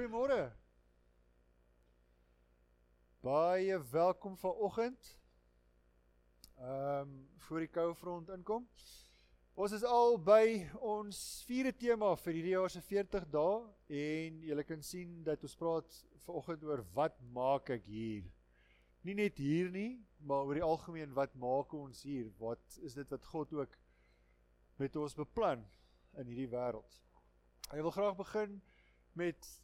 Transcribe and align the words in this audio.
Goeiemôre. 0.00 0.52
Baie 3.20 3.82
welkom 3.90 4.36
vanoggend. 4.36 5.18
Ehm 6.56 7.00
um, 7.00 7.28
voor 7.36 7.58
die 7.58 7.68
koue 7.68 7.94
front 7.94 8.32
inkom. 8.32 8.64
Ons 9.54 9.76
is 9.76 9.84
al 9.84 10.16
by 10.16 10.64
ons 10.80 11.20
vierde 11.44 11.74
tema 11.76 12.14
vir 12.22 12.32
hierdie 12.32 12.56
jaar 12.56 12.72
se 12.72 12.80
40 12.80 13.28
dae 13.36 14.00
en 14.00 14.40
julle 14.48 14.64
kan 14.64 14.80
sien 14.80 15.20
dat 15.28 15.44
ons 15.44 15.60
praat 15.66 16.00
vanoggend 16.24 16.64
oor 16.64 16.86
wat 16.96 17.20
maak 17.36 17.76
ek 17.76 17.84
hier? 17.84 18.24
Nie 19.04 19.20
net 19.20 19.36
hier 19.36 19.68
nie, 19.68 20.00
maar 20.24 20.48
oor 20.48 20.56
die 20.62 20.68
algemeen 20.72 21.12
wat 21.12 21.36
maak 21.36 21.76
ons 21.76 22.06
hier? 22.08 22.32
Wat 22.40 22.80
is 22.80 22.96
dit 22.96 23.18
wat 23.18 23.32
God 23.36 23.52
ook 23.52 23.80
met 24.80 24.96
ons 24.96 25.24
beplan 25.24 25.68
in 26.16 26.32
hierdie 26.32 26.52
wêreld? 26.56 27.02
Ek 27.68 27.84
wil 27.84 27.98
graag 28.00 28.16
begin 28.16 28.62
met 29.12 29.58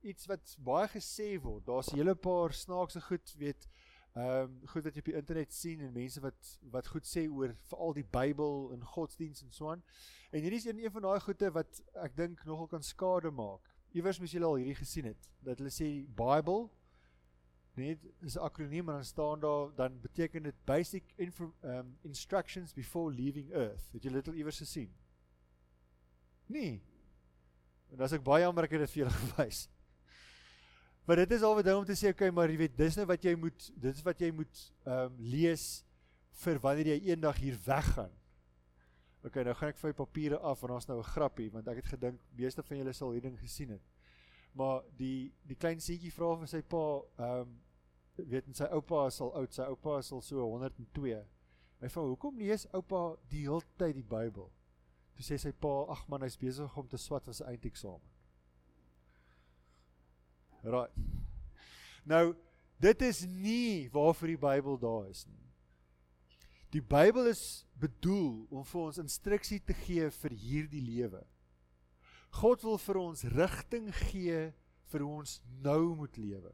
iets 0.00 0.26
wat 0.26 0.56
baie 0.64 0.88
gesê 0.88 1.40
word. 1.42 1.66
Daar's 1.66 1.92
'n 1.92 1.96
hele 1.96 2.14
paar 2.14 2.52
snaakse 2.52 3.00
goed, 3.00 3.34
weet, 3.38 3.68
ehm 4.14 4.42
um, 4.42 4.60
goed 4.66 4.84
wat 4.84 4.94
jy 4.94 4.98
op 4.98 5.04
die 5.10 5.14
internet 5.14 5.52
sien 5.54 5.80
en 5.80 5.92
mense 5.92 6.20
wat 6.20 6.58
wat 6.72 6.86
goed 6.86 7.06
sê 7.06 7.28
oor 7.30 7.54
veral 7.70 7.92
die 7.94 8.06
Bybel 8.10 8.72
en 8.72 8.84
godsdiens 8.84 9.42
en 9.42 9.52
so 9.52 9.70
aan. 9.70 9.82
En 10.30 10.40
hierdie 10.40 10.58
is 10.58 10.66
een, 10.66 10.78
een 10.78 10.90
van 10.90 11.02
daai 11.02 11.20
goeie 11.20 11.50
wat 11.50 11.82
ek 11.94 12.16
dink 12.16 12.44
nogal 12.44 12.66
kan 12.66 12.82
skade 12.82 13.30
maak. 13.30 13.68
Iewers 13.92 14.18
moes 14.18 14.32
julle 14.32 14.46
al 14.46 14.58
hierdie 14.60 14.74
gesien 14.74 15.04
het. 15.04 15.30
Dat 15.44 15.58
hulle 15.58 15.70
sê 15.70 16.06
Bible 16.16 16.68
net 17.78 17.98
is 18.26 18.36
'n 18.36 18.42
akroniem 18.48 18.88
en 18.88 18.94
dan 18.94 19.04
staan 19.04 19.40
daar 19.40 19.74
dan 19.74 20.00
beteken 20.00 20.42
dit 20.42 20.64
basic 20.64 21.04
info, 21.16 21.54
um, 21.62 21.98
instructions 22.02 22.72
before 22.72 23.14
leaving 23.14 23.52
earth. 23.52 23.92
Het 23.92 24.02
jy 24.02 24.12
dit 24.12 24.28
al 24.28 24.34
iewers 24.34 24.58
gesien? 24.58 24.94
Nee. 26.46 26.82
En 27.92 28.00
as 28.00 28.12
ek 28.12 28.22
baie 28.22 28.42
jammer 28.42 28.64
ek 28.64 28.70
het 28.70 28.80
dit 28.80 28.90
vir 28.90 29.04
julle 29.04 29.18
gewys. 29.24 29.68
Maar 31.08 31.16
dit 31.16 31.30
is 31.30 31.42
al 31.42 31.54
wat 31.56 31.68
om 31.72 31.84
te 31.88 31.94
sê, 31.96 32.10
okay, 32.12 32.28
maar 32.36 32.50
jy 32.52 32.58
weet, 32.60 32.74
dis 32.76 32.96
nou 33.00 33.06
wat 33.08 33.22
jy 33.24 33.32
moet, 33.40 33.68
dit 33.80 33.94
is 33.96 34.04
wat 34.04 34.18
jy 34.20 34.28
moet 34.36 34.58
ehm 34.84 35.06
um, 35.06 35.14
lees 35.32 35.62
vir 36.42 36.58
wanneer 36.60 36.90
jy 36.90 36.98
eendag 37.06 37.38
hier 37.40 37.56
weggaan. 37.64 38.12
Okay, 39.24 39.46
nou 39.46 39.54
gaan 39.56 39.72
ek 39.72 39.80
vir 39.80 39.88
my 39.88 39.96
papiere 39.96 40.40
af 40.50 40.66
en 40.66 40.74
ons 40.76 40.88
nou 40.90 40.98
'n 40.98 41.06
grappie 41.14 41.48
want 41.54 41.70
ek 41.72 41.80
het 41.80 41.88
gedink 41.94 42.20
meeste 42.36 42.62
van 42.62 42.78
julle 42.82 42.92
sal 42.92 43.14
hierdie 43.14 43.30
ding 43.30 43.40
gesien 43.40 43.72
het. 43.72 43.86
Maar 44.52 44.84
die 45.00 45.32
die 45.48 45.56
klein 45.56 45.80
seentjie 45.80 46.12
vra 46.12 46.34
vir 46.36 46.52
sy 46.52 46.60
pa, 46.60 46.84
ehm 47.16 47.40
um, 47.40 47.56
weet 48.18 48.46
en 48.46 48.60
sy 48.60 48.68
oupa 48.76 49.06
is 49.06 49.20
al 49.20 49.32
oud, 49.40 49.54
sy 49.54 49.62
oupa 49.62 49.98
is 49.98 50.12
al 50.12 50.20
so 50.20 50.44
102. 50.44 51.24
Hy 51.80 51.88
vra, 51.88 52.02
"Hoekom 52.02 52.38
lees 52.38 52.66
oupa 52.74 53.16
die 53.30 53.48
hele 53.48 53.64
tyd 53.78 53.94
die 53.94 54.04
Bybel?" 54.04 54.52
Toe 55.16 55.24
sê 55.24 55.38
sy 55.38 55.52
pa, 55.52 55.86
"Ag 55.88 56.06
man, 56.08 56.20
hy's 56.20 56.36
besig 56.36 56.76
om 56.76 56.86
te 56.86 56.98
swat 56.98 57.24
vir 57.24 57.34
sy 57.34 57.44
eindeksamen." 57.44 58.17
Right. 60.62 60.90
Nou, 62.08 62.34
dit 62.82 63.02
is 63.02 63.24
nie 63.26 63.88
waarvoor 63.92 64.32
die 64.32 64.40
Bybel 64.40 64.78
daar 64.78 65.08
is 65.10 65.24
nie. 65.26 65.44
Die 66.74 66.82
Bybel 66.84 67.30
is 67.30 67.64
bedoel 67.80 68.46
om 68.52 68.64
vir 68.64 68.80
ons 68.82 69.00
instruksie 69.00 69.60
te 69.64 69.76
gee 69.86 70.10
vir 70.12 70.34
hierdie 70.36 70.84
lewe. 70.84 71.22
God 72.40 72.62
wil 72.66 72.78
vir 72.82 73.00
ons 73.00 73.24
rigting 73.32 73.88
gee 74.10 74.48
vir 74.92 75.04
hoe 75.04 75.14
ons 75.22 75.38
nou 75.64 75.94
moet 75.96 76.16
lewe. 76.20 76.52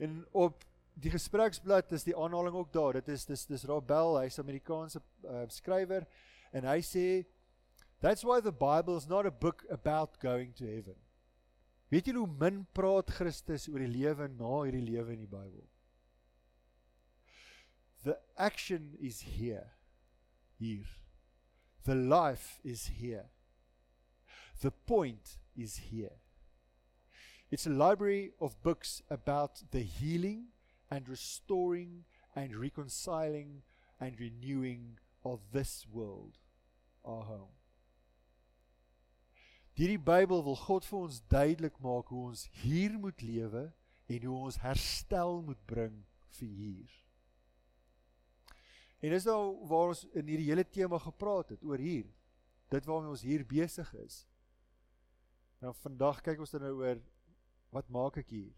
En 0.00 0.22
op 0.32 0.64
die 1.00 1.12
gespreksblad 1.12 1.92
is 1.96 2.06
die 2.08 2.16
aanhaling 2.16 2.56
ook 2.56 2.72
daar. 2.72 3.00
Dit 3.00 3.12
is 3.12 3.26
dis 3.28 3.44
dis 3.48 3.66
Rabel, 3.68 4.18
hy's 4.20 4.38
'n 4.38 4.44
Amerikaanse 4.44 5.00
uh, 5.24 5.44
skrywer 5.48 6.06
en 6.52 6.64
hy 6.64 6.80
sê 6.80 7.26
that's 8.00 8.24
why 8.24 8.40
the 8.40 8.52
Bible 8.52 8.96
is 8.96 9.08
not 9.08 9.26
a 9.26 9.30
book 9.30 9.64
about 9.70 10.18
going 10.20 10.54
to 10.56 10.64
heaven. 10.64 10.96
Weet 11.90 12.06
julle 12.06 12.22
hoe 12.22 12.38
min 12.38 12.62
praat 12.76 13.10
Christus 13.10 13.66
oor 13.68 13.82
die 13.82 13.90
lewe 13.90 14.28
na 14.38 14.50
hierdie 14.62 14.86
lewe 14.86 15.16
in 15.16 15.24
die 15.24 15.30
Bybel? 15.30 15.66
The 18.04 18.16
action 18.36 18.94
is 19.00 19.20
here. 19.36 19.72
Hier. 20.58 20.86
The 21.84 21.94
life 21.94 22.60
is 22.62 22.86
here. 23.00 23.30
The 24.60 24.70
point 24.70 25.38
is 25.56 25.90
here. 25.90 26.20
It's 27.50 27.66
a 27.66 27.70
library 27.70 28.32
of 28.40 28.62
books 28.62 29.02
about 29.10 29.62
the 29.72 29.82
healing 29.82 30.52
and 30.90 31.08
restoring 31.08 32.04
and 32.36 32.54
reconciling 32.54 33.62
and 33.98 34.20
renewing 34.20 34.98
of 35.24 35.40
this 35.52 35.86
world, 35.90 36.38
our 37.04 37.24
home. 37.24 37.59
Hierdie 39.80 40.02
Bybel 40.04 40.42
wil 40.44 40.58
God 40.60 40.84
vir 40.84 40.96
ons 40.98 41.18
duidelik 41.32 41.78
maak 41.80 42.10
hoe 42.12 42.26
ons 42.28 42.42
hier 42.60 42.98
moet 43.00 43.22
lewe 43.24 43.62
en 44.12 44.24
hoe 44.28 44.40
ons 44.50 44.58
herstel 44.60 45.38
moet 45.46 45.60
bring 45.70 45.94
vir 46.36 46.50
hier. 46.52 46.96
En 49.00 49.14
dis 49.14 49.24
nou 49.24 49.38
waar 49.70 49.94
ons 49.94 50.02
in 50.12 50.28
hierdie 50.28 50.50
hele 50.50 50.66
tema 50.68 50.98
gepraat 51.00 51.54
het 51.54 51.64
oor 51.64 51.80
hier. 51.80 52.10
Dit 52.68 52.84
waarmee 52.84 53.14
ons 53.14 53.24
hier 53.24 53.46
besig 53.48 53.88
is. 54.02 54.18
Nou 55.64 55.72
vandag 55.80 56.20
kyk 56.28 56.44
ons 56.44 56.52
dan 56.52 56.66
nou 56.66 56.74
oor 56.82 57.00
wat 57.72 57.88
maak 57.88 58.20
ek 58.20 58.34
hier? 58.36 58.52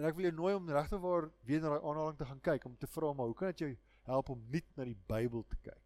En 0.00 0.08
ek 0.08 0.16
wil 0.16 0.30
jou 0.30 0.36
nooi 0.38 0.54
om 0.56 0.72
regtig 0.72 1.04
waar 1.04 1.28
weer 1.44 1.60
na 1.60 1.74
daai 1.74 1.84
aanhaling 1.84 2.16
te 2.16 2.30
gaan 2.30 2.40
kyk 2.48 2.64
om 2.64 2.80
te 2.80 2.88
vra 2.96 3.12
maar 3.12 3.28
hoe 3.28 3.36
kan 3.36 3.52
dit 3.52 3.66
jou 3.66 3.74
help 4.08 4.32
om 4.32 4.48
nuut 4.56 4.72
na 4.80 4.88
die 4.88 4.96
Bybel 5.12 5.44
te 5.52 5.60
kyk? 5.68 5.85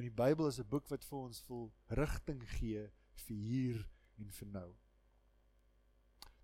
Want 0.00 0.16
die 0.16 0.22
Bybel 0.22 0.46
is 0.46 0.58
'n 0.58 0.64
boek 0.64 0.86
wat 0.88 1.04
vir 1.04 1.18
ons 1.18 1.40
vol 1.44 1.66
rigting 1.88 2.40
gee 2.48 2.90
vir 3.22 3.36
hier 3.36 3.80
en 4.16 4.30
vir 4.32 4.48
nou. 4.48 4.68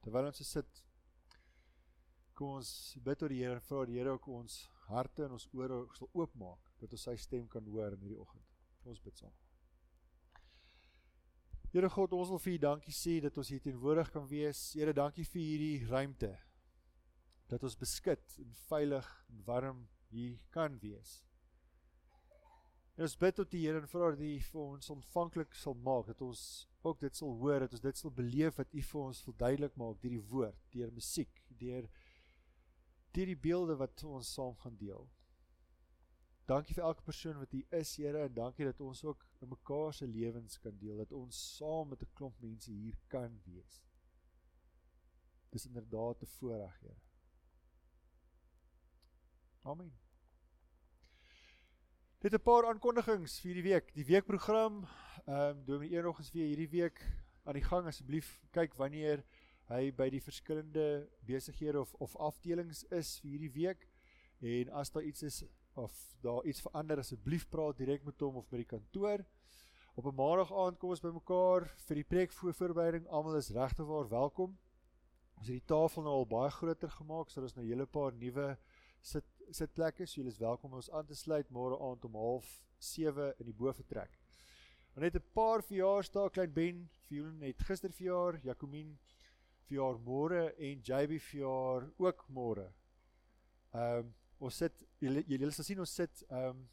Terwyl 0.02 0.26
ons 0.26 0.48
sit 0.48 0.82
kom 2.34 2.58
ons 2.58 2.98
bid 3.00 3.18
tot 3.18 3.30
die 3.32 3.38
Here 3.38 3.54
en 3.54 3.62
vra 3.64 3.86
die 3.86 3.96
Here 3.96 4.10
ook 4.12 4.28
ons 4.28 4.68
harte 4.90 5.24
en 5.24 5.32
ons 5.38 5.48
ore 5.54 5.78
sal 5.96 6.10
oopmaak 6.12 6.68
dat 6.82 6.92
ons 6.92 7.02
sy 7.08 7.16
stem 7.16 7.48
kan 7.48 7.64
hoor 7.64 7.96
in 7.96 8.00
hierdie 8.00 8.20
oggend. 8.20 8.44
Ons 8.84 9.00
bid 9.00 9.16
saam. 9.16 9.32
Here 11.72 11.88
God, 11.88 12.12
ons 12.12 12.28
wil 12.28 12.38
vir 12.38 12.52
U 12.52 12.58
dankie 12.58 12.92
sê 12.92 13.22
dat 13.22 13.38
ons 13.38 13.48
hier 13.48 13.60
teenwoordig 13.60 14.10
kan 14.12 14.28
wees. 14.28 14.74
Here, 14.74 14.92
dankie 14.92 15.24
vir 15.24 15.42
hierdie 15.42 15.86
ruimte. 15.86 16.38
Dat 17.48 17.64
ons 17.64 17.76
beskik 17.76 18.20
en 18.38 18.52
veilig 18.68 19.24
en 19.30 19.42
warm 19.46 19.88
hier 20.10 20.38
kan 20.50 20.78
wees. 20.78 21.22
En 22.96 23.04
ons 23.04 23.16
bid 23.20 23.34
tot 23.36 23.50
die 23.52 23.66
Here 23.66 23.82
en 23.82 23.88
vra 23.92 24.12
dat 24.14 24.22
U 24.24 24.30
vir 24.48 24.62
ons 24.62 24.90
ontvanklik 24.94 25.54
sal 25.54 25.74
maak 25.84 26.06
dat 26.08 26.22
ons 26.24 26.42
ook 26.86 27.02
dit 27.02 27.18
sal 27.18 27.34
hoor, 27.42 27.60
dat 27.66 27.74
ons 27.76 27.84
dit 27.84 27.98
sal 28.00 28.14
beleef 28.16 28.56
wat 28.56 28.72
U 28.72 28.84
vir 28.90 29.00
ons 29.02 29.20
verduidelik 29.26 29.76
maak 29.76 30.00
deur 30.00 30.14
die 30.14 30.28
woord, 30.30 30.62
deur 30.72 30.94
musiek, 30.96 31.42
deur 31.60 31.90
deur 33.16 33.32
die 33.32 33.42
beelde 33.46 33.76
wat 33.80 34.02
ons 34.04 34.32
saam 34.36 34.56
gaan 34.62 34.76
deel. 34.80 35.06
Dankie 36.48 36.76
vir 36.76 36.84
elke 36.86 37.04
persoon 37.04 37.40
wat 37.40 37.52
hier 37.56 37.66
is, 37.74 37.94
Here, 37.98 38.22
en 38.28 38.34
dankie 38.36 38.68
dat 38.68 38.80
ons 38.84 39.02
ook 39.04 39.24
in 39.42 39.50
mekaar 39.50 39.92
se 39.96 40.06
lewens 40.06 40.60
kan 40.62 40.76
deel, 40.80 41.00
dat 41.02 41.12
ons 41.16 41.40
saam 41.56 41.90
met 41.92 42.02
'n 42.02 42.12
klomp 42.14 42.40
mense 42.40 42.70
hier 42.70 42.96
kan 43.08 43.40
wees. 43.44 43.82
Dis 45.50 45.66
inderdaad 45.66 46.22
'n 46.22 46.32
voorreg, 46.38 46.80
Here. 46.80 47.00
Amen. 49.64 50.05
Dit 52.19 52.32
'n 52.32 52.41
paar 52.41 52.65
aankondigings 52.65 53.41
vir 53.41 53.50
hierdie 53.50 53.72
week. 53.72 53.91
Die 53.94 54.04
weekprogram, 54.09 54.87
ehm 55.27 55.50
um, 55.50 55.65
Dominee 55.65 55.99
Eenog 55.99 56.19
is 56.19 56.31
weer 56.32 56.47
hierdie 56.47 56.71
week 56.71 57.03
aan 57.44 57.59
die 57.59 57.65
gang. 57.65 57.87
Asseblief 57.87 58.41
kyk 58.56 58.75
wanneer 58.75 59.21
hy 59.69 59.91
by 59.93 60.06
die 60.10 60.22
verskillende 60.22 61.10
besighede 61.28 61.81
of 61.81 61.93
of 62.00 62.16
afdelings 62.16 62.84
is 62.84 63.19
vir 63.21 63.31
hierdie 63.31 63.53
week. 63.53 63.84
En 64.41 64.72
as 64.81 64.91
daar 64.91 65.03
iets 65.03 65.22
is 65.22 65.44
of 65.75 65.93
daar 66.22 66.44
iets 66.44 66.65
verander, 66.65 66.99
asseblief 66.99 67.49
praat 67.49 67.77
direk 67.77 68.04
met 68.04 68.21
hom 68.21 68.37
of 68.41 68.48
by 68.48 68.62
die 68.65 68.71
kantoor. 68.72 69.21
Op 69.94 70.06
'n 70.06 70.16
maandag 70.16 70.53
aand 70.53 70.78
kom 70.78 70.91
ons 70.91 71.04
bymekaar 71.04 71.69
vir 71.84 71.97
die 71.97 72.09
preek 72.15 72.33
voor 72.33 72.54
voorbereiding. 72.54 73.07
Almal 73.09 73.36
is 73.36 73.51
regtig 73.51 73.86
waar 73.86 74.09
welkom. 74.09 74.57
Ons 75.36 75.53
het 75.53 75.60
die 75.60 75.69
tafel 75.69 76.03
nou 76.03 76.15
al 76.15 76.27
baie 76.27 76.51
groter 76.51 76.91
gemaak, 76.91 77.28
so 77.28 77.41
daar's 77.41 77.57
nou 77.57 77.66
'n 77.66 77.69
hele 77.69 77.86
paar 77.86 78.12
nuwe 78.12 78.57
sit 79.03 79.24
sitplekke. 79.51 80.07
So 80.07 80.21
julle 80.21 80.31
is 80.31 80.39
welkom 80.39 80.71
om 80.71 80.77
ons 80.77 80.91
aan 80.91 81.07
te 81.07 81.15
sluit 81.15 81.51
môre 81.51 81.78
aand 81.81 82.04
om 82.04 82.16
07:30 82.81 83.41
in 83.41 83.47
die 83.47 83.54
boefretrek. 83.54 84.19
En 84.97 85.03
net 85.03 85.15
'n 85.15 85.33
paar 85.33 85.63
verjaarsdae, 85.63 86.31
klein 86.31 86.53
Ben, 86.53 86.89
Fiona 87.07 87.47
het 87.47 87.63
gister 87.63 87.93
verjaar, 87.93 88.41
Jacomien 88.43 88.98
verjaar 89.69 89.98
môre 89.98 90.54
en 90.59 90.81
JB 90.81 91.21
verjaar 91.21 91.91
ook 91.98 92.25
môre. 92.28 92.72
Ehm 93.75 93.98
um, 93.98 94.15
ons 94.39 94.57
sit 94.57 94.84
julle 95.01 95.22
julle 95.27 95.51
sal 95.51 95.65
sien 95.65 95.81
ons 95.81 95.95
sit 95.95 96.22
ehm 96.28 96.48
um, 96.48 96.69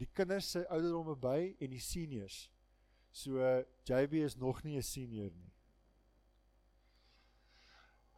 die 0.00 0.08
kinders 0.16 0.50
se 0.50 0.66
ouderdomme 0.68 1.16
by 1.16 1.56
en 1.60 1.70
die 1.70 1.80
seniors. 1.80 2.50
So 3.12 3.38
JB 3.88 4.12
is 4.24 4.36
nog 4.36 4.62
nie 4.64 4.76
'n 4.76 4.82
senior 4.82 5.30
nie. 5.30 5.52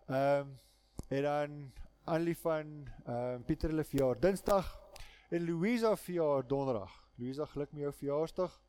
Ehm 0.09 0.41
um, 0.41 0.59
en 1.09 1.23
dan 1.23 1.73
Annelie 2.05 2.37
van 2.37 2.89
ehm 3.05 3.41
uh, 3.41 3.45
Pieter 3.47 3.71
hulle 3.73 3.85
verjaar 3.85 4.19
Dinsdag 4.21 4.67
en 5.29 5.45
Louisa 5.45 5.97
verjaar 5.97 6.47
Donderdag. 6.47 6.93
Louisa, 7.15 7.47
geluk 7.47 7.73
met 7.73 7.81
jou 7.81 7.93
verjaarsdag. 7.93 8.63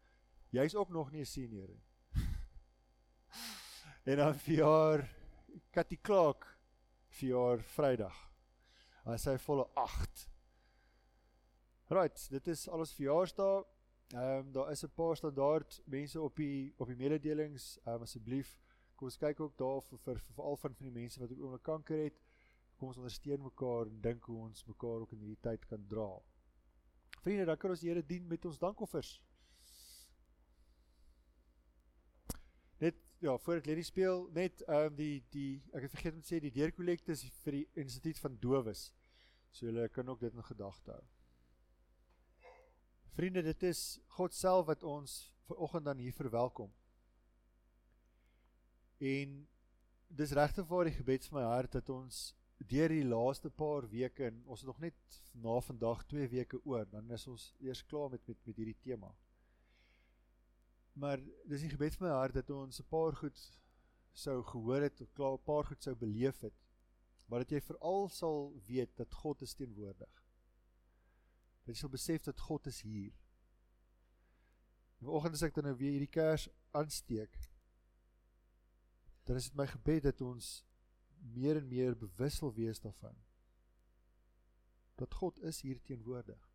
Jy's 0.50 0.76
ook 0.76 0.90
nog 0.90 1.12
nie 1.12 1.22
'n 1.22 1.26
senior 1.26 1.68
nie. 1.68 1.84
En 4.10 4.18
dan 4.18 4.36
verjaar 4.36 5.16
Cathy 5.72 5.98
Clark 6.02 6.60
verjaar 7.08 7.60
Vrydag. 7.60 8.32
Hy 9.04 9.18
sê 9.18 9.38
volle 9.40 9.68
8. 9.74 10.30
Right, 11.88 12.30
dit 12.30 12.48
is 12.48 12.70
alles 12.70 12.94
verjaarsdae. 12.94 13.66
Ehm 14.14 14.40
um, 14.40 14.52
daar 14.52 14.72
is 14.72 14.84
'n 14.84 14.94
paar 14.96 15.18
standaard 15.18 15.82
mense 15.86 16.22
op 16.22 16.36
die 16.36 16.74
op 16.78 16.88
die 16.88 16.96
mededelings. 16.96 17.80
Ehm 17.84 17.96
um, 17.96 18.02
asseblief 18.02 18.60
kom 18.96 19.08
ons 19.08 19.18
kyk 19.18 19.40
ook 19.40 19.58
daar 19.58 19.82
vir 19.82 20.00
vir 20.00 20.20
veral 20.20 20.58
van 20.58 20.76
van 20.76 20.86
die 20.86 21.00
mense 21.02 21.20
wat 21.20 21.32
ook 21.32 21.42
oomblik 21.42 21.64
kanker 21.64 22.04
het. 22.04 22.25
Kom 22.75 22.92
ons 22.92 23.00
ondersteun 23.00 23.44
mekaar 23.44 23.88
en 23.88 24.01
dink 24.04 24.25
hoe 24.30 24.42
ons 24.48 24.66
mekaar 24.68 25.06
ook 25.06 25.13
in 25.16 25.24
hierdie 25.24 25.42
tyd 25.48 25.63
kan 25.69 25.86
dra. 25.88 26.10
Vriende, 27.24 27.45
dan 27.48 27.57
kan 27.57 27.72
ons 27.74 27.81
die 27.81 27.89
Here 27.89 28.04
dien 28.06 28.27
met 28.27 28.45
ons 28.45 28.60
dankoffers. 28.60 29.16
Net 32.83 33.00
ja, 33.24 33.38
voor 33.42 33.62
ek 33.62 33.69
hierdie 33.72 33.88
speel, 33.88 34.27
net 34.36 34.62
ehm 34.68 34.92
um, 34.92 35.00
die 35.00 35.24
die 35.33 35.50
ek 35.74 35.88
het 35.88 35.95
vergeet 35.95 36.18
om 36.18 36.22
te 36.22 36.33
sê 36.33 36.42
die 36.44 36.54
deurkollekte 36.54 37.16
is 37.16 37.24
vir 37.45 37.62
die 37.62 37.66
instituut 37.86 38.19
van 38.22 38.38
dowes. 38.44 38.89
So 39.56 39.69
julle 39.69 39.88
kan 39.89 40.10
ook 40.12 40.19
dit 40.19 40.36
in 40.36 40.44
gedagte 40.44 40.92
hou. 40.92 41.04
Vriende, 43.16 43.45
dit 43.48 43.63
is 43.63 44.01
God 44.18 44.36
self 44.36 44.66
wat 44.68 44.83
ons 44.83 45.19
ver 45.48 45.62
oggend 45.63 45.86
dan 45.88 46.01
hier 46.04 46.13
verwelkom. 46.13 46.74
En 49.00 49.38
dis 50.07 50.33
regtig 50.36 50.68
vir 50.68 50.89
die 50.89 50.98
gebed 50.98 51.27
van 51.30 51.39
my 51.39 51.45
hart 51.48 51.77
dat 51.77 51.89
ons 51.89 52.36
deur 52.57 52.90
die 52.90 53.06
laaste 53.06 53.50
paar 53.50 53.88
weke 53.92 54.25
en 54.30 54.42
ons 54.46 54.62
het 54.63 54.68
nog 54.68 54.80
net 54.80 55.22
na 55.34 55.60
vandag 55.62 56.06
2 56.06 56.28
weke 56.31 56.60
oor, 56.63 56.86
dan 56.90 57.12
is 57.12 57.28
ons 57.28 57.54
eers 57.60 57.84
klaar 57.86 58.10
met 58.10 58.28
met 58.28 58.46
met 58.46 58.56
hierdie 58.56 58.80
tema. 58.81 59.12
Maar 60.96 61.19
dis 61.46 61.62
die 61.62 61.69
gebed 61.69 61.96
van 61.96 62.07
my 62.07 62.13
hart 62.13 62.34
dat 62.34 62.50
ons 62.50 62.80
'n 62.80 62.88
paar 62.90 63.16
goed 63.16 63.40
sou 64.13 64.44
gehoor 64.44 64.81
het, 64.81 65.02
klaar 65.13 65.34
'n 65.34 65.44
paar 65.44 65.66
goed 65.66 65.84
sou 65.84 65.96
beleef 65.96 66.40
het. 66.40 66.54
Maar 67.28 67.40
dat 67.40 67.50
jy 67.50 67.62
veral 67.62 68.10
sal 68.10 68.54
weet 68.68 68.96
dat 68.98 69.13
God 69.13 69.42
is 69.42 69.54
teenwoordig. 69.54 70.24
Dat 71.66 71.75
jy 71.75 71.80
sal 71.80 71.90
besef 71.90 72.24
dat 72.24 72.40
God 72.40 72.68
is 72.68 72.81
hier. 72.81 73.13
Vanoggend 75.00 75.34
as 75.34 75.42
ek 75.42 75.56
dan 75.56 75.63
nou 75.63 75.75
weer 75.75 75.92
hierdie 75.92 76.13
kers 76.13 76.48
aansteek, 76.72 77.36
dan 79.25 79.36
is 79.36 79.50
dit 79.50 79.58
my 79.58 79.66
gebed 79.68 80.04
dat 80.04 80.22
ons 80.22 80.63
meer 81.33 81.57
en 81.57 81.68
meer 81.68 81.98
bewus 81.98 82.38
sal 82.38 82.54
wees 82.54 82.80
daarvan. 82.80 83.16
Dat 84.95 85.13
God 85.13 85.39
is 85.39 85.62
hier 85.62 85.81
teenwoordig. 85.81 86.51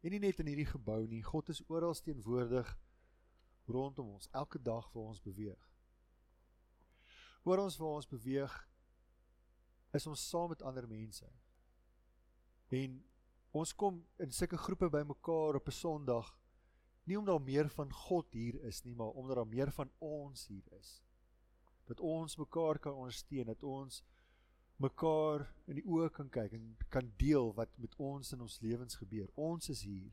En 0.00 0.10
nie 0.10 0.20
net 0.22 0.38
in 0.38 0.46
hierdie 0.46 0.68
gebou 0.68 1.06
nie, 1.06 1.22
God 1.24 1.48
is 1.48 1.62
oral 1.68 1.94
teenwoordig 1.94 2.68
rondom 3.66 4.12
ons 4.14 4.28
elke 4.30 4.60
dag 4.62 4.86
waar 4.92 5.10
ons 5.10 5.22
beweeg. 5.22 5.72
Oor 7.42 7.64
ons 7.64 7.78
waar 7.80 7.98
ons 7.98 8.08
beweeg 8.10 8.54
is 9.96 10.06
ons 10.06 10.28
saam 10.28 10.52
met 10.52 10.62
ander 10.62 10.86
mense. 10.90 11.26
En 12.74 12.98
ons 13.56 13.74
kom 13.74 14.02
in 14.22 14.34
sulke 14.34 14.58
groepe 14.60 14.90
bymekaar 14.92 15.58
op 15.58 15.68
'n 15.68 15.78
Sondag 15.80 16.36
nie 17.06 17.18
omdat 17.18 17.36
daar 17.36 17.46
meer 17.46 17.68
van 17.70 17.92
God 17.92 18.32
hier 18.32 18.60
is 18.66 18.82
nie, 18.82 18.94
maar 18.94 19.14
omdat 19.14 19.36
daar 19.36 19.46
meer 19.46 19.72
van 19.72 19.90
ons 19.98 20.46
hier 20.46 20.72
is. 20.78 21.05
Dat 21.86 22.00
ons 22.00 22.36
mekaar 22.36 22.78
kan 22.78 22.94
ondersteun, 22.94 23.46
dat 23.46 23.62
ons 23.62 24.02
mekaar 24.82 25.46
in 25.70 25.78
die 25.78 25.86
oë 25.86 26.10
kan 26.12 26.28
kyk 26.32 26.56
en 26.58 26.74
kan 26.92 27.12
deel 27.20 27.52
wat 27.56 27.72
met 27.80 27.94
ons 27.96 28.32
in 28.32 28.42
ons 28.44 28.58
lewens 28.60 28.98
gebeur. 29.00 29.30
Ons 29.34 29.70
is 29.72 29.82
hier. 29.86 30.12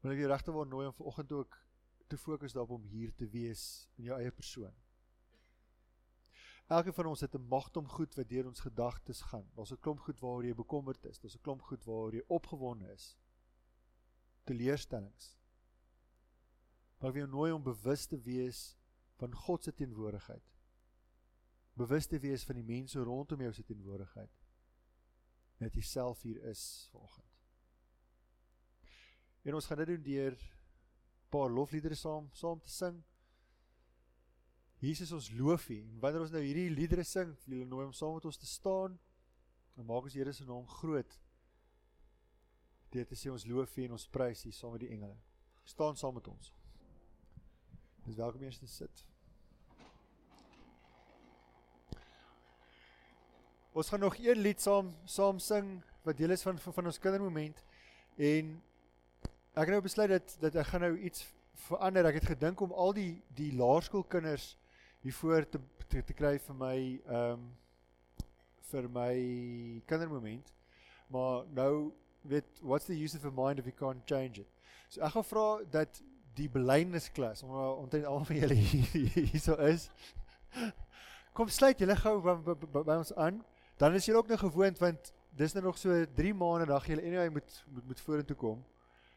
Wil 0.00 0.14
ek 0.14 0.22
jou 0.22 0.30
regte 0.30 0.54
word 0.54 0.70
nooi 0.70 0.86
om 0.86 0.94
vanoggend 0.96 1.32
ook 1.32 1.58
te 2.10 2.18
fokus 2.18 2.54
daarop 2.54 2.78
om 2.78 2.86
hier 2.90 3.12
te 3.14 3.26
wees 3.30 3.64
in 3.98 4.08
jou 4.10 4.18
eie 4.18 4.32
persoon. 4.34 4.74
Elkeen 6.70 6.94
van 6.94 7.06
ons 7.10 7.20
het 7.20 7.34
'n 7.34 7.48
magtom 7.50 7.88
goed 7.88 8.14
wat 8.14 8.28
deur 8.28 8.46
ons 8.46 8.60
gedagtes 8.60 9.20
gaan. 9.20 9.50
Daar's 9.54 9.72
'n 9.72 9.80
klomp 9.80 10.00
goed 10.00 10.20
waaroor 10.20 10.44
jy 10.44 10.54
bekommerd 10.54 11.04
is, 11.04 11.18
daar's 11.18 11.34
'n 11.34 11.42
klomp 11.42 11.62
goed 11.62 11.84
waaroor 11.84 12.14
jy 12.14 12.22
opgewonde 12.28 12.92
is. 12.92 13.16
Teleurstellings. 14.44 15.36
Maar 16.98 17.12
wie 17.12 17.26
nooi 17.26 17.52
om 17.52 17.62
bewus 17.62 18.06
te 18.06 18.20
wees 18.20 18.76
van 19.20 19.34
God 19.34 19.64
se 19.64 19.74
teenwoordigheid. 19.76 20.46
Bewus 21.76 22.06
te 22.08 22.18
wees 22.18 22.44
van 22.48 22.58
die 22.60 22.66
mense 22.66 23.00
rondom 23.04 23.40
jou 23.44 23.52
se 23.54 23.64
teenwoordigheid. 23.64 24.32
Net 25.60 25.76
jouself 25.76 26.22
hier 26.24 26.40
is 26.48 26.88
vanoggend. 26.92 27.28
En 29.44 29.56
ons 29.56 29.66
gaan 29.66 29.80
dit 29.82 29.92
doen 29.92 30.02
deur 30.02 30.32
'n 30.32 31.28
paar 31.28 31.50
lofliedere 31.50 31.94
saam 31.94 32.28
saam 32.32 32.60
te 32.60 32.70
sing. 32.70 33.02
Jesus 34.80 35.12
ons 35.12 35.30
loof 35.30 35.68
U. 35.68 35.80
En 35.80 35.98
wanneer 36.00 36.20
ons 36.20 36.30
nou 36.30 36.42
hierdie 36.42 36.70
liedere 36.70 37.04
sing, 37.04 37.36
wil 37.44 37.56
julle 37.56 37.68
nooi 37.68 37.86
om 37.86 37.92
saam 37.92 38.14
met 38.14 38.24
ons 38.24 38.36
te 38.36 38.46
staan 38.46 38.98
en 39.76 39.86
maak 39.86 40.02
ons 40.02 40.14
Here 40.14 40.32
se 40.32 40.44
naam 40.44 40.66
groot. 40.66 41.20
Dit 42.90 43.10
is 43.10 43.26
sê 43.26 43.30
ons 43.30 43.46
loof 43.46 43.76
U 43.76 43.84
en 43.84 43.92
ons 43.92 44.08
prys 44.08 44.46
U 44.46 44.50
saam 44.50 44.72
met 44.72 44.80
die 44.80 44.90
engele. 44.90 45.20
Staan 45.64 45.96
saam 45.96 46.14
met 46.14 46.28
ons. 46.28 46.54
Dis 48.04 48.16
welkom 48.16 48.42
eers 48.42 48.58
te 48.58 48.66
sit. 48.66 49.09
Ons 53.72 53.88
gaan 53.88 54.00
nog 54.00 54.16
een 54.18 54.38
lied 54.38 54.60
saam 54.60 54.94
saam 55.04 55.38
sing 55.38 55.78
wat 56.02 56.16
deel 56.16 56.30
is 56.30 56.42
van 56.42 56.58
van, 56.58 56.72
van 56.72 56.86
ons 56.86 56.98
kindermoment 56.98 57.64
en 58.16 58.58
Ek 59.50 59.66
het 59.66 59.74
nou 59.74 59.82
besluit 59.82 60.12
dat 60.12 60.36
dat 60.38 60.54
ek 60.62 60.68
gaan 60.70 60.84
nou 60.86 60.94
iets 61.02 61.24
verander. 61.66 62.06
Ek 62.06 62.20
het 62.20 62.28
gedink 62.32 62.60
om 62.62 62.70
al 62.72 62.92
die 62.94 63.22
die 63.34 63.50
laerskoolkinders 63.58 64.52
hier 65.02 65.16
voor 65.16 65.48
te, 65.48 65.58
te 65.88 66.02
te 66.06 66.14
kry 66.14 66.36
vir 66.38 66.56
my 66.60 66.76
ehm 67.08 67.32
um, 67.32 67.48
vir 68.70 68.86
my 68.94 69.14
kindermoment. 69.90 70.52
Maar 71.10 71.48
nou 71.50 71.90
weet 72.22 72.62
what's 72.62 72.86
the 72.86 72.94
use 72.94 73.16
of 73.16 73.24
a 73.26 73.32
mind 73.34 73.58
if 73.58 73.66
you 73.66 73.74
can't 73.74 74.06
change 74.06 74.38
it. 74.38 74.46
So 74.88 75.02
ek 75.02 75.16
gaan 75.16 75.26
vra 75.26 75.46
dat 75.70 75.98
die 76.38 76.48
belydensklas 76.48 77.42
omdat 77.42 77.76
omtrent 77.76 78.06
al 78.06 78.24
van 78.24 78.36
julle 78.36 78.54
hierso 79.32 79.58
is. 79.66 79.88
Kom 81.34 81.50
sluit 81.50 81.82
julle 81.82 81.96
gou 81.96 82.20
by, 82.22 82.54
by, 82.54 82.84
by 82.84 83.00
ons 83.02 83.12
aan. 83.18 83.42
Dan 83.80 83.94
is 83.96 84.04
julle 84.04 84.18
ook 84.18 84.28
nou 84.28 84.38
gewoond 84.38 84.78
want 84.78 85.12
dis 85.30 85.52
nou 85.56 85.64
nog 85.64 85.78
so 85.78 86.04
3 86.14 86.34
maande 86.34 86.66
dan 86.68 86.82
julle 86.84 87.02
anyway 87.02 87.28
moet 87.28 87.64
moet 87.68 87.86
moet 87.86 88.00
vorentoe 88.00 88.36
kom. 88.36 88.64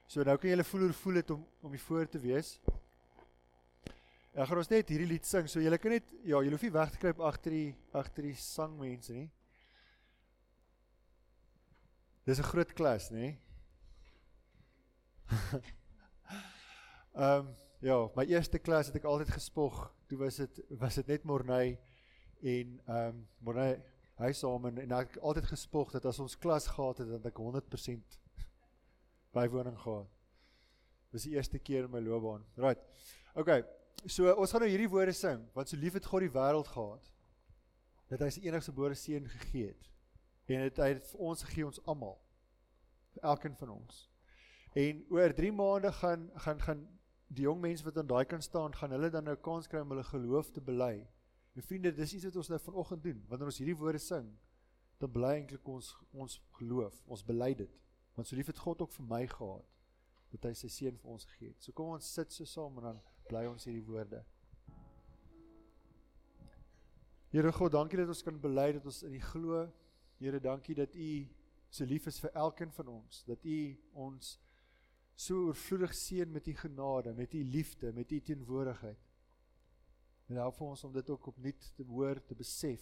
So 0.08 0.24
nou 0.24 0.38
kan 0.38 0.50
julle 0.50 0.64
voel 0.64 0.82
hoe 0.88 0.94
voel 0.94 1.14
dit 1.20 1.32
om 1.36 1.48
om 1.62 1.70
hier 1.76 1.84
voor 1.84 2.08
te 2.08 2.20
wees. 2.20 2.60
Ek 4.34 4.48
gaan 4.48 4.58
ons 4.62 4.72
net 4.72 4.90
hierdie 4.90 5.10
lied 5.10 5.28
sing. 5.28 5.50
So 5.52 5.60
julle 5.60 5.78
kan 5.78 5.92
net 5.92 6.08
ja, 6.24 6.40
julle 6.40 6.56
hoef 6.56 6.64
nie 6.64 6.72
weg 6.80 6.96
te 6.96 7.02
kruip 7.04 7.20
agter 7.20 7.52
die 7.52 7.76
agter 7.92 8.24
die 8.30 8.40
sangmense 8.40 9.14
nie. 9.14 9.30
Dis 12.24 12.40
'n 12.40 12.52
groot 12.54 12.74
klas, 12.74 13.12
nê? 13.12 13.36
Ehm 17.14 17.40
um, 17.40 17.56
ja, 17.84 17.98
my 18.16 18.24
eerste 18.32 18.60
klas 18.60 18.88
het 18.88 18.96
ek 18.96 19.04
altyd 19.12 19.36
gespog. 19.36 19.92
Toe 20.08 20.18
was 20.24 20.40
dit 20.40 20.64
was 20.80 20.96
dit 20.96 21.08
net 21.08 21.24
Morney 21.24 21.80
en 22.42 22.80
ehm 22.88 23.10
um, 23.12 23.28
Morney 23.40 23.84
saam 24.18 24.66
en, 24.66 24.78
en 24.78 24.92
ek 24.92 25.16
het 25.16 25.22
altyd 25.22 25.46
gespog 25.50 25.92
dat 25.92 26.06
as 26.06 26.20
ons 26.20 26.38
klas 26.38 26.68
gehad 26.68 26.98
het 26.98 27.10
dat 27.10 27.26
ek 27.26 27.40
100% 27.42 28.18
bywoning 29.34 29.78
gehad. 29.80 30.10
Dis 31.12 31.26
die 31.28 31.34
eerste 31.36 31.60
keer 31.60 31.88
in 31.88 31.92
my 31.92 32.02
loopbaan. 32.02 32.46
Right. 32.58 32.80
Okay. 33.34 33.64
So 34.06 34.30
ons 34.34 34.52
gaan 34.52 34.62
nou 34.66 34.70
hierdie 34.70 34.90
woorde 34.90 35.14
sing 35.18 35.48
want 35.54 35.70
so 35.70 35.78
lief 35.78 35.94
het 35.98 36.06
God 36.06 36.26
die 36.26 36.34
wêreld 36.34 36.70
gehad 36.74 37.10
dat 38.12 38.22
hy 38.22 38.30
sy 38.30 38.44
enigste 38.46 38.72
gebore 38.72 38.96
seun 38.96 39.30
gegee 39.30 39.72
het. 39.72 39.90
En 40.46 40.68
dit 40.68 40.82
hy 40.84 40.90
het 40.94 41.06
vir 41.10 41.26
ons 41.30 41.46
gegee 41.48 41.66
ons 41.66 41.82
almal. 41.90 42.20
vir 43.14 43.24
elkeen 43.30 43.56
van 43.56 43.70
ons. 43.70 44.10
En 44.74 45.06
oor 45.14 45.34
3 45.38 45.52
maande 45.54 45.92
gaan 45.94 46.30
gaan 46.46 46.62
gaan 46.62 46.80
die 47.34 47.46
jong 47.46 47.60
mense 47.62 47.86
wat 47.86 47.98
aan 47.98 48.08
daai 48.10 48.26
kan 48.26 48.42
staan, 48.42 48.76
gaan 48.76 48.92
hulle 48.92 49.10
dan 49.10 49.24
nou 49.30 49.36
kans 49.36 49.68
kry 49.70 49.82
om 49.82 49.94
hulle 49.94 50.04
geloof 50.04 50.52
te 50.52 50.62
bely. 50.62 51.06
En 51.54 51.64
vriende, 51.64 51.94
dis 51.94 52.14
iets 52.18 52.26
wat 52.30 52.36
ons 52.42 52.50
nou 52.50 52.60
vanoggend 52.60 53.04
doen. 53.04 53.22
Wanneer 53.30 53.52
ons 53.52 53.60
hierdie 53.62 53.78
woorde 53.78 54.02
sing, 54.02 54.30
dan 55.02 55.12
bely 55.14 55.34
eintlik 55.38 55.68
ons 55.70 55.92
ons 56.12 56.40
geloof. 56.58 57.02
Ons 57.06 57.26
bely 57.26 57.52
dit. 57.58 57.80
Want 58.18 58.30
so 58.30 58.38
lief 58.38 58.50
het 58.50 58.62
God 58.62 58.82
ook 58.82 58.94
vir 58.94 59.08
my 59.10 59.24
gehad 59.30 59.70
dat 60.34 60.48
hy 60.50 60.54
sy 60.58 60.70
seun 60.74 60.98
vir 60.98 61.14
ons 61.14 61.26
gegee 61.30 61.52
het. 61.52 61.62
So 61.62 61.76
kom 61.78 61.92
ons 61.94 62.10
sit 62.16 62.34
so 62.34 62.48
saam 62.50 62.80
en 62.82 62.90
dan 62.90 63.02
bly 63.30 63.44
ons 63.50 63.68
hierdie 63.70 63.86
woorde. 63.86 64.24
Here 67.34 67.52
God, 67.54 67.74
dankie 67.74 67.98
dat 67.98 68.10
ons 68.14 68.22
kan 68.26 68.38
bely 68.42 68.72
dat 68.76 68.86
ons 68.90 69.04
in 69.06 69.14
U 69.18 69.22
glo. 69.26 69.64
Here, 70.22 70.42
dankie 70.42 70.76
dat 70.78 70.96
U 70.96 71.10
so 71.74 71.86
lief 71.90 72.06
is 72.10 72.20
vir 72.22 72.34
elkeen 72.38 72.74
van 72.74 72.92
ons, 72.94 73.24
dat 73.26 73.46
U 73.46 73.58
ons 74.06 74.36
so 75.18 75.48
oorvloedig 75.50 75.96
seën 75.98 76.30
met 76.30 76.48
U 76.50 76.54
genade, 76.58 77.14
met 77.18 77.34
U 77.34 77.42
liefde, 77.44 77.92
met 77.94 78.12
U 78.12 78.20
teenwoordigheid. 78.22 79.13
En 80.34 80.40
help 80.42 80.56
vir 80.58 80.66
ons 80.66 80.84
om 80.88 80.94
dit 80.96 81.10
ook 81.14 81.28
opnuut 81.30 81.66
te 81.78 81.84
hoor, 81.86 82.18
te 82.26 82.34
besef 82.34 82.82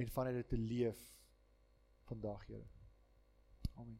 en 0.00 0.08
vanuit 0.14 0.38
dit 0.38 0.48
te 0.48 0.56
leef 0.56 1.00
vandag, 2.08 2.46
Here. 2.46 2.64
Amen. 3.74 3.98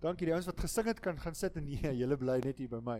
Dankie 0.00 0.30
die 0.30 0.32
ouens 0.32 0.48
wat 0.48 0.62
gesing 0.64 0.88
het 0.88 1.02
kan 1.04 1.18
gaan 1.20 1.36
sit 1.36 1.58
en 1.60 1.66
nee, 1.68 1.92
julle 1.98 2.16
bly 2.16 2.38
net 2.46 2.62
hier 2.62 2.70
by 2.72 2.80
my. 2.86 2.96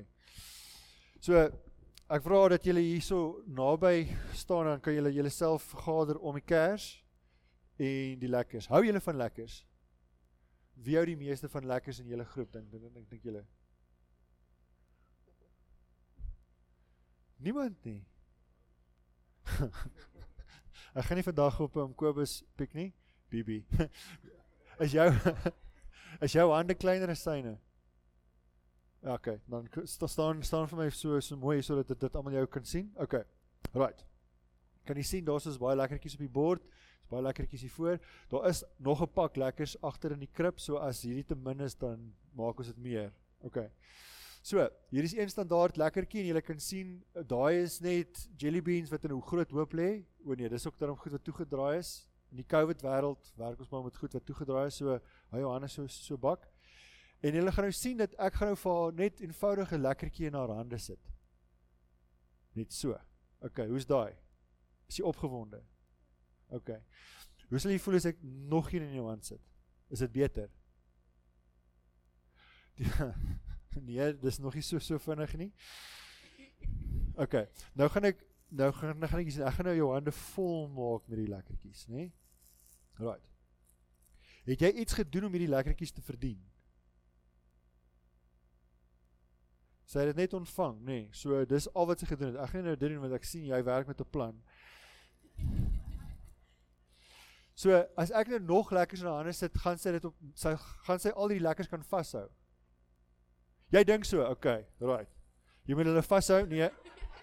So 1.25 1.41
ek 1.41 2.27
vra 2.27 2.43
dat 2.53 2.69
julle 2.69 2.83
hierso 2.85 3.41
naby 3.49 4.11
staan 4.37 4.69
dan 4.69 4.85
kan 4.85 4.99
julle 4.99 5.15
julleself 5.15 5.71
vergader 5.73 6.21
om 6.21 6.37
die 6.37 6.45
kers 6.45 6.91
en 7.81 8.21
die 8.21 8.29
lekkers. 8.29 8.69
Hou 8.69 8.83
julle 8.85 9.01
van 9.01 9.23
lekkers? 9.23 9.63
Wie 10.85 11.01
hou 11.01 11.07
die 11.09 11.17
meeste 11.17 11.49
van 11.49 11.65
lekkers 11.71 12.03
in 12.05 12.13
julle 12.13 12.29
groep 12.29 12.53
dink 12.59 12.69
dink 12.75 13.09
dink 13.09 13.25
julle? 13.25 13.47
Niemand 17.41 17.85
nie. 17.85 18.05
ek 20.99 21.07
gaan 21.07 21.17
nie 21.17 21.25
vandag 21.25 21.61
op 21.61 21.77
'n 21.77 21.89
um, 21.89 21.95
Kobus 21.95 22.43
piek 22.57 22.75
nie. 22.77 22.93
Bibi. 23.31 23.65
is 24.85 24.93
jou 24.93 25.09
is 26.27 26.33
jou 26.33 26.51
hande 26.53 26.75
kleiner 26.75 27.09
as 27.09 27.23
syne? 27.23 27.57
Ja, 29.01 29.15
okay. 29.15 29.41
Dan 29.49 29.69
staan 29.85 30.43
staan 30.43 30.69
vir 30.69 30.79
my 30.79 30.91
so 30.91 31.21
so 31.21 31.37
mooi 31.37 31.63
sodat 31.63 31.89
dit 31.89 32.01
dit 32.01 32.17
almal 32.17 32.33
jou 32.33 32.47
kan 32.47 32.65
sien. 32.65 32.93
Okay. 32.97 33.25
Right. 33.73 34.05
Kan 34.85 34.97
jy 34.97 35.03
sien 35.03 35.25
daar's 35.25 35.59
baie 35.59 35.77
lekkertjies 35.77 36.19
op 36.19 36.27
die 36.27 36.29
bord. 36.29 36.61
Daar's 36.61 37.11
baie 37.15 37.23
lekkertjies 37.23 37.65
hier 37.65 37.73
voor. 37.73 37.99
Daar 38.29 38.49
is 38.49 38.65
nog 38.77 39.01
'n 39.03 39.13
pak 39.15 39.37
lekkers 39.37 39.81
agter 39.83 40.13
in 40.13 40.21
die 40.21 40.33
krib, 40.33 40.61
so 40.61 40.77
as 40.77 41.03
hierdie 41.03 41.25
te 41.25 41.35
min 41.35 41.61
is 41.61 41.75
dan 41.75 42.13
maak 42.37 42.59
ons 42.59 42.69
dit 42.69 42.79
meer. 42.79 43.13
Okay. 43.41 43.71
So, 44.41 44.63
hier 44.89 45.05
is 45.05 45.13
een 45.13 45.29
standaard 45.29 45.77
lekkertjie 45.77 46.23
en 46.23 46.31
jy 46.31 46.41
kan 46.41 46.61
sien 46.65 46.95
daai 47.29 47.61
is 47.61 47.77
net 47.85 48.23
jelly 48.41 48.63
beans 48.65 48.89
wat 48.91 49.05
in 49.05 49.13
'n 49.13 49.21
groot 49.21 49.51
hoop 49.51 49.73
lê. 49.73 50.05
O 50.25 50.35
nee, 50.35 50.49
dis 50.49 50.67
ook 50.67 50.79
daarom 50.79 50.97
goed 50.97 51.13
wat 51.13 51.25
toegedraai 51.25 51.79
is. 51.79 52.09
In 52.31 52.37
die 52.37 52.47
COVID 52.47 52.83
wêreld 52.83 53.33
werk 53.37 53.59
ons 53.59 53.71
maar 53.71 53.83
met 53.85 53.97
goed 53.97 54.13
wat 54.13 54.25
toegedraai 54.25 54.67
is, 54.67 54.77
so 54.77 54.99
hy 55.31 55.39
Johannes 55.41 55.73
so 55.73 55.87
so 55.87 56.17
bak. 56.17 56.49
En 57.21 57.35
julle 57.35 57.53
gaan 57.53 57.65
nou 57.65 57.73
sien 57.73 57.97
dat 57.97 58.15
ek 58.15 58.35
gaan 58.35 58.49
nou 58.49 58.57
vir 58.57 58.73
haar 58.73 58.93
net 58.93 59.21
eenvoudige 59.21 59.79
lekkertjie 59.79 60.27
in 60.27 60.35
haar 60.35 60.49
hande 60.49 60.79
sit. 60.79 61.11
Net 62.55 62.73
so. 62.73 62.97
OK, 63.41 63.59
hoe's 63.67 63.87
daai? 63.87 64.17
Is 64.89 64.97
jy 64.97 65.05
opgewonde? 65.05 65.61
OK. 66.49 66.71
Hoe 67.51 67.59
sal 67.59 67.71
jy 67.71 67.79
voel 67.79 67.95
as 67.95 68.07
ek 68.07 68.23
nog 68.23 68.73
een 68.73 68.83
in 68.83 68.95
jou 68.95 69.07
hand 69.07 69.25
sit? 69.25 69.43
Is 69.91 69.99
dit 69.99 70.13
beter? 70.13 70.49
Die, 72.79 72.87
nee, 73.89 74.13
dis 74.19 74.39
nog 74.39 74.55
nie 74.55 74.65
so 74.67 74.79
so 74.79 74.99
vinnig 74.99 75.37
nie. 75.37 75.53
OK. 77.21 77.37
Nou 77.79 77.89
gaan 77.89 78.11
ek 78.11 78.25
nou 78.51 78.71
gaan 78.73 78.99
nou 78.99 79.11
gaan 79.11 79.23
ek 79.23 79.33
ek 79.39 79.59
gaan 79.59 79.69
nou 79.71 79.77
jou 79.77 79.91
hande 79.95 80.15
vol 80.35 80.69
maak 80.75 81.09
met 81.09 81.21
die 81.23 81.31
lekkertjies, 81.31 81.87
nê? 81.89 82.07
Nee? 82.07 82.13
Right. 83.01 83.27
Het 84.49 84.65
jy 84.67 84.71
iets 84.83 84.97
gedoen 84.97 85.29
om 85.29 85.37
hierdie 85.37 85.53
lekkertjies 85.53 85.93
te 85.95 86.03
verdien? 86.05 86.41
Sy 89.91 90.05
het 90.05 90.13
dit 90.13 90.21
net 90.23 90.35
ontvang, 90.39 90.77
nê. 90.87 90.97
Nee. 91.01 91.07
So 91.17 91.45
dis 91.51 91.67
al 91.75 91.89
wat 91.91 92.03
sy 92.03 92.07
gedoen 92.07 92.33
het. 92.33 92.43
Ek 92.45 92.53
gaan 92.55 92.69
nou 92.69 92.77
doen 92.79 93.01
wat 93.03 93.17
ek 93.19 93.27
sien 93.27 93.49
jy 93.49 93.63
werk 93.67 93.91
met 93.91 94.01
'n 94.01 94.11
plan. 94.11 94.37
So 97.61 97.77
as 97.97 98.13
ek 98.17 98.31
nou 98.33 98.39
nog 98.41 98.71
lekkers 98.73 99.03
in 99.03 99.07
haar 99.07 99.21
hande 99.21 99.33
sit, 99.37 99.57
gaan 99.59 99.79
sy 99.79 99.93
dit 99.93 100.05
op 100.05 100.15
sy 100.35 100.55
gaan 100.57 101.03
sy 101.03 101.11
al 101.11 101.29
die 101.29 101.43
lekkers 101.43 101.69
kan 101.69 101.83
vashou. 101.85 102.29
Jy 103.71 103.85
dink 103.87 104.05
so, 104.05 104.25
okay, 104.27 104.65
right. 104.83 105.09
Jy 105.69 105.77
moet 105.79 105.87
hulle 105.87 106.03
vashou. 106.03 106.43
Nee. 106.51 106.71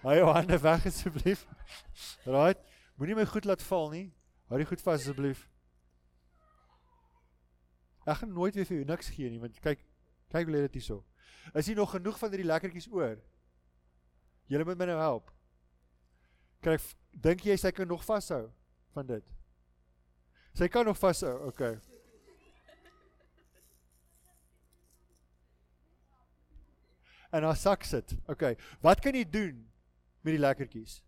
Hou 0.00 0.14
jou 0.16 0.28
hande 0.32 0.58
weg 0.62 0.86
asseblief. 0.88 1.44
Right. 2.24 2.60
Moenie 2.96 3.16
my 3.18 3.26
goed 3.28 3.44
laat 3.48 3.62
val 3.62 3.90
nie. 3.92 4.06
Hou 4.48 4.58
dit 4.60 4.68
goed 4.70 4.82
vas 4.82 5.00
asseblief. 5.02 5.44
Ek 8.08 8.22
gaan 8.22 8.32
nooit 8.32 8.56
weer 8.56 8.64
vir 8.64 8.78
jou 8.78 8.86
niks 8.88 9.10
gee 9.12 9.28
nie, 9.28 9.40
want 9.42 9.58
kyk, 9.60 9.82
kyk 10.32 10.46
hoe 10.48 10.54
lê 10.54 10.62
dit 10.64 10.78
hierso. 10.78 11.02
Is 11.52 11.68
hier 11.68 11.76
nog 11.76 11.92
genoeg 11.92 12.16
van 12.20 12.32
hierdie 12.32 12.48
lekkertjies 12.48 12.88
oor? 12.88 13.18
Julle 14.48 14.64
moet 14.64 14.80
my 14.80 14.88
nou 14.88 14.96
help. 15.02 15.28
Kyk, 16.64 16.86
dink 17.12 17.44
jy 17.44 17.58
sy 17.60 17.74
kan 17.76 17.90
nog 17.90 18.06
vashou 18.06 18.46
van 18.96 19.10
dit? 19.10 19.26
Sy 20.56 20.70
kan 20.72 20.88
nog 20.88 20.96
vashou, 20.96 21.34
okay. 21.50 21.76
En 27.30 27.42
haar 27.42 27.56
sak 27.56 27.84
sit. 27.84 28.16
Okay. 28.26 28.56
Wat 28.80 29.00
kan 29.00 29.14
jy 29.14 29.24
doen 29.24 29.66
met 30.24 30.34
die 30.36 30.42
lekkertjies? 30.42 31.02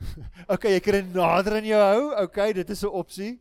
okay, 0.52 0.74
jy 0.74 0.80
kan 0.84 0.98
dit 0.98 1.14
nader 1.14 1.58
in 1.60 1.70
jou 1.70 1.80
hou. 1.80 2.02
Okay, 2.26 2.52
dit 2.52 2.70
is 2.70 2.82
'n 2.84 2.92
opsie. 2.92 3.32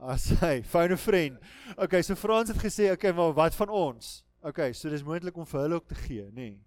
As 0.00 0.28
hy 0.40 0.62
phone 0.62 0.92
'n 0.94 1.00
vriend. 1.00 1.38
Okay, 1.76 2.02
so 2.02 2.14
Frans 2.14 2.48
het 2.48 2.58
gesê, 2.60 2.92
okay, 2.92 3.12
maar 3.12 3.32
wat 3.32 3.54
van 3.54 3.68
ons? 3.68 4.24
Okay, 4.40 4.72
so 4.72 4.88
dis 4.88 5.02
moontlik 5.02 5.36
om 5.36 5.46
vir 5.46 5.60
hulle 5.60 5.74
ook 5.74 5.88
te 5.88 5.94
gee, 5.94 6.30
nê? 6.30 6.32
Nee. 6.34 6.64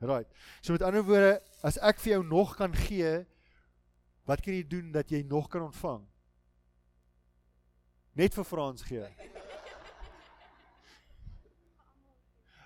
Right. 0.00 0.28
So 0.62 0.72
met 0.72 0.82
ander 0.82 1.04
woorde, 1.04 1.42
as 1.62 1.76
ek 1.78 2.00
vir 2.00 2.12
jou 2.14 2.22
nog 2.24 2.56
kan 2.56 2.72
gee, 2.74 3.26
wat 4.24 4.40
kan 4.40 4.54
jy 4.54 4.64
doen 4.64 4.92
dat 4.92 5.10
jy 5.12 5.22
nog 5.28 5.48
kan 5.48 5.62
ontvang? 5.62 6.06
Net 8.16 8.34
vir 8.34 8.44
Frans 8.44 8.82
gee. 8.82 9.04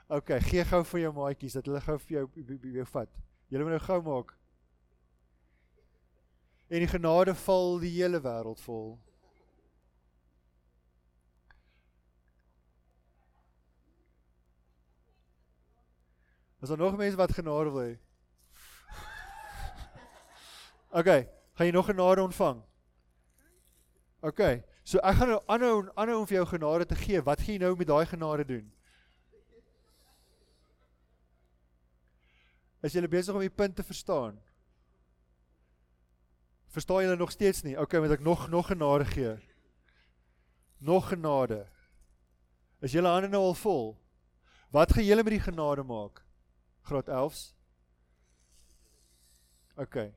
OK, 0.08 0.36
gee 0.50 0.64
gou 0.68 0.82
vir 0.84 1.00
jou 1.00 1.12
maatjies 1.16 1.54
dat 1.56 1.68
hulle 1.68 1.80
gou 1.80 1.96
vir 1.98 2.16
jou 2.18 2.24
jou 2.76 2.86
vat. 2.92 3.14
Julle 3.48 3.64
moet 3.64 3.76
nou 3.78 3.84
gou 3.86 4.00
maak. 4.04 4.34
En 6.68 6.84
die 6.84 6.90
genade 6.90 7.34
val 7.44 7.78
die 7.80 7.92
hele 7.94 8.20
wêreld 8.20 8.60
vol. 8.66 8.98
Is 16.60 16.68
daar 16.68 16.78
nog 16.78 16.96
mense 16.96 17.16
wat 17.16 17.32
genade 17.32 17.72
wil 17.72 17.82
hê? 17.82 17.96
OK, 21.00 21.10
gaan 21.56 21.66
jy 21.66 21.72
nog 21.72 21.86
genade 21.86 22.22
ontvang? 22.22 22.62
OK, 24.24 24.40
so 24.84 25.00
ek 25.04 25.18
gaan 25.20 25.28
nou 25.34 25.42
aanhou 25.52 25.74
aanhou 25.94 26.22
om 26.22 26.28
vir 26.28 26.38
jou 26.42 26.46
genade 26.54 26.86
te 26.88 26.96
gee. 26.96 27.20
Wat 27.24 27.40
gaan 27.40 27.56
jy 27.56 27.60
nou 27.60 27.76
met 27.76 27.88
daai 27.88 28.06
genade 28.08 28.48
doen? 28.48 28.72
Is 32.84 32.92
julle 32.92 33.08
besig 33.08 33.32
om 33.32 33.40
die 33.40 33.48
punt 33.48 33.76
te 33.76 33.82
verstaan? 33.86 34.36
Verstaan 36.74 37.02
julle 37.06 37.16
nog 37.16 37.30
steeds 37.32 37.62
nie? 37.64 37.78
Okay, 37.80 38.00
moet 38.02 38.10
ek 38.18 38.20
nog 38.20 38.48
nog 38.52 38.66
genade 38.68 39.06
gee? 39.08 39.38
Nog 40.84 41.08
genade. 41.08 41.64
Is 42.84 42.92
julle 42.92 43.08
hande 43.08 43.28
nou 43.32 43.42
al 43.42 43.56
vol? 43.56 43.94
Wat 44.74 44.92
gaan 44.92 45.04
julle 45.06 45.22
met 45.24 45.32
die 45.32 45.40
genade 45.40 45.82
maak? 45.86 46.20
Graad 46.84 47.08
11s. 47.08 47.54
Okay. 49.80 50.14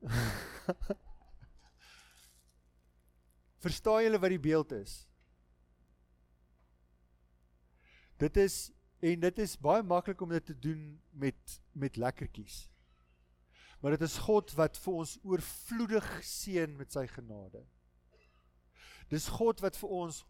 Verstaan 3.64 4.02
julle 4.04 4.18
wat 4.20 4.30
die 4.34 4.40
beeld 4.40 4.72
is? 4.72 5.08
Dit 8.20 8.36
is 8.36 8.68
En 9.00 9.20
dit 9.20 9.38
is 9.38 9.56
baie 9.60 9.82
maklik 9.82 10.20
om 10.20 10.28
dit 10.28 10.44
te 10.44 10.58
doen 10.58 11.00
met 11.10 11.60
met 11.72 11.96
lekkertjies. 11.96 12.68
Maar 13.80 13.96
dit 13.96 14.02
is 14.04 14.18
God 14.18 14.52
wat 14.52 14.76
vir 14.78 14.92
ons 14.92 15.18
oorvloedig 15.24 16.08
seën 16.26 16.74
met 16.76 16.92
sy 16.92 17.06
genade. 17.08 17.62
Dis 19.08 19.30
God 19.32 19.62
wat 19.64 19.78
vir 19.80 19.94
ons 20.02 20.20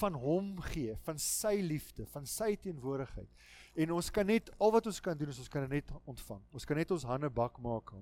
van 0.00 0.14
hom 0.14 0.52
gee, 0.70 0.94
van 1.06 1.18
sy 1.18 1.56
liefde, 1.64 2.04
van 2.12 2.28
sy 2.28 2.52
teenwoordigheid. 2.62 3.30
En 3.74 3.96
ons 3.96 4.10
kan 4.14 4.28
net 4.28 4.52
al 4.60 4.74
wat 4.76 4.86
ons 4.86 5.00
kan 5.02 5.18
doen 5.18 5.32
is 5.32 5.40
ons 5.40 5.50
kan 5.50 5.64
dit 5.66 5.80
net 5.80 5.90
ontvang. 6.04 6.42
Ons 6.52 6.68
kan 6.68 6.78
net 6.78 6.92
ons 6.94 7.08
hande 7.08 7.30
bak 7.32 7.58
maak, 7.64 7.94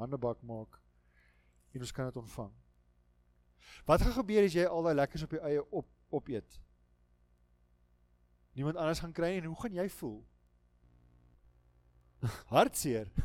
hande 0.00 0.18
bak 0.18 0.40
maak 0.42 0.80
en 1.70 1.84
ons 1.84 1.92
kan 1.94 2.08
dit 2.08 2.18
ontvang. 2.18 2.50
Wat 3.86 4.02
gaan 4.02 4.16
gebeur 4.16 4.48
as 4.48 4.56
jy 4.56 4.64
al 4.66 4.88
daai 4.88 4.96
lekkers 4.98 5.28
op 5.28 5.36
jou 5.36 5.42
eie 5.46 5.62
op 5.68 5.86
opeet? 6.16 6.58
Niemand 8.52 8.76
anders 8.76 9.00
gaan 9.00 9.12
kry 9.12 9.36
en 9.36 9.44
hoe 9.44 9.60
gaan 9.60 9.72
jy 9.72 9.88
voel? 9.88 10.26
Hartseer. 12.54 13.08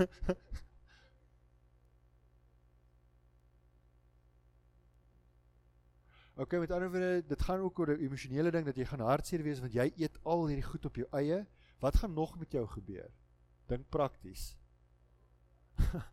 okay, 6.41 6.59
met 6.59 6.71
ander 6.71 6.91
woorde, 6.91 7.23
dit 7.27 7.41
gaan 7.41 7.59
ook 7.59 7.79
oor 7.79 7.87
'n 7.95 7.99
emosionele 7.99 8.51
ding 8.51 8.65
dat 8.65 8.75
jy 8.75 8.85
gaan 8.85 8.99
hartseer 8.99 9.43
wees 9.43 9.59
want 9.59 9.73
jy 9.73 9.93
eet 9.95 10.19
al 10.23 10.47
hierdie 10.47 10.69
goed 10.69 10.85
op 10.85 10.95
jou 10.95 11.07
eie. 11.11 11.45
Wat 11.79 11.95
gaan 11.95 12.13
nog 12.13 12.39
met 12.39 12.51
jou 12.51 12.67
gebeur? 12.67 13.11
Dink 13.65 13.89
prakties. 13.89 14.57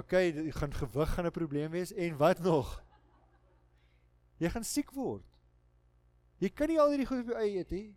okay, 0.00 0.32
jy 0.32 0.50
gaan 0.50 0.74
gewig 0.74 1.14
gaan 1.14 1.26
'n 1.26 1.30
probleem 1.30 1.70
wees 1.70 1.92
en 1.92 2.16
wat 2.16 2.38
nog? 2.38 2.82
Jy 4.36 4.50
gaan 4.50 4.64
siek 4.64 4.90
word. 4.90 5.26
Jy 6.38 6.48
kan 6.50 6.68
nie 6.68 6.80
al 6.80 6.88
hierdie 6.88 7.06
goed 7.06 7.20
op 7.22 7.26
jou 7.26 7.38
eie 7.38 7.58
eet 7.58 7.70
nie. 7.70 7.96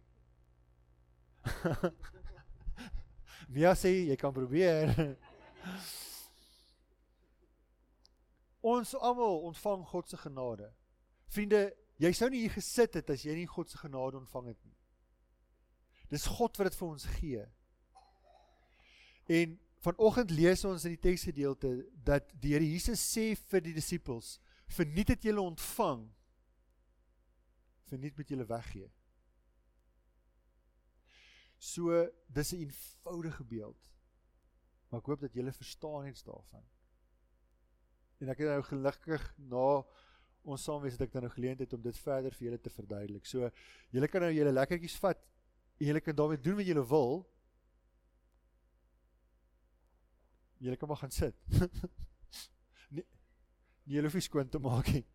Mia 3.54 3.74
sê 3.80 3.94
jy 4.10 4.16
kan 4.20 4.34
probeer. 4.36 4.92
Ons 8.68 8.96
almal 8.96 9.46
ontvang 9.48 9.86
God 9.88 10.10
se 10.10 10.18
genade. 10.20 10.68
Vriende, 11.32 11.62
jy 12.01 12.12
sou 12.16 12.30
nie 12.32 12.44
hier 12.44 12.56
gesit 12.56 12.98
het 13.00 13.13
as 13.13 13.24
jy 13.24 13.36
nie 13.38 13.48
God 13.48 13.72
se 13.72 13.80
genade 13.80 14.20
ontvang 14.20 14.51
het 14.51 14.60
nie. 14.66 14.75
Dis 16.12 16.27
God 16.38 16.58
wat 16.60 16.70
dit 16.70 16.80
vir 16.80 16.88
ons 16.88 17.08
gee. 17.18 17.46
En 19.38 19.56
vanoggend 19.84 20.32
lees 20.32 20.63
ons 20.68 20.86
in 20.88 20.96
die 20.96 21.04
teksgedeelte 21.04 21.72
dat 22.08 22.30
die 22.42 22.56
Here 22.56 22.68
Jesus 22.68 23.04
sê 23.04 23.34
vir 23.51 23.63
die 23.63 23.75
disippels: 23.75 24.38
"Verniet 24.68 25.16
het 25.16 25.24
julle 25.24 25.44
ontvang, 25.44 26.08
verniet 27.88 28.18
moet 28.18 28.30
julle 28.30 28.48
weggee." 28.48 28.92
So, 31.58 32.10
dis 32.28 32.52
'n 32.52 32.60
eenvoudige 32.60 33.44
beeld. 33.44 33.94
Maar 34.90 35.00
ek 35.00 35.06
hoop 35.06 35.20
dat 35.20 35.34
julle 35.34 35.52
verstaan 35.52 36.08
iets 36.08 36.24
daarvan. 36.24 36.64
En 38.18 38.30
ek 38.30 38.38
het 38.38 38.48
nou 38.48 38.62
gelukkig 38.64 39.34
na 39.38 39.86
ons 40.48 40.64
saamwees 40.64 40.96
het 40.96 41.02
ek 41.02 41.12
dan 41.12 41.26
nou 41.28 41.34
geleentheid 41.34 41.74
om 41.74 41.82
dit 41.82 41.98
verder 41.98 42.34
vir 42.34 42.46
julle 42.48 42.60
te 42.62 42.70
verduidelik. 42.70 43.26
So, 43.26 43.50
julle 43.90 44.08
kan 44.08 44.22
nou 44.22 44.32
julle 44.32 44.52
lekkertjies 44.52 44.96
vat. 45.04 45.20
Julle 45.78 46.02
kan 46.02 46.16
daarmee 46.16 46.42
doen 46.42 46.56
wat 46.56 46.66
julle 46.66 46.88
wil. 46.88 47.26
Julle 50.58 50.78
kan 50.78 50.88
maar 50.88 50.98
gaan 50.98 51.12
sit. 51.12 51.36
nee, 52.96 53.06
nie 53.84 53.98
julle 53.98 54.10
hoef 54.10 54.18
nie 54.18 54.26
skoon 54.26 54.50
te 54.50 54.60
maak 54.60 54.90
nie. 54.94 55.06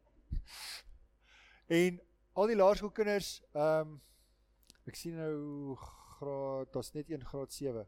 En 1.72 1.98
al 2.32 2.52
die 2.52 2.56
laerskoolkinders, 2.60 3.40
ehm 3.52 3.96
um, 3.96 4.00
ek 4.86 4.96
sien 4.98 5.14
nou 5.14 5.76
graad, 6.22 6.72
daar's 6.72 6.92
net 6.94 7.10
een 7.10 7.26
graad 7.26 7.52
7. 7.52 7.84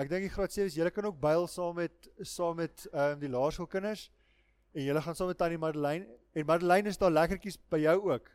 Ek 0.00 0.08
dink 0.08 0.24
die 0.24 0.32
graad 0.32 0.54
7 0.54 0.70
is 0.70 0.78
julle 0.78 0.92
kan 0.94 1.08
ook 1.10 1.20
byl 1.20 1.46
saam 1.50 1.76
met 1.76 2.10
saam 2.34 2.56
met 2.56 2.86
ehm 2.92 3.16
um, 3.16 3.20
die 3.20 3.32
laerskoolkinders 3.36 4.08
en 4.72 4.84
julle 4.86 5.02
gaan 5.04 5.16
saam 5.18 5.28
met 5.32 5.38
tannie 5.38 5.58
Madeleine 5.60 6.06
en 6.32 6.46
Madeleine 6.46 6.88
is 6.88 7.00
daar 7.00 7.12
lekkertjies 7.12 7.58
by 7.72 7.82
jou 7.84 7.96
ook. 8.12 8.30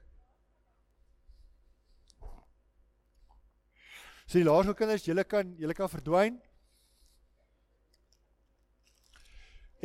So 4.25 4.39
die 4.39 4.46
laerskoolkinders, 4.46 5.05
julle 5.05 5.24
kan 5.24 5.55
julle 5.62 5.74
kan 5.77 5.89
verdwyn. 5.89 6.39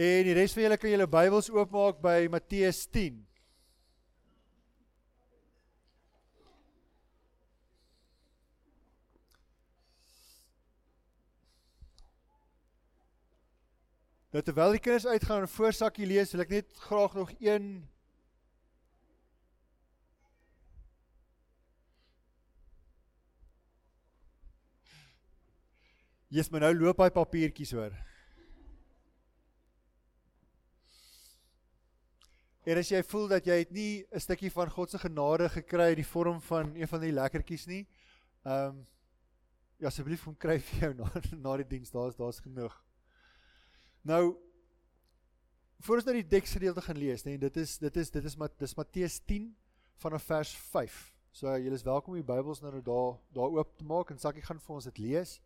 En 0.00 0.23
die 0.25 0.37
res 0.37 0.54
van 0.56 0.64
julle 0.64 0.78
kan 0.80 0.94
julle 0.94 1.09
Bybels 1.12 1.50
oopmaak 1.52 2.00
by 2.00 2.28
Matteus 2.32 2.87
10. 2.88 3.20
Nou 14.31 14.43
terwyl 14.47 14.77
die 14.77 14.83
kinders 14.83 15.09
uitgaan 15.11 15.43
en 15.43 15.51
voorsakkie 15.51 16.07
lees, 16.07 16.31
wil 16.31 16.45
ek 16.45 16.53
net 16.55 16.77
graag 16.87 17.17
nog 17.19 17.33
een 17.43 17.73
Jy's 26.31 26.47
my 26.55 26.61
nou 26.63 26.71
loop 26.79 27.01
hy 27.03 27.09
papiertjies 27.11 27.73
hoor. 27.75 27.91
En 32.71 32.79
as 32.79 32.93
jy 32.93 33.01
voel 33.03 33.27
dat 33.33 33.49
jy 33.51 33.57
het 33.65 33.73
nie 33.75 34.07
'n 34.15 34.23
stukkie 34.23 34.53
van 34.55 34.71
God 34.71 34.91
se 34.91 34.99
genade 34.99 35.49
gekry 35.51 35.89
in 35.91 36.03
die 36.05 36.07
vorm 36.07 36.39
van 36.41 36.71
een 36.77 36.87
van 36.87 37.01
die 37.01 37.11
lekkertjies 37.13 37.67
nie, 37.67 37.89
ehm 38.45 38.79
um, 38.79 38.87
ja 39.81 39.89
asseblief 39.89 40.23
kom 40.23 40.37
kry 40.37 40.61
vir 40.61 40.81
jou 40.81 40.95
na 40.95 41.11
na 41.45 41.57
die 41.57 41.67
diens, 41.67 41.91
daar's 41.91 42.15
daar's 42.15 42.39
genoeg. 42.39 42.79
Nou 44.02 44.37
voor 45.80 45.97
ons 45.97 46.04
nou 46.09 46.16
die 46.16 46.28
teksgedeelte 46.28 46.83
gaan 46.85 46.99
lees, 47.00 47.25
nee, 47.25 47.38
dit 47.40 47.57
is 47.57 47.78
dit 47.80 47.97
is 47.97 48.11
dit 48.11 48.25
is 48.25 48.37
maar 48.37 48.52
dis 48.61 48.76
Matteus 48.76 49.19
10 49.28 49.49
vanaf 50.00 50.26
vers 50.28 50.52
5. 50.73 50.99
So 51.33 51.52
julle 51.57 51.78
is 51.78 51.87
welkom 51.87 52.14
om 52.14 52.21
die 52.21 52.26
Bybels 52.26 52.61
nou 52.61 52.73
daar 52.83 53.16
daar 53.33 53.57
oop 53.57 53.76
te 53.78 53.85
maak 53.85 54.11
en 54.11 54.19
Sakkie 54.19 54.45
gaan 54.45 54.61
vir 54.61 54.75
ons 54.75 54.88
dit 54.90 54.99
lees. 54.99 55.38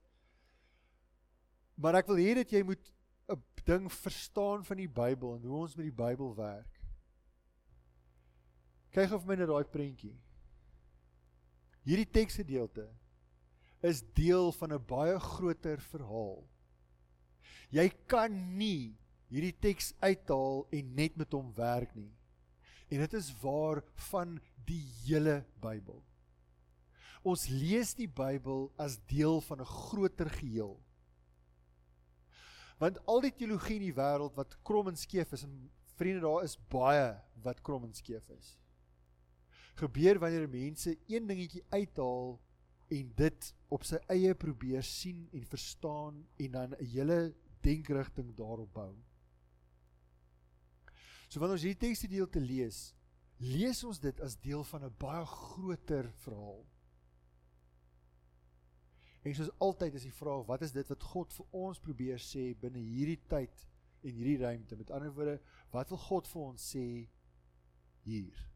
Maar 1.75 2.00
ek 2.00 2.11
wil 2.11 2.22
hê 2.22 2.35
dat 2.38 2.50
jy 2.50 2.62
moet 2.62 2.92
'n 3.29 3.42
ding 3.64 3.90
verstaan 3.92 4.64
van 4.64 4.76
die 4.76 4.88
Bybel 4.88 5.37
en 5.37 5.42
hoe 5.42 5.61
ons 5.61 5.76
met 5.76 5.87
die 5.87 5.98
Bybel 6.05 6.35
werk. 6.35 6.81
Kyk 8.90 9.12
of 9.12 9.26
my 9.26 9.35
net 9.35 9.48
daai 9.48 9.64
prentjie. 9.64 10.14
Hierdie 11.85 12.11
teksgedeelte 12.11 12.88
is 13.83 14.02
deel 14.14 14.52
van 14.52 14.72
'n 14.72 14.85
baie 14.87 15.18
groter 15.20 15.81
verhaal. 15.81 16.48
Jy 17.74 17.88
kan 18.11 18.35
nie 18.59 18.94
hierdie 19.33 19.54
teks 19.61 19.92
uithaal 20.02 20.64
en 20.74 20.94
net 20.94 21.16
met 21.18 21.33
hom 21.35 21.50
werk 21.57 21.94
nie. 21.96 22.11
En 22.92 23.02
dit 23.02 23.14
is 23.18 23.33
waar 23.42 23.83
van 24.11 24.38
die 24.68 24.83
hele 25.04 25.42
Bybel. 25.62 26.02
Ons 27.24 27.46
lees 27.48 27.94
die 27.96 28.09
Bybel 28.09 28.68
as 28.78 28.98
deel 29.11 29.40
van 29.40 29.61
'n 29.61 29.64
groter 29.64 30.30
geheel. 30.30 30.76
Want 32.78 32.98
al 33.07 33.20
die 33.20 33.33
teologie 33.33 33.76
in 33.76 33.88
die 33.88 33.96
wêreld 33.96 34.35
wat 34.37 34.59
krom 34.62 34.88
en 34.88 34.96
skeef 34.96 35.33
is 35.33 35.42
en 35.42 35.70
vriende 35.96 36.20
daar 36.20 36.44
is 36.44 36.59
baie 36.68 37.22
wat 37.42 37.62
krom 37.62 37.85
en 37.85 37.94
skeef 37.94 38.28
is 38.28 38.59
gebeur 39.74 40.18
wanneer 40.22 40.48
mense 40.48 40.96
een 41.11 41.26
dingetjie 41.26 41.64
uithaal 41.68 42.38
en 42.88 43.12
dit 43.16 43.55
op 43.68 43.85
sy 43.85 43.99
eie 44.12 44.35
probeer 44.35 44.85
sien 44.87 45.25
en 45.33 45.47
verstaan 45.49 46.27
en 46.37 46.51
dan 46.51 46.75
'n 46.75 46.85
hele 46.85 47.35
denkrigting 47.61 48.35
daarop 48.37 48.73
bou. 48.73 48.94
So 51.29 51.40
wanneer 51.40 51.57
ons 51.57 51.66
hierdie 51.66 51.88
teksgedeelte 51.88 52.40
lees, 52.40 52.94
lees 53.38 53.85
ons 53.85 53.99
dit 53.99 54.20
as 54.20 54.37
deel 54.40 54.64
van 54.64 54.85
'n 54.85 54.94
baie 54.99 55.25
groter 55.27 56.12
verhaal. 56.12 56.64
En 59.25 59.35
soos 59.35 59.59
altyd 59.59 59.94
is 59.94 60.03
die 60.03 60.12
vraag, 60.12 60.44
wat 60.47 60.62
is 60.62 60.73
dit 60.73 60.88
wat 60.88 61.03
God 61.03 61.33
vir 61.33 61.47
ons 61.51 61.81
probeer 61.81 62.20
sê 62.20 62.53
binne 62.61 62.79
hierdie 62.79 63.20
tyd 63.27 63.66
en 64.05 64.12
hierdie 64.12 64.38
ruimte? 64.42 64.77
Met 64.77 64.90
ander 64.90 65.14
woorde, 65.16 65.38
wat 65.73 65.88
wil 65.88 65.99
God 65.99 66.29
vir 66.29 66.42
ons 66.42 66.70
sê 66.75 67.09
hier? 68.05 68.49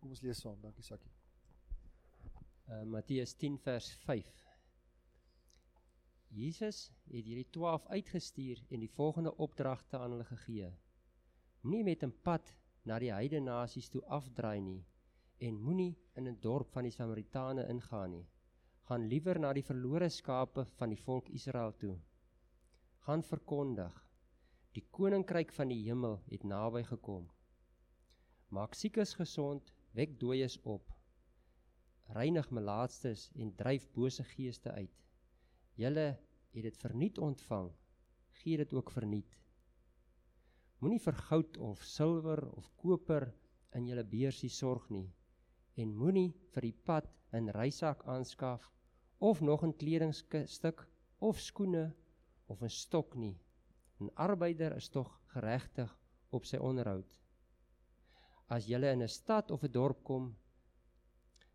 Kom 0.00 0.10
ons 0.10 0.24
lees 0.26 0.42
saam. 0.42 0.58
Dankie 0.60 0.82
Sakkie. 0.82 1.13
Uh 2.64 2.82
Matteus 2.82 3.34
10 3.36 3.58
vers 3.58 3.90
5. 3.92 4.28
Jesus 6.32 6.78
het 7.12 7.26
hierdie 7.26 7.50
12 7.52 7.84
uitgestuur 7.92 8.62
en 8.72 8.80
die 8.80 8.88
volgende 8.90 9.34
opdragte 9.36 9.98
aan 9.98 10.14
hulle 10.14 10.24
gegee. 10.24 10.70
Moenie 11.60 11.84
met 11.84 12.04
'n 12.06 12.14
pad 12.28 12.54
na 12.88 12.98
die 12.98 13.10
heidene 13.12 13.50
nasies 13.50 13.90
toe 13.92 14.00
afdraai 14.18 14.60
nie 14.60 14.86
en 15.48 15.60
moenie 15.66 15.98
in 16.16 16.28
'n 16.28 16.40
dorp 16.40 16.72
van 16.72 16.88
die 16.88 16.94
Samaritane 16.96 17.68
ingaan 17.68 18.10
nie. 18.10 18.26
Gaan 18.88 19.06
liewer 19.12 19.40
na 19.40 19.52
die 19.52 19.66
verlore 19.68 20.08
skape 20.08 20.64
van 20.64 20.88
die 20.88 21.02
volk 21.02 21.28
Israel 21.28 21.76
toe. 21.76 21.98
Gaan 22.98 23.22
verkondig: 23.22 24.08
Die 24.72 24.86
koninkryk 24.90 25.52
van 25.52 25.68
die 25.68 25.82
hemel 25.84 26.22
het 26.30 26.44
naby 26.44 26.82
gekom. 26.82 27.30
Maak 28.48 28.74
siekes 28.74 29.14
gesond 29.14 29.72
wek 29.92 30.20
dooies 30.20 30.58
op 30.62 30.93
reinig 32.14 32.50
melaatstes 32.50 33.30
en 33.34 33.54
dryf 33.58 33.88
bose 33.92 34.24
geeste 34.24 34.70
uit. 34.72 35.00
Julle 35.74 36.08
het 36.54 36.62
dit 36.62 36.76
verniet 36.76 37.18
ontvang 37.18 37.72
gee 38.40 38.56
dit 38.56 38.72
ook 38.72 38.90
verniet. 38.90 39.36
Moenie 40.78 41.00
vir 41.00 41.16
goud 41.28 41.58
of 41.68 41.82
silwer 41.88 42.42
of 42.58 42.70
koper 42.82 43.28
in 43.78 43.86
julle 43.88 44.04
beursie 44.14 44.50
sorg 44.52 44.88
nie 44.94 45.06
en 45.82 45.94
moenie 46.00 46.30
vir 46.54 46.66
die 46.68 46.76
pad 46.88 47.08
'n 47.34 47.50
reisak 47.56 48.04
aanskaf 48.14 48.70
of 49.30 49.40
nog 49.40 49.64
'n 49.64 49.76
kledingstuk 49.80 50.86
of 51.18 51.40
skoene 51.40 51.86
of 52.46 52.62
'n 52.62 52.74
stok 52.82 53.14
nie. 53.14 53.38
'n 54.00 54.10
arbeider 54.26 54.76
is 54.76 54.88
tog 54.88 55.10
geregtig 55.34 55.98
op 56.30 56.44
sy 56.44 56.56
onderhoud. 56.56 57.18
As 58.48 58.66
jy 58.66 58.78
in 58.92 59.02
'n 59.02 59.08
stad 59.08 59.50
of 59.50 59.64
'n 59.64 59.72
dorp 59.72 60.04
kom, 60.04 60.36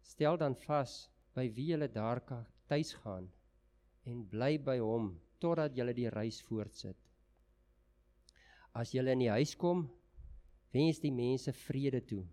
stel 0.10 0.38
dan 0.41 0.56
vas 0.65 0.93
by 1.38 1.45
wie 1.56 1.69
jy 1.72 1.88
daar 1.93 2.22
kan 2.30 2.45
tuis 2.72 2.93
gaan 3.04 3.28
en 4.10 4.24
bly 4.32 4.56
by 4.69 4.78
hom 4.82 5.12
totdat 5.43 5.78
jy 5.78 5.86
die 5.93 6.10
reis 6.15 6.39
voortsit. 6.48 6.98
As 8.74 8.93
jy 8.93 9.04
in 9.13 9.24
die 9.24 9.32
huis 9.32 9.56
kom, 9.56 9.86
wens 10.74 11.00
die 11.04 11.13
mense 11.13 11.54
vrede 11.65 12.02
toe. 12.12 12.26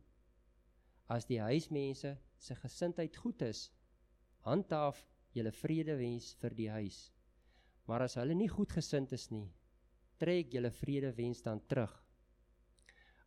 As 1.08 1.28
die 1.28 1.40
huismense 1.40 2.16
se 2.38 2.56
gesindheid 2.62 3.16
goed 3.16 3.42
is, 3.46 3.68
handhaaf 4.48 5.04
jy 5.36 5.44
vrede 5.60 5.96
wens 6.00 6.32
vir 6.40 6.56
die 6.58 6.70
huis. 6.72 6.98
Maar 7.86 8.08
as 8.08 8.16
hulle 8.18 8.34
nie 8.34 8.50
goed 8.50 8.72
gesind 8.72 9.12
is 9.12 9.30
nie, 9.30 9.46
trek 10.18 10.54
jy 10.54 10.70
vrede 10.80 11.12
wens 11.16 11.44
dan 11.44 11.60
terug 11.68 11.94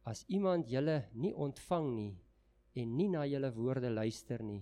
As 0.09 0.23
iemand 0.27 0.69
julle 0.71 1.03
nie 1.13 1.35
ontvang 1.35 1.87
nie 1.93 2.13
en 2.75 2.95
nie 2.97 3.09
na 3.09 3.25
julle 3.25 3.51
woorde 3.55 3.89
luister 3.89 4.43
nie, 4.43 4.61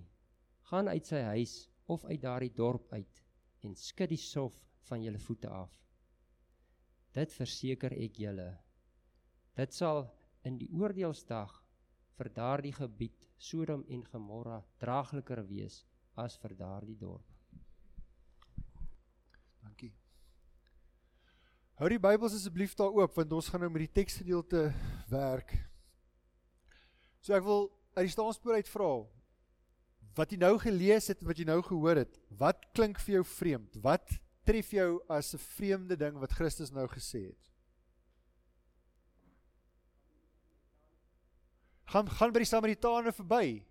gaan 0.70 0.88
uit 0.88 1.06
sy 1.06 1.22
huis 1.34 1.56
of 1.88 2.06
uit 2.06 2.22
daardie 2.22 2.54
dorp 2.54 2.91
uit 2.93 3.24
en 3.65 3.76
skud 3.76 4.12
die 4.12 4.22
sof 4.22 4.56
van 4.88 5.04
julle 5.04 5.20
voete 5.20 5.50
af. 5.52 5.74
Dit 7.15 7.34
verseker 7.34 7.96
ek 7.98 8.20
julle. 8.22 8.50
Dit 9.58 9.74
sal 9.74 10.06
in 10.46 10.60
die 10.60 10.70
oordeelsdag 10.72 11.54
vir 12.17 12.30
daardie 12.34 12.74
gebied 12.76 13.26
Sodom 13.38 13.84
en 13.89 14.04
Gomorra 14.06 14.60
draagliker 14.82 15.43
wees 15.48 15.84
as 16.17 16.38
vir 16.41 16.56
daardie 16.58 16.98
dorp. 16.98 17.26
Dankie. 19.62 19.93
Hou 21.78 21.89
die 21.93 22.02
Bybels 22.02 22.34
asseblief 22.34 22.74
daar 22.78 22.96
oop 22.96 23.17
want 23.17 23.34
ons 23.38 23.50
gaan 23.54 23.65
nou 23.65 23.70
met 23.74 23.86
die 23.86 23.96
teksgedeelte 24.00 24.72
werk. 25.12 25.54
So 27.22 27.36
ek 27.38 27.46
wil 27.46 27.67
uit 27.97 28.05
die 28.05 28.13
staanspoor 28.13 28.60
uit 28.60 28.69
vra 28.69 28.91
wat 30.17 30.31
jy 30.33 30.39
nou 30.41 30.55
gelees 30.57 31.12
het, 31.12 31.19
wat 31.25 31.38
jy 31.38 31.45
nou 31.45 31.60
gehoor 31.62 31.99
het, 32.01 32.15
wat 32.39 32.63
klink 32.73 32.97
vir 33.05 33.19
jou 33.19 33.25
vreemd? 33.38 33.75
Wat 33.83 34.15
tref 34.47 34.71
jou 34.73 35.01
as 35.13 35.33
'n 35.36 35.38
vreemde 35.38 35.95
ding 35.95 36.17
wat 36.17 36.33
Christus 36.33 36.71
nou 36.71 36.88
gesê 36.88 37.27
het? 37.29 37.43
Gaan 41.86 42.10
gaan 42.10 42.33
by 42.33 42.39
die 42.39 42.49
Samaritane 42.49 43.12
verby. 43.12 43.63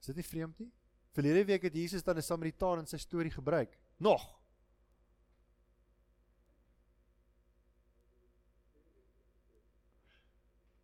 Is 0.00 0.06
dit 0.06 0.16
nie 0.16 0.24
vreemd 0.24 0.58
nie? 0.58 0.72
Verlede 1.12 1.44
week 1.44 1.62
het 1.62 1.74
Jesus 1.74 2.02
dan 2.02 2.16
'n 2.16 2.22
Samaritaan 2.22 2.78
in 2.78 2.86
sy 2.86 2.96
storie 2.96 3.30
gebruik. 3.30 3.78
Nog 3.98 4.41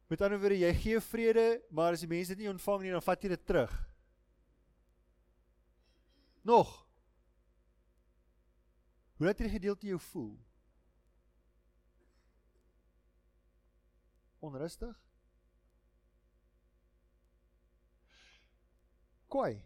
Met 0.08 0.22
ander 0.24 0.40
woorde, 0.40 0.56
jy 0.56 0.70
gee 0.80 1.00
vrede, 1.04 1.46
maar 1.68 1.92
as 1.92 2.00
die 2.00 2.08
mense 2.08 2.32
dit 2.32 2.40
nie 2.40 2.48
ontvang 2.48 2.86
nie, 2.86 2.92
dan 2.96 3.04
vat 3.04 3.24
jy 3.24 3.28
dit 3.34 3.42
terug. 3.44 3.74
Nog. 6.48 6.70
Hoe 9.18 9.26
laat 9.28 9.42
hierdie 9.42 9.58
gedeelte 9.58 9.90
jou 9.90 9.98
voel? 10.06 10.32
Onrustig? 14.48 14.96
Kwaai. 19.28 19.58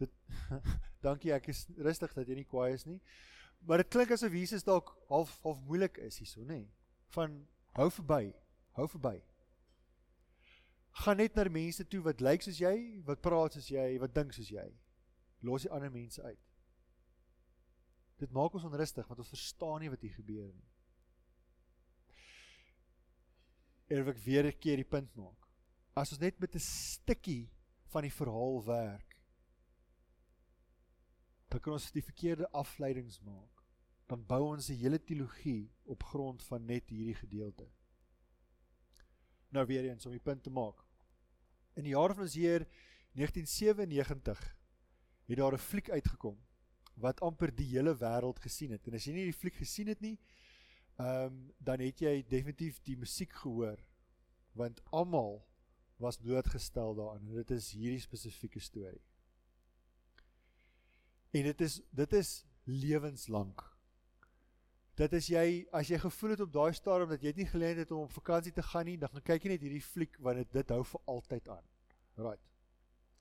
Dit 0.00 0.16
Dankie, 1.04 1.34
ek 1.36 1.52
is 1.52 1.66
rustig 1.76 2.16
dat 2.16 2.24
jy 2.24 2.40
nie 2.40 2.48
kwaai 2.48 2.72
is 2.72 2.88
nie. 2.88 3.02
Maar 3.68 3.84
dit 3.84 3.92
klink 3.92 4.16
asof 4.16 4.32
Jesus 4.32 4.64
dalk 4.64 4.94
half 5.12 5.36
half 5.44 5.60
moeilik 5.68 6.00
is 6.08 6.22
hierso, 6.22 6.40
nê? 6.40 6.62
Nee 6.62 6.79
van 7.14 7.40
hou 7.78 7.88
verby, 7.90 8.30
hou 8.78 8.86
verby. 8.88 9.16
Gaan 11.02 11.20
net 11.22 11.34
na 11.34 11.46
mense 11.50 11.86
toe 11.86 12.02
wat 12.04 12.22
lyk 12.22 12.44
soos 12.44 12.58
jy, 12.60 12.74
wat 13.06 13.22
praat 13.22 13.56
soos 13.56 13.70
jy, 13.70 13.98
wat 14.02 14.14
dink 14.14 14.34
soos 14.34 14.50
jy. 14.50 14.66
Los 15.46 15.64
die 15.64 15.72
ander 15.72 15.92
mense 15.92 16.22
uit. 16.22 16.46
Dit 18.20 18.34
maak 18.36 18.54
ons 18.54 18.66
onrustig 18.68 19.06
want 19.08 19.22
ons 19.22 19.32
verstaan 19.32 19.80
nie 19.80 19.92
wat 19.92 20.02
hier 20.04 20.16
gebeur 20.18 20.50
nie. 20.50 20.66
En 23.90 24.08
ek 24.08 24.18
weer 24.24 24.46
'n 24.46 24.58
keer 24.60 24.76
die 24.76 24.90
punt 24.90 25.14
maak. 25.16 25.48
As 25.96 26.12
ons 26.12 26.20
net 26.20 26.38
met 26.38 26.54
'n 26.54 26.58
stukkie 26.60 27.50
van 27.88 28.02
die 28.02 28.12
verhaal 28.12 28.64
werk, 28.64 29.16
dan 31.48 31.60
kan 31.60 31.72
ons 31.72 31.90
die 31.90 32.02
verkeerde 32.02 32.50
afleidings 32.52 33.20
maak 33.20 33.59
dan 34.10 34.26
bou 34.26 34.42
ons 34.50 34.68
'n 34.68 34.80
hele 34.82 34.98
teologie 34.98 35.70
op 35.84 36.02
grond 36.02 36.42
van 36.42 36.64
net 36.64 36.88
hierdie 36.88 37.14
gedeelte. 37.14 37.68
Nou 39.48 39.66
weer 39.66 39.84
eens 39.84 40.06
om 40.06 40.12
die 40.12 40.26
punt 40.28 40.42
te 40.42 40.50
maak. 40.50 40.84
In 41.74 41.84
die 41.84 41.94
jaar 41.94 42.14
van 42.14 42.22
ons 42.22 42.34
Heer 42.34 42.66
1997 43.12 44.56
het 45.24 45.36
daar 45.36 45.54
'n 45.54 45.58
fliek 45.58 45.90
uitgekom 45.90 46.38
wat 46.94 47.20
amper 47.20 47.54
die 47.54 47.66
hele 47.66 47.94
wêreld 47.94 48.38
gesien 48.38 48.70
het. 48.70 48.86
En 48.86 48.94
as 48.94 49.04
jy 49.04 49.12
nie 49.12 49.24
die 49.24 49.40
fliek 49.42 49.54
gesien 49.54 49.86
het 49.86 50.00
nie, 50.00 50.18
ehm 50.98 51.24
um, 51.24 51.52
dan 51.58 51.80
het 51.80 51.98
jy 52.00 52.24
definitief 52.28 52.82
die 52.82 52.96
musiek 52.96 53.32
gehoor 53.32 53.78
want 54.52 54.82
almal 54.90 55.46
was 55.96 56.18
blootgestel 56.18 56.94
daaraan. 56.94 57.34
Dit 57.34 57.50
is 57.50 57.72
hierdie 57.72 58.00
spesifieke 58.00 58.60
storie. 58.60 59.04
En 61.30 61.42
dit 61.42 61.60
is 61.60 61.80
dit 61.90 62.12
is 62.12 62.44
lewenslank 62.64 63.69
dit 65.00 65.16
is 65.16 65.30
jy 65.32 65.46
as 65.76 65.88
jy 65.88 65.98
gevoel 66.02 66.34
het 66.34 66.42
op 66.44 66.52
daai 66.52 66.72
stadium 66.76 67.10
dat 67.14 67.22
jy 67.24 67.32
nie 67.36 67.48
geleentheid 67.48 67.86
het 67.86 67.96
om 67.96 68.04
op 68.04 68.12
vakansie 68.12 68.52
te 68.52 68.64
gaan 68.64 68.86
nie, 68.88 68.98
dan 69.00 69.12
gaan 69.14 69.26
kyk 69.32 69.46
jy 69.46 69.54
net 69.54 69.64
hierdie 69.64 69.84
fliek 69.84 70.16
want 70.20 70.42
dit 70.42 70.52
dit 70.58 70.74
hou 70.76 70.82
vir 70.92 71.00
altyd 71.14 71.48
aan. 71.56 71.66
Right. 72.20 72.44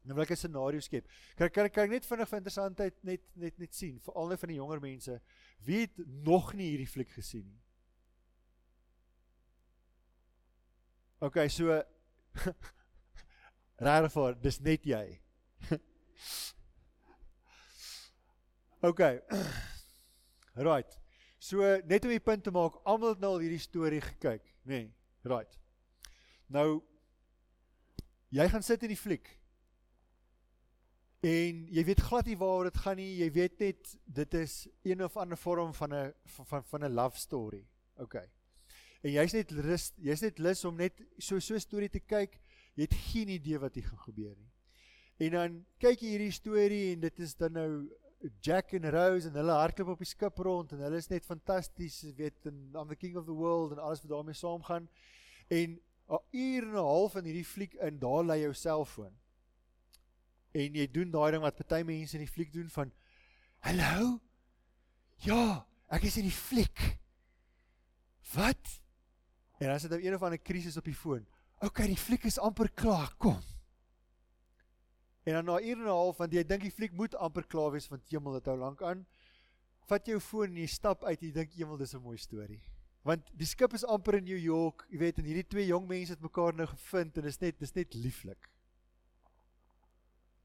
Nou 0.04 0.16
wil 0.18 0.24
ek 0.24 0.32
'n 0.32 0.42
scenario 0.42 0.80
skep. 0.80 1.08
Kyk 1.38 1.54
kyk 1.54 1.74
kyk 1.74 1.90
net 1.90 2.06
vinnig 2.06 2.30
vir 2.30 2.40
interessantheid 2.40 3.04
net 3.04 3.24
net 3.36 3.60
net 3.60 3.74
sien 3.74 4.00
vir 4.00 4.14
al 4.16 4.30
die 4.30 4.38
van 4.38 4.50
die 4.50 4.60
jonger 4.60 4.80
mense 4.82 5.22
wie 5.66 5.82
het 5.82 5.98
nog 6.26 6.54
nie 6.54 6.70
hierdie 6.72 6.88
fliek 6.88 7.12
gesien 7.12 7.48
nie. 7.48 7.62
OK, 11.22 11.50
so 11.50 11.84
Rarefor, 13.80 14.36
dis 14.42 14.60
net 14.60 14.84
jy. 14.86 15.20
OK. 18.90 19.00
Right. 20.60 20.99
So 21.40 21.64
net 21.88 22.04
om 22.04 22.12
die 22.12 22.20
punt 22.24 22.44
te 22.44 22.52
maak, 22.52 22.82
almal 22.84 23.16
het 23.16 23.24
nou 23.24 23.34
al 23.38 23.44
hierdie 23.46 23.64
storie 23.64 24.02
gekyk, 24.04 24.44
nê? 24.68 24.84
Nee, 24.84 24.88
right. 25.24 25.60
Nou 26.52 26.82
jy 28.36 28.46
gaan 28.52 28.66
sit 28.66 28.84
in 28.84 28.92
die 28.94 29.00
fliek. 29.00 29.30
En 31.26 31.66
jy 31.68 31.84
weet 31.84 32.04
glad 32.08 32.30
nie 32.30 32.38
waaroor 32.40 32.70
dit 32.70 32.82
gaan 32.84 33.00
nie. 33.00 33.10
Jy 33.20 33.30
weet 33.36 33.64
net 33.64 33.96
dit 34.06 34.36
is 34.40 34.60
een 34.88 35.04
of 35.04 35.18
ander 35.20 35.40
vorm 35.40 35.74
van 35.74 35.94
'n 35.94 36.14
van 36.26 36.64
van 36.64 36.86
'n 36.86 36.94
love 36.94 37.18
story. 37.20 37.66
OK. 37.98 38.16
En 39.04 39.12
jy's 39.12 39.34
net 39.34 39.52
rus, 39.52 39.92
jy's 39.96 40.22
net 40.22 40.40
lus 40.40 40.66
om 40.66 40.76
net 40.76 41.02
so 41.18 41.40
so 41.40 41.56
'n 41.56 41.60
storie 41.60 41.90
te 41.90 42.00
kyk. 42.00 42.40
Jy 42.76 42.84
het 42.84 42.94
geen 42.94 43.30
idee 43.30 43.60
wat 43.60 43.76
hier 43.76 43.84
gaan 43.84 44.00
gebeur 44.00 44.36
nie. 44.38 44.52
En 45.18 45.32
dan 45.32 45.66
kyk 45.78 46.00
jy 46.00 46.10
hierdie 46.10 46.32
storie 46.32 46.94
en 46.94 47.00
dit 47.00 47.20
is 47.20 47.36
dan 47.36 47.52
nou 47.52 47.90
Jack 48.42 48.74
en 48.74 48.90
Rose 48.92 49.28
en 49.28 49.38
hulle 49.40 49.56
hardloop 49.56 49.94
op 49.94 50.02
die 50.04 50.08
skip 50.10 50.40
rond 50.44 50.74
en 50.76 50.82
hulle 50.84 51.00
is 51.00 51.08
net 51.08 51.26
fantasties, 51.26 52.02
weet 52.18 52.50
en 52.50 52.58
I'm 52.76 52.90
the 52.90 52.98
king 53.00 53.16
of 53.18 53.26
the 53.26 53.36
world 53.36 53.72
en 53.72 53.80
alles 53.80 54.02
wat 54.04 54.12
daarmee 54.12 54.36
saamgaan. 54.36 54.90
En 55.48 55.80
'n 56.10 56.20
uur 56.32 56.64
en 56.64 56.74
'n 56.74 56.86
half 56.90 57.16
in 57.16 57.24
hierdie 57.24 57.46
fliek 57.46 57.74
in, 57.74 58.00
daar 58.00 58.24
lê 58.24 58.42
jou 58.42 58.54
selfoon. 58.54 59.14
En 60.52 60.74
jy 60.74 60.88
doen 60.92 61.12
daai 61.12 61.32
ding 61.32 61.42
wat 61.42 61.56
party 61.56 61.84
mense 61.86 62.18
in 62.18 62.26
die 62.26 62.34
fliek 62.34 62.54
doen 62.54 62.70
van 62.70 62.92
Hallo? 63.60 64.20
Ja, 65.18 65.68
ek 65.88 66.04
is 66.04 66.18
in 66.18 66.24
die 66.24 66.32
fliek. 66.32 67.00
Wat? 68.34 68.82
En 69.60 69.68
dan 69.68 69.80
sit 69.80 69.90
daar 69.90 70.00
een 70.00 70.16
of 70.16 70.24
ander 70.24 70.40
krisis 70.40 70.78
op 70.78 70.84
die 70.84 70.96
foon. 70.96 71.26
OK, 71.60 71.84
die 71.84 71.98
fliek 71.98 72.24
is 72.24 72.40
amper 72.40 72.70
klaar. 72.72 73.16
Kom. 73.18 73.42
En 75.30 75.36
dan 75.36 75.46
na 75.46 75.60
'n 75.60 75.64
uur 75.64 75.78
en 75.78 75.86
'n 75.86 75.94
half 75.94 76.18
want 76.18 76.34
jy 76.34 76.44
dink 76.44 76.62
die 76.62 76.74
fliek 76.74 76.94
moet 76.94 77.16
amper 77.16 77.46
klaar 77.46 77.72
wees 77.72 77.88
want 77.88 78.10
hemel 78.10 78.34
dit 78.34 78.46
hou 78.46 78.58
lank 78.58 78.82
aan. 78.82 79.06
Vat 79.86 80.06
jou 80.06 80.20
foon 80.20 80.50
en 80.50 80.58
jy 80.58 80.68
stap 80.68 81.04
uit 81.04 81.22
en 81.22 81.28
jy 81.28 81.34
dink 81.34 81.52
hemel 81.54 81.78
dis 81.78 81.94
'n 81.94 82.02
mooi 82.02 82.18
storie. 82.18 82.62
Want 83.04 83.30
die 83.38 83.46
skip 83.46 83.74
is 83.74 83.86
amper 83.86 84.16
in 84.16 84.24
New 84.24 84.38
York, 84.38 84.88
jy 84.90 84.98
weet 84.98 85.20
en 85.20 85.26
hierdie 85.26 85.48
twee 85.48 85.68
jong 85.68 85.88
mense 85.88 86.12
het 86.12 86.22
mekaar 86.22 86.54
nou 86.54 86.66
gevind 86.68 87.18
en 87.18 87.24
dit 87.24 87.32
is 87.32 87.42
net 87.42 87.60
dis 87.60 87.76
net 87.76 87.94
lieflik. 87.94 88.50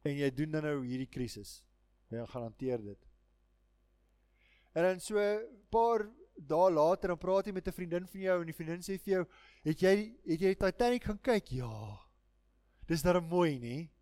En 0.05 0.17
jy 0.17 0.31
doen 0.31 0.51
dan 0.51 0.63
nou 0.63 0.85
hierdie 0.85 1.11
krisis. 1.11 1.63
Jy 2.11 2.27
gaan 2.27 2.43
hanteer 2.43 2.79
dit. 2.83 3.09
En 4.75 4.83
dan 4.83 5.01
so 5.01 5.19
'n 5.19 5.41
paar 5.71 6.11
dae 6.37 6.71
later 6.71 7.09
dan 7.09 7.19
praat 7.19 7.47
jy 7.47 7.53
met 7.53 7.67
'n 7.69 7.73
vriendin 7.73 8.07
van 8.07 8.21
jou 8.21 8.41
en 8.41 8.47
die 8.47 8.55
vriendin 8.55 8.83
sê 8.83 8.99
vir 8.99 9.13
jou, 9.15 9.27
"Het 9.65 9.81
jy 9.81 10.15
het 10.27 10.41
jy 10.41 10.55
Titanic 10.55 11.05
gaan 11.05 11.21
kyk?" 11.21 11.49
"Ja." 11.49 12.01
Dis 12.87 13.03
darem 13.03 13.25
mooi, 13.25 13.59
nie? 13.59 13.94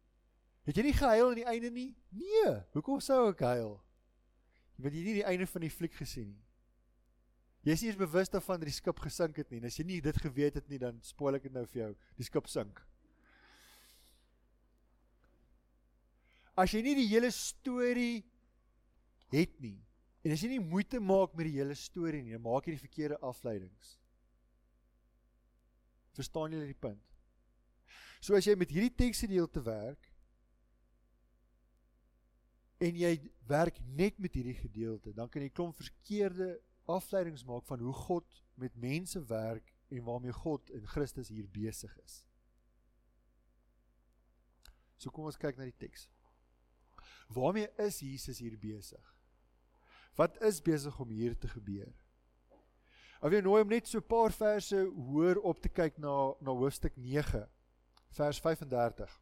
Het 0.69 0.79
jy 0.79 0.85
nie 0.87 0.95
gehuil 0.95 1.29
aan 1.29 1.41
die 1.41 1.49
einde 1.49 1.71
nie? 1.75 1.91
Nee, 2.15 2.53
hoekom 2.77 3.01
sou 3.03 3.25
ek 3.33 3.43
huil? 3.47 3.75
Want 4.79 4.95
jy 4.95 5.03
het 5.03 5.09
nie 5.11 5.19
die 5.19 5.27
einde 5.27 5.47
van 5.51 5.65
die 5.65 5.73
fliek 5.73 5.95
gesien 5.99 6.31
nie. 6.31 6.43
Jy 7.63 7.75
is 7.77 7.83
nie 7.83 7.91
eens 7.93 7.99
bewus 8.01 8.31
daarvan 8.31 8.59
dat 8.59 8.71
die 8.71 8.75
skip 8.75 8.99
gesink 9.03 9.37
het 9.39 9.51
nie. 9.51 9.61
En 9.63 9.69
as 9.69 9.77
jy 9.79 9.85
nie 9.87 10.01
dit 10.03 10.17
geweet 10.25 10.59
het 10.59 10.71
nie, 10.71 10.81
dan 10.83 10.99
spoil 11.07 11.39
ek 11.39 11.47
dit 11.47 11.55
nou 11.55 11.63
vir 11.71 11.81
jou. 11.85 11.91
Die 12.19 12.27
skip 12.27 12.51
sink. 12.51 12.83
As 16.59 16.75
jy 16.75 16.83
nie 16.85 16.97
die 16.99 17.09
hele 17.09 17.31
storie 17.33 18.25
het 19.33 19.55
nie 19.65 19.79
en 20.23 20.35
as 20.35 20.43
jy 20.45 20.53
nie 20.53 20.63
moeite 20.63 21.01
maak 21.03 21.33
met 21.35 21.49
die 21.49 21.57
hele 21.57 21.75
storie 21.75 22.21
nie, 22.23 22.35
dan 22.37 22.45
maak 22.45 22.69
jy 22.69 22.77
die 22.77 22.83
verkeerde 22.85 23.17
afleidings. 23.27 23.97
Verstaan 26.15 26.53
julle 26.55 26.69
die 26.69 26.79
punt? 26.79 27.03
So 28.23 28.37
as 28.39 28.47
jy 28.47 28.55
met 28.59 28.71
hierdie 28.71 28.93
teksgedeelte 28.95 29.65
werk, 29.67 30.12
en 32.83 32.99
jy 32.99 33.13
werk 33.47 33.79
net 33.95 34.19
met 34.19 34.35
hierdie 34.35 34.59
gedeelte, 34.59 35.13
dan 35.15 35.31
kan 35.31 35.45
jy 35.45 35.53
klomp 35.55 35.77
verkeerde 35.79 36.57
afleidings 36.91 37.45
maak 37.47 37.67
van 37.69 37.83
hoe 37.83 37.95
God 37.95 38.43
met 38.59 38.75
mense 38.75 39.23
werk 39.31 39.71
en 39.93 40.05
waarmee 40.05 40.35
God 40.35 40.71
in 40.75 40.87
Christus 40.91 41.31
hier 41.31 41.47
besig 41.53 41.93
is. 42.03 42.23
So 44.99 45.11
kom 45.11 45.27
ons 45.31 45.39
kyk 45.39 45.59
na 45.59 45.67
die 45.67 45.79
teks. 45.79 46.09
Waarmee 47.33 47.71
is 47.83 48.01
Jesus 48.03 48.43
hier 48.43 48.59
besig? 48.59 49.03
Wat 50.19 50.37
is 50.45 50.61
besig 50.63 50.99
om 51.01 51.11
hier 51.11 51.39
te 51.39 51.49
gebeur? 51.49 51.93
Ek 53.23 53.31
wil 53.31 53.45
nooi 53.47 53.63
om 53.63 53.71
net 53.71 53.87
so 53.87 53.99
'n 53.99 54.11
paar 54.11 54.33
verse 54.35 54.77
hoër 54.77 55.39
op 55.41 55.63
te 55.63 55.69
kyk 55.69 55.99
na 55.99 56.35
na 56.41 56.51
hoofstuk 56.51 56.97
9 56.97 57.47
vers 58.11 58.41
35. 58.41 59.22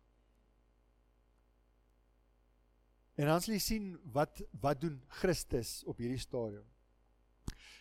En 3.20 3.28
dan 3.28 3.42
sal 3.44 3.52
jy 3.58 3.60
sien 3.60 3.88
wat 4.14 4.40
wat 4.62 4.80
doen 4.80 4.96
Christus 5.20 5.80
op 5.84 5.98
hierdie 6.00 6.20
stadium. 6.20 6.64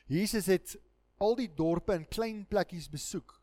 Jesus 0.09 0.49
het 0.51 0.73
al 1.23 1.37
die 1.39 1.51
dorpe 1.55 1.93
en 1.95 2.07
klein 2.11 2.41
plekkies 2.49 2.89
besoek. 2.91 3.37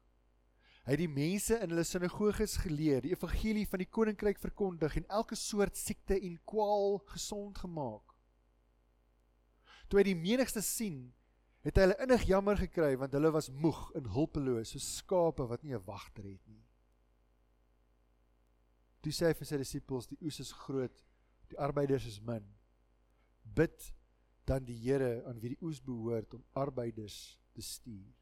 Hy 0.85 0.95
het 0.95 1.03
die 1.03 1.11
mense 1.11 1.57
in 1.63 1.73
hulle 1.73 1.85
sinagoges 1.87 2.59
geleer, 2.63 3.01
die 3.03 3.15
evangelie 3.15 3.65
van 3.71 3.83
die 3.83 3.89
koninkryk 3.91 4.39
verkondig 4.43 4.99
en 5.01 5.09
elke 5.09 5.39
soort 5.39 5.79
siekte 5.79 6.19
en 6.19 6.37
kwaal 6.47 7.01
gesond 7.15 7.59
gemaak. 7.65 8.13
Toe 9.89 10.03
hy 10.03 10.07
die 10.11 10.19
menigste 10.19 10.63
sien, 10.63 11.01
het 11.67 11.79
hy 11.79 11.89
hulle 11.89 11.99
innig 12.05 12.29
jammer 12.29 12.61
gekry 12.61 12.93
want 13.01 13.17
hulle 13.17 13.33
was 13.35 13.49
moeg 13.51 13.81
en 13.99 14.13
hulpeloos 14.15 14.77
soos 14.77 14.93
skape 15.01 15.49
wat 15.49 15.65
nie 15.65 15.75
'n 15.75 15.87
wagter 15.89 16.29
het 16.29 16.45
nie. 16.47 16.63
Toe 19.03 19.13
sê 19.13 19.31
hy 19.31 19.35
vir 19.35 19.47
sy 19.47 19.57
disippels, 19.57 20.07
die 20.07 20.19
oes 20.21 20.41
is 20.41 20.53
groot, 20.53 21.06
die 21.53 21.59
arbeiders 21.59 22.07
is 22.07 22.21
min. 22.21 22.45
Bid 23.43 23.93
dan 24.47 24.65
die 24.65 24.79
Here 24.79 25.25
aan 25.27 25.41
wie 25.43 25.55
die 25.55 25.63
oes 25.63 25.81
behoort 25.83 26.35
om 26.35 26.45
arbeiders 26.53 27.39
te 27.53 27.63
stuur. 27.63 28.15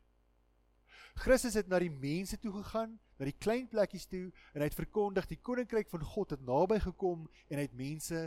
Christus 1.15 1.55
het 1.55 1.69
na 1.71 1.79
die 1.79 1.93
mense 1.93 2.39
toe 2.43 2.53
gegaan, 2.53 2.97
na 3.19 3.29
die 3.29 3.37
klein 3.39 3.69
plekkies 3.71 4.09
toe 4.11 4.27
en 4.53 4.63
hy 4.63 4.67
het 4.67 4.79
verkondig 4.79 5.29
die 5.31 5.39
koninkryk 5.39 5.91
van 5.93 6.03
God 6.15 6.35
het 6.35 6.43
naby 6.43 6.81
gekom 6.83 7.29
en 7.47 7.61
hy 7.61 7.67
het 7.69 7.77
mense 7.79 8.25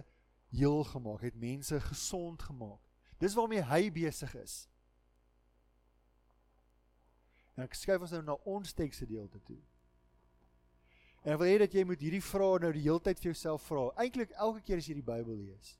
heel 0.55 0.83
gemaak, 0.87 1.25
het 1.25 1.35
mense 1.35 1.79
gesond 1.89 2.45
gemaak. 2.47 2.79
Dis 3.19 3.35
waarmee 3.35 3.65
hy 3.65 3.89
besig 3.91 4.35
is. 4.39 4.67
En 7.57 7.65
ek 7.65 7.75
skuif 7.75 8.05
ons 8.05 8.13
nou 8.13 8.21
na 8.23 8.37
ons 8.47 8.73
teksgedeelte 8.77 9.41
toe. 9.43 9.59
En 11.25 11.33
ek 11.33 11.41
wil 11.41 11.49
hê 11.49 11.57
dat 11.63 11.73
jy 11.75 11.83
moet 11.87 12.01
hierdie 12.01 12.23
vrae 12.23 12.61
nou 12.63 12.71
die 12.75 12.85
hele 12.85 13.03
tyd 13.03 13.19
vir 13.21 13.31
jouself 13.31 13.65
vra. 13.67 13.87
Eintlik 14.03 14.33
elke 14.35 14.63
keer 14.65 14.81
as 14.81 14.87
jy 14.89 14.97
die 14.99 15.05
Bybel 15.05 15.39
lees. 15.39 15.73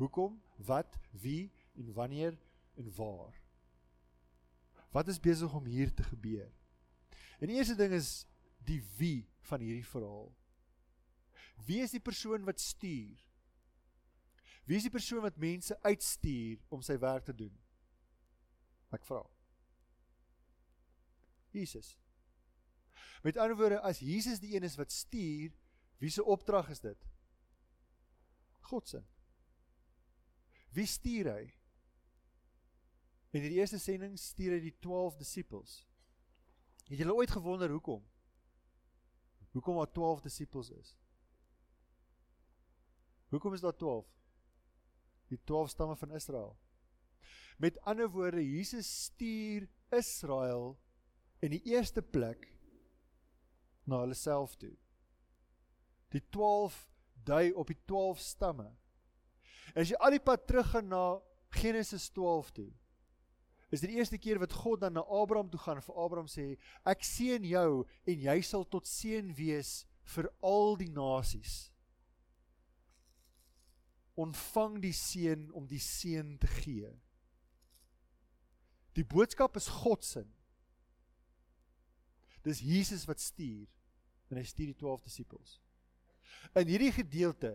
Hoekom? 0.00 0.36
Wat? 0.68 0.98
Wie? 1.22 1.50
En 1.78 1.92
wanneer? 1.96 2.36
En 2.78 2.92
waar? 2.96 3.34
Wat 4.92 5.08
is 5.08 5.20
besig 5.20 5.54
om 5.54 5.64
hier 5.64 5.94
te 5.94 6.04
gebeur? 6.04 6.50
En 7.40 7.50
die 7.50 7.56
eerste 7.56 7.76
ding 7.76 7.94
is 7.96 8.26
die 8.66 8.82
wie 8.98 9.26
van 9.48 9.60
hierdie 9.64 9.86
verhaal. 9.86 10.30
Wie 11.66 11.80
is 11.82 11.94
die 11.94 12.02
persoon 12.02 12.44
wat 12.44 12.60
stuur? 12.60 13.18
Wie 14.64 14.78
is 14.78 14.86
die 14.86 14.94
persoon 14.94 15.24
wat 15.24 15.40
mense 15.42 15.74
uitstuur 15.82 16.60
om 16.70 16.82
sy 16.86 16.98
werk 17.02 17.26
te 17.26 17.34
doen? 17.34 17.54
Ek 18.94 19.04
vra. 19.08 19.24
Jesus. 21.52 21.96
Met 23.22 23.38
ander 23.38 23.56
woorde, 23.56 23.80
as 23.80 24.02
Jesus 24.02 24.40
die 24.42 24.54
een 24.56 24.66
is 24.66 24.76
wat 24.76 24.92
stuur, 24.92 25.54
wie 26.02 26.10
se 26.10 26.24
opdrag 26.24 26.68
is 26.74 26.80
dit? 26.82 27.08
God 28.66 28.88
se. 28.88 29.02
Wie 30.74 30.86
stuur 30.86 31.30
hy? 31.30 31.42
In 33.32 33.44
die 33.46 33.54
eerste 33.60 33.78
sending 33.80 34.18
stuur 34.18 34.56
hy 34.56 34.60
die 34.64 34.74
12 34.84 35.20
disippels. 35.20 35.76
Het 36.88 36.98
julle 36.98 37.14
ooit 37.14 37.30
gewonder 37.30 37.70
hoekom? 37.70 38.02
Hoekom 39.52 39.78
daar 39.78 39.92
12 39.92 40.24
disippels 40.26 40.70
is? 40.74 40.94
Hoekom 43.32 43.54
is 43.54 43.62
daar 43.64 43.76
12? 43.76 44.08
Die 45.32 45.40
12 45.44 45.70
stamme 45.70 45.96
van 45.96 46.12
Israel. 46.12 46.56
Met 47.56 47.78
ander 47.80 48.10
woorde, 48.10 48.42
Jesus 48.42 48.88
stuur 49.04 49.68
Israel 49.88 50.80
in 51.38 51.50
die 51.54 51.62
eerste 51.70 52.02
plek 52.02 52.51
na 53.86 54.02
hulle 54.02 54.16
self 54.18 54.56
toe. 54.60 54.74
Die 56.12 56.22
12 56.34 56.76
dui 57.24 57.52
op 57.52 57.70
die 57.70 57.78
12 57.86 58.20
stamme. 58.20 58.68
As 59.74 59.90
jy 59.90 59.98
al 59.98 60.16
die 60.16 60.22
pad 60.22 60.46
teruggaan 60.46 60.90
na 60.92 61.04
Genesis 61.52 62.10
12 62.12 62.50
toe, 62.56 62.70
is 63.72 63.80
dit 63.80 63.88
die 63.88 64.00
eerste 64.02 64.18
keer 64.20 64.40
wat 64.42 64.52
God 64.52 64.82
dan 64.82 64.98
na 64.98 65.04
Abraham 65.08 65.48
toe 65.50 65.60
gaan 65.60 65.80
en 65.80 65.86
vir 65.86 66.00
Abraham 66.04 66.28
sê 66.28 66.44
ek 66.88 67.04
seën 67.08 67.44
jou 67.48 67.84
en 68.04 68.24
jy 68.26 68.38
sal 68.44 68.66
tot 68.68 68.88
seën 68.88 69.30
wees 69.38 69.82
vir 70.14 70.28
al 70.44 70.76
die 70.76 70.90
nasies. 70.92 71.70
Ontvang 74.20 74.76
die 74.82 74.92
seën 74.92 75.48
om 75.56 75.64
die 75.70 75.80
seën 75.80 76.34
te 76.42 76.50
gee. 76.60 76.90
Die 78.92 79.06
boodskap 79.08 79.56
is 79.56 79.70
God 79.72 80.04
se. 80.04 80.26
Dis 82.46 82.62
Jesus 82.64 83.04
wat 83.08 83.20
stuur 83.20 83.68
en 84.32 84.40
hy 84.40 84.44
stuur 84.48 84.72
die 84.72 84.78
12 84.80 85.04
disippels. 85.06 85.58
In 86.58 86.70
hierdie 86.70 86.92
gedeelte 86.94 87.54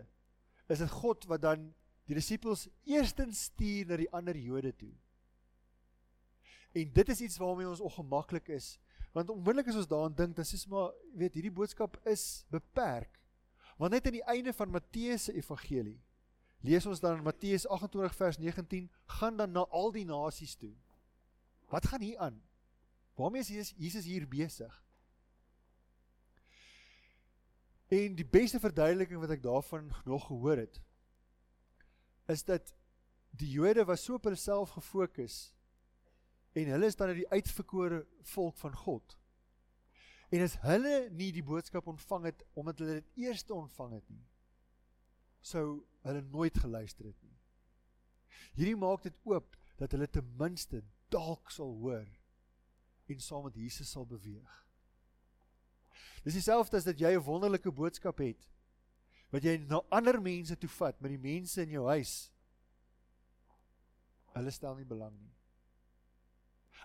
is 0.70 0.80
dit 0.82 0.96
God 1.00 1.26
wat 1.28 1.42
dan 1.42 1.68
die 2.08 2.16
disippels 2.16 2.66
eerstens 2.88 3.48
stuur 3.50 3.88
na 3.88 3.98
die 4.00 4.10
ander 4.16 4.36
Jode 4.36 4.72
toe. 4.76 4.92
En 6.76 6.92
dit 6.94 7.08
is 7.08 7.20
iets 7.24 7.40
waarmee 7.40 7.68
ons 7.68 7.84
ongemaklik 7.84 8.48
is, 8.54 8.76
want 9.12 9.30
onmiddellik 9.32 9.70
as 9.72 9.80
ons 9.80 9.88
daaraan 9.90 10.14
dink, 10.14 10.36
dan 10.36 10.44
ons 10.44 10.66
maar, 10.70 10.92
weet, 11.16 11.36
hierdie 11.36 11.52
boodskap 11.52 11.96
is 12.08 12.44
beperk. 12.52 13.16
Want 13.80 13.94
net 13.94 14.06
aan 14.06 14.18
die 14.18 14.28
einde 14.28 14.52
van 14.52 14.72
Matteus 14.72 15.28
se 15.28 15.34
evangelie 15.36 15.98
lees 16.66 16.86
ons 16.90 17.00
dan 17.00 17.20
in 17.20 17.22
Matteus 17.22 17.66
28 17.70 18.14
vers 18.18 18.38
19, 18.38 18.88
gaan 19.18 19.36
dan 19.36 19.52
na 19.54 19.64
al 19.70 19.92
die 19.94 20.04
nasies 20.04 20.56
toe. 20.58 20.74
Wat 21.70 21.86
gaan 21.86 22.02
hier 22.02 22.18
aan? 22.18 22.40
Waarmee 23.18 23.40
is 23.40 23.48
Jesus, 23.48 23.74
Jesus 23.76 24.04
hier 24.04 24.28
besig? 24.28 24.84
En 27.88 28.14
die 28.14 28.26
beste 28.26 28.60
verduideliking 28.60 29.18
wat 29.18 29.32
ek 29.34 29.42
daarvan 29.42 29.88
nog 30.06 30.28
gehoor 30.28 30.60
het, 30.60 30.76
is 32.30 32.44
dat 32.46 32.70
die 33.30 33.48
Jode 33.50 33.82
was 33.88 34.04
so 34.04 34.20
op 34.20 34.28
hulle 34.28 34.38
self 34.38 34.76
gefokus 34.76 35.38
en 36.52 36.70
hulle 36.70 36.90
is 36.90 36.98
dan 36.98 37.10
die 37.16 37.26
uitverkore 37.32 38.04
volk 38.34 38.56
van 38.60 38.76
God. 38.84 39.16
En 40.30 40.44
as 40.44 40.54
hulle 40.62 41.08
nie 41.10 41.32
die 41.34 41.44
boodskap 41.44 41.88
ontvang 41.90 42.28
het 42.30 42.44
omdat 42.54 42.84
hulle 42.84 43.00
dit 43.00 43.24
eers 43.24 43.42
ontvang 43.50 43.96
het 43.96 44.08
nie, 44.12 44.26
sou 45.40 45.64
hulle 46.06 46.22
nooit 46.22 46.58
geluister 46.60 47.08
het 47.08 47.18
nie. 47.24 47.34
Hierdie 48.54 48.78
maak 48.78 49.02
dit 49.02 49.18
oop 49.26 49.58
dat 49.80 49.90
hulle 49.96 50.06
ten 50.06 50.30
minste 50.38 50.84
dalk 51.10 51.50
sal 51.50 51.74
hoor 51.82 52.06
en 53.08 53.20
saam 53.20 53.44
met 53.44 53.54
Jesus 53.54 53.90
sal 53.90 54.06
beweeg. 54.06 54.54
Dis 56.24 56.34
dieselfde 56.34 56.76
as 56.76 56.84
dat 56.84 56.98
jy 57.00 57.14
'n 57.16 57.24
wonderlike 57.24 57.72
boodskap 57.72 58.18
het 58.18 58.48
wat 59.30 59.44
jy 59.44 59.58
na 59.68 59.80
ander 59.92 60.20
mense 60.20 60.56
toe 60.56 60.70
vat, 60.78 61.00
met 61.00 61.10
die 61.10 61.20
mense 61.20 61.60
in 61.62 61.70
jou 61.70 61.84
huis. 61.92 62.30
Hulle 64.32 64.50
stel 64.50 64.76
nie 64.78 64.88
belang 64.88 65.14
nie. 65.18 65.34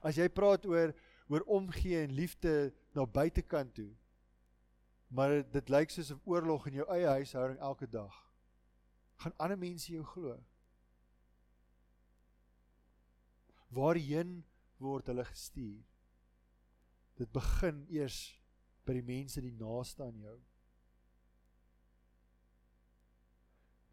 As 0.03 0.19
jy 0.19 0.27
praat 0.29 0.65
oor 0.65 0.93
oor 1.31 1.45
omgee 1.47 2.01
en 2.03 2.11
liefde 2.11 2.73
na 2.93 3.05
buitekant 3.05 3.71
toe, 3.73 3.89
maar 5.07 5.39
dit 5.53 5.69
lyk 5.69 5.89
soos 5.89 6.11
'n 6.11 6.21
oorlog 6.25 6.67
in 6.67 6.73
jou 6.73 6.87
eie 6.91 7.07
huishouding 7.07 7.59
elke 7.59 7.87
dag, 7.87 8.13
gaan 9.15 9.33
ander 9.37 9.57
mense 9.57 9.91
jou 9.91 10.03
glo. 10.03 10.43
Waarheen 13.69 14.43
word 14.77 15.07
hulle 15.07 15.25
gestuur? 15.25 15.92
Dit 17.23 17.31
begin 17.31 17.85
eers 17.87 18.17
by 18.83 18.97
die 18.97 19.05
mense 19.07 19.39
die 19.39 19.53
naaste 19.55 20.03
aan 20.03 20.17
jou. 20.19 20.35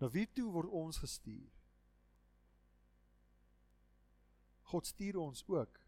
Na 0.02 0.08
wie 0.10 0.24
toe 0.34 0.48
word 0.50 0.72
ons 0.74 0.98
gestuur? 0.98 1.52
God 4.72 4.88
stuur 4.90 5.20
ons 5.22 5.44
ook. 5.46 5.78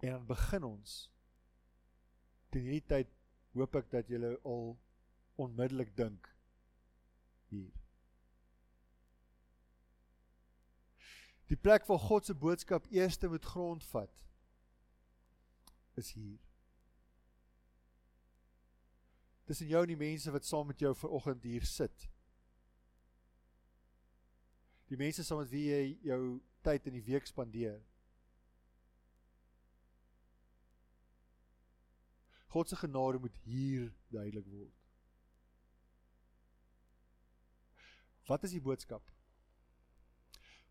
En 0.00 0.14
dan 0.14 0.24
begin 0.30 0.64
ons. 0.70 0.94
Teen 2.48 2.64
hierdie 2.64 2.88
tyd 2.94 3.12
hoop 3.52 3.76
ek 3.82 3.92
dat 3.92 4.08
julle 4.08 4.32
al 4.48 4.72
onmiddellik 5.36 5.92
dink 6.00 6.32
hier. 7.52 7.76
Die 11.52 11.60
plek 11.60 11.84
waar 11.92 12.00
God 12.00 12.24
se 12.24 12.40
boodskap 12.40 12.88
eerste 12.88 13.28
moet 13.28 13.44
grondvat 13.52 14.22
is 16.02 16.12
hier. 16.18 16.40
tussen 19.52 19.68
jou 19.68 19.82
en 19.82 19.90
die 19.90 20.00
mense 20.00 20.32
wat 20.32 20.46
saam 20.48 20.66
met 20.66 20.80
jou 20.80 20.94
vanoggend 20.96 21.42
hier 21.44 21.64
sit. 21.68 22.08
Die 24.88 24.96
mense 24.96 25.24
saam 25.24 25.42
met 25.42 25.50
wie 25.52 25.66
jy 25.68 25.82
jou 26.08 26.22
tyd 26.64 26.86
in 26.88 26.96
die 26.96 27.04
week 27.04 27.26
spandeer. 27.28 27.80
God 32.52 32.68
se 32.68 32.76
genade 32.76 33.20
moet 33.20 33.36
hier 33.44 33.90
duidelik 34.12 34.48
word. 34.52 34.78
Wat 38.28 38.44
is 38.48 38.54
die 38.56 38.62
boodskap? 38.64 39.08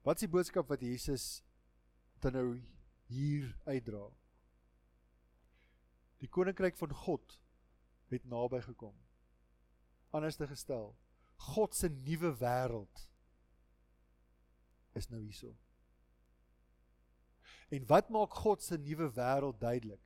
Wat 0.02 0.18
is 0.18 0.26
die 0.26 0.34
boodskap 0.34 0.70
wat 0.74 0.82
Jesus 0.82 1.44
dan 2.22 2.38
nou 2.38 2.48
hier 3.10 3.50
uitdra? 3.66 4.08
Die 6.22 6.30
koninkryk 6.30 6.78
van 6.78 6.94
God 6.94 7.40
het 8.12 8.28
naby 8.30 8.62
gekom. 8.62 8.96
Anders 10.12 10.38
te 10.38 10.48
gestel, 10.48 10.92
God 11.52 11.76
se 11.76 11.90
nuwe 11.90 12.36
wêreld 12.38 13.08
is 14.94 15.08
nou 15.10 15.22
hierso. 15.24 15.56
En 17.72 17.88
wat 17.88 18.12
maak 18.12 18.36
God 18.44 18.64
se 18.64 18.78
nuwe 18.78 19.08
wêreld 19.16 19.62
duidelik? 19.62 20.04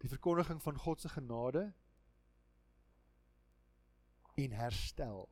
Die 0.00 0.08
verkondiging 0.08 0.62
van 0.62 0.78
God 0.80 1.00
se 1.00 1.08
genade 1.12 1.68
en 4.36 4.52
herstel. 4.52 5.28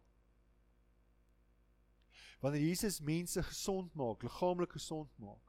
Wanneer 2.40 2.60
Jesus 2.60 3.00
mense 3.00 3.42
gesond 3.42 3.94
maak, 3.94 4.22
liggaamlik 4.22 4.72
gesond 4.76 5.18
maak, 5.18 5.43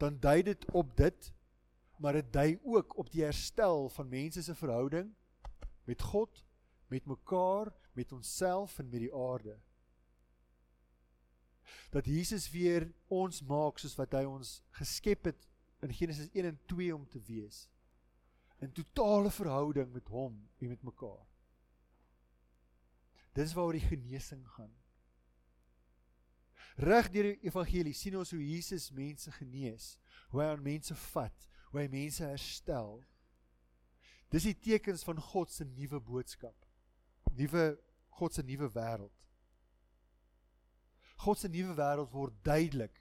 dan 0.00 0.18
dui 0.20 0.42
dit 0.42 0.64
op 0.72 0.96
dit, 0.96 1.32
maar 1.96 2.12
dit 2.12 2.32
dui 2.32 2.58
ook 2.62 2.96
op 2.96 3.10
die 3.12 3.22
herstel 3.22 3.88
van 3.88 4.08
mense 4.08 4.42
se 4.42 4.54
verhouding 4.54 5.12
met 5.84 6.02
God, 6.02 6.44
met 6.86 7.04
mekaar, 7.04 7.72
met 7.92 8.12
onsself 8.12 8.78
en 8.78 8.88
met 8.88 9.00
die 9.00 9.14
aarde. 9.14 9.58
Dat 11.90 12.06
Jesus 12.06 12.50
weer 12.50 12.92
ons 13.06 13.42
maak 13.42 13.78
soos 13.78 13.96
wat 13.98 14.14
hy 14.16 14.24
ons 14.24 14.60
geskep 14.78 15.28
het 15.30 15.46
in 15.84 15.92
Genesis 15.94 16.30
1 16.32 16.44
en 16.44 16.60
2 16.66 16.94
om 16.94 17.06
te 17.08 17.20
wees. 17.26 17.68
In 18.60 18.72
totale 18.72 19.30
verhouding 19.30 19.92
met 19.92 20.08
hom 20.08 20.48
en 20.58 20.68
met 20.68 20.82
mekaar. 20.82 21.26
Dis 23.32 23.52
waaroor 23.54 23.78
die 23.78 23.88
genesing 23.88 24.48
gaan. 24.56 24.79
Reg 26.80 27.10
deur 27.12 27.26
die 27.28 27.44
evangelie 27.44 27.92
sien 27.96 28.16
ons 28.16 28.30
hoe 28.32 28.40
Jesus 28.40 28.88
mense 28.96 29.32
genees, 29.36 29.92
hoe 30.32 30.40
hy 30.40 30.48
aan 30.54 30.64
mense 30.64 30.94
vat, 31.10 31.48
hoe 31.70 31.82
hy 31.82 31.88
mense 31.92 32.24
herstel. 32.24 33.02
Dis 34.32 34.46
die 34.46 34.56
tekens 34.56 35.04
van 35.04 35.20
God 35.20 35.52
se 35.52 35.66
nuwe 35.68 36.00
boodskap. 36.00 36.56
Nuwe 37.36 37.74
God 38.16 38.34
se 38.34 38.44
nuwe 38.46 38.70
wêreld. 38.72 39.16
God 41.20 41.38
se 41.38 41.50
nuwe 41.52 41.74
wêreld 41.76 42.12
word 42.14 42.36
duidelik 42.46 42.96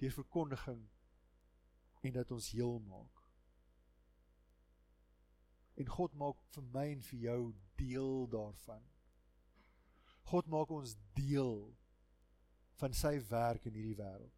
deur 0.00 0.14
verkondiging 0.16 0.80
en 2.02 2.14
dat 2.16 2.30
ons 2.34 2.50
heel 2.50 2.78
maak. 2.88 3.20
En 5.78 5.86
God 5.86 6.16
maak 6.18 6.40
vir 6.54 6.64
my 6.74 6.86
en 6.96 7.04
vir 7.10 7.26
jou 7.28 7.42
deel 7.78 8.26
daarvan. 8.32 8.82
God 10.32 10.48
maak 10.50 10.72
ons 10.74 10.96
deel 11.14 11.70
van 12.80 12.94
sy 12.96 13.16
werk 13.30 13.66
in 13.68 13.76
hierdie 13.76 13.98
wêreld. 13.98 14.36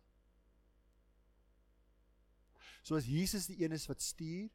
So 2.83 2.99
as 2.99 3.07
Jesus 3.07 3.47
die 3.47 3.61
een 3.63 3.75
is 3.77 3.87
wat 3.87 4.03
stuur, 4.03 4.51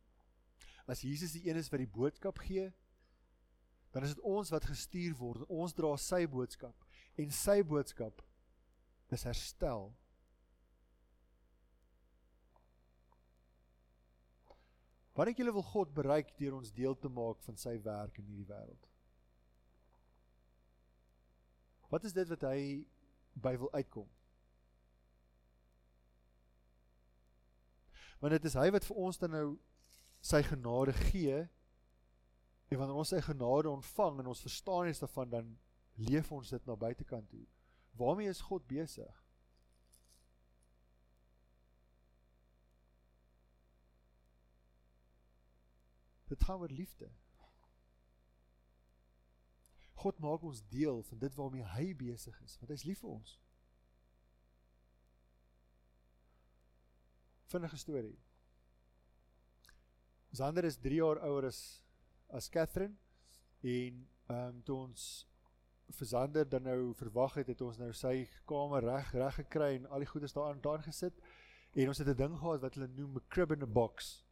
as 0.87 1.03
Jesus 1.03 1.35
die 1.35 1.47
een 1.47 1.59
is 1.59 1.71
wat 1.71 1.81
die 1.83 1.91
boodskap 1.91 2.39
gee, 2.43 2.67
dan 3.95 4.03
is 4.03 4.15
dit 4.15 4.23
ons 4.27 4.51
wat 4.51 4.67
gestuur 4.67 5.15
word. 5.19 5.45
Ons 5.47 5.75
dra 5.75 5.93
sy 5.99 6.25
boodskap 6.29 6.83
en 7.17 7.31
sy 7.33 7.61
boodskap 7.65 8.21
is 9.15 9.23
herstel. 9.27 9.89
Wat 15.17 15.25
dink 15.25 15.39
julle 15.41 15.55
wil 15.55 15.65
God 15.65 15.95
bereik 15.97 16.35
deur 16.37 16.59
ons 16.59 16.75
deel 16.75 16.93
te 17.01 17.09
maak 17.09 17.39
van 17.47 17.57
sy 17.57 17.73
werk 17.81 18.19
in 18.21 18.27
hierdie 18.29 18.51
wêreld? 18.51 18.83
Wat 21.89 22.03
is 22.05 22.13
dit 22.13 22.29
wat 22.29 22.43
hy 22.51 22.59
by 23.41 23.55
wil 23.57 23.71
uitkom? 23.73 24.07
Want 28.19 28.33
dit 28.33 28.45
is 28.49 28.57
hy 28.57 28.69
wat 28.73 28.85
vir 28.87 28.97
ons 28.97 29.19
dan 29.21 29.33
nou 29.35 29.47
sy 30.25 30.41
genade 30.43 30.93
gee. 31.09 31.43
En 32.67 32.81
wanneer 32.81 32.99
ons 33.03 33.13
sy 33.13 33.21
genade 33.23 33.69
ontvang 33.69 34.19
en 34.19 34.33
ons 34.33 34.41
verstaan 34.43 34.89
iets 34.89 35.03
daarvan 35.03 35.29
dan 35.29 35.53
leef 36.01 36.31
ons 36.31 36.49
dit 36.49 36.65
na 36.65 36.75
buitekant 36.75 37.29
toe. 37.29 37.45
Waarmee 37.97 38.29
is 38.29 38.41
God 38.41 38.67
besig? 38.67 39.23
Dit 46.27 46.43
gaan 46.43 46.59
oor 46.59 46.69
liefde. 46.69 47.07
God 49.97 50.19
maak 50.21 50.43
ons 50.45 50.61
deel 50.69 51.01
van 51.03 51.19
dit 51.19 51.35
waarmee 51.35 51.69
hy 51.73 51.85
besig 51.97 52.41
is, 52.45 52.57
want 52.61 52.71
hy's 52.73 52.85
lief 52.85 52.99
vir 53.01 53.15
ons. 53.15 53.37
Vinnige 57.49 57.79
storie. 57.81 58.17
Zander 60.37 60.67
is 60.67 60.77
3 60.83 60.99
jaar 60.99 61.21
ouer 61.25 61.47
as 61.49 61.61
as 62.27 62.49
Catherine 62.51 62.97
en 63.63 64.03
ehm 64.27 64.37
um, 64.37 64.61
toe 64.67 64.75
ons 64.83 65.03
vir 65.95 66.07
Zander 66.07 66.49
dan 66.49 66.67
nou 66.67 66.93
verwag 66.99 67.37
het, 67.39 67.47
het 67.47 67.61
ons 67.63 67.79
nou 67.79 67.93
sy 67.95 68.27
kamer 68.49 68.83
reg 68.83 69.13
reg 69.15 69.37
gekry 69.41 69.69
en 69.77 69.87
al 69.87 70.03
die 70.03 70.09
goedes 70.11 70.35
daarin 70.35 70.59
daar 70.61 70.83
gesit 70.83 71.21
en 71.73 71.87
ons 71.93 72.01
het 72.03 72.07
'n 72.07 72.17
ding 72.21 72.35
gehad 72.37 72.61
wat 72.61 72.75
hulle 72.75 72.87
noem 72.87 73.17
'n 73.17 73.27
crib 73.29 73.51
in 73.51 73.63
a 73.63 73.65
box. 73.65 74.25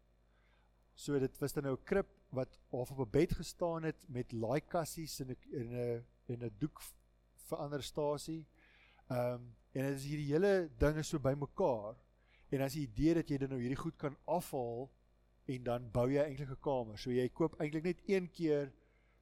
So 0.95 1.19
dit 1.19 1.39
was 1.39 1.53
dan 1.53 1.63
nou 1.63 1.75
'n 1.77 1.83
krib 1.83 2.07
wat 2.35 2.59
half 2.69 2.91
op 2.91 2.99
'n 3.05 3.11
bed 3.11 3.33
gestaan 3.33 3.83
het 3.83 4.07
met 4.07 4.31
laaikassies 4.31 5.19
en 5.19 5.29
'n 5.31 5.37
en 5.51 5.69
'n 5.73 6.05
en 6.25 6.43
'n 6.43 6.55
doek 6.57 6.81
vir 7.47 7.57
ander 7.57 7.83
stasie. 7.83 8.45
Ehm 9.07 9.33
um, 9.33 9.55
en 9.71 9.83
dit 9.83 9.95
is 9.95 10.05
hierdie 10.05 10.31
hele 10.31 10.69
dinge 10.77 11.03
so 11.03 11.19
bymekaar. 11.19 11.95
En 12.49 12.61
as 12.61 12.73
die 12.73 12.87
idee 12.87 13.13
dat 13.13 13.29
jy 13.29 13.37
dan 13.37 13.49
nou 13.49 13.59
hierdie 13.59 13.83
goed 13.83 13.95
kan 13.95 14.17
afhaal 14.25 14.89
en 15.45 15.63
dan 15.63 15.91
bou 15.91 16.07
jy 16.11 16.23
eintlik 16.23 16.49
'n 16.49 16.59
kamer. 16.59 16.97
So 16.97 17.11
jy 17.11 17.29
koop 17.29 17.59
eintlik 17.59 17.83
net 17.83 18.01
een 18.05 18.31
keer 18.31 18.73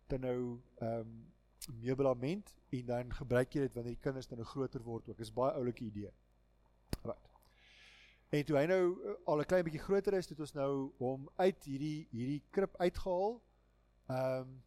dan 0.08 0.20
nou 0.20 0.62
ehm 0.80 1.00
um, 1.00 1.34
meublement 1.72 2.54
en 2.70 2.86
dan 2.86 3.14
gebruik 3.14 3.54
jy 3.54 3.62
dit 3.62 3.74
wanneer 3.74 3.96
die 3.96 4.04
kinders 4.04 4.28
dan 4.28 4.38
nou 4.38 4.48
groter 4.48 4.84
word 4.84 5.10
ook. 5.10 5.18
Dis 5.18 5.34
baie 5.34 5.54
oulike 5.54 5.84
idee. 5.84 6.12
Right. 7.04 7.33
En 8.34 8.46
toe 8.46 8.58
hy 8.58 8.66
nou 8.66 8.84
uh, 8.90 9.16
al 9.30 9.42
'n 9.44 9.50
klein 9.50 9.66
bietjie 9.68 9.84
groter 9.84 10.16
is, 10.18 10.30
het 10.30 10.40
ons 10.42 10.56
nou 10.58 10.92
hom 10.98 11.28
uit 11.38 11.66
hierdie 11.70 12.08
hierdie 12.12 12.42
krib 12.50 12.78
uitgehaal. 12.82 13.36
Ehm 14.10 14.40
um, 14.40 14.62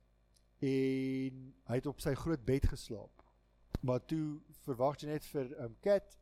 en 0.66 1.40
hy 1.68 1.76
het 1.76 1.86
op 1.86 1.98
sy 2.00 2.14
groot 2.16 2.44
bed 2.44 2.64
geslaap. 2.70 3.24
Maar 3.84 4.00
toe 4.08 4.38
verwag 4.64 5.02
jy 5.02 5.08
net 5.10 5.26
vir 5.32 5.44
'n 5.44 5.52
um, 5.52 5.58
ehm, 5.64 5.74
kat 5.80 6.16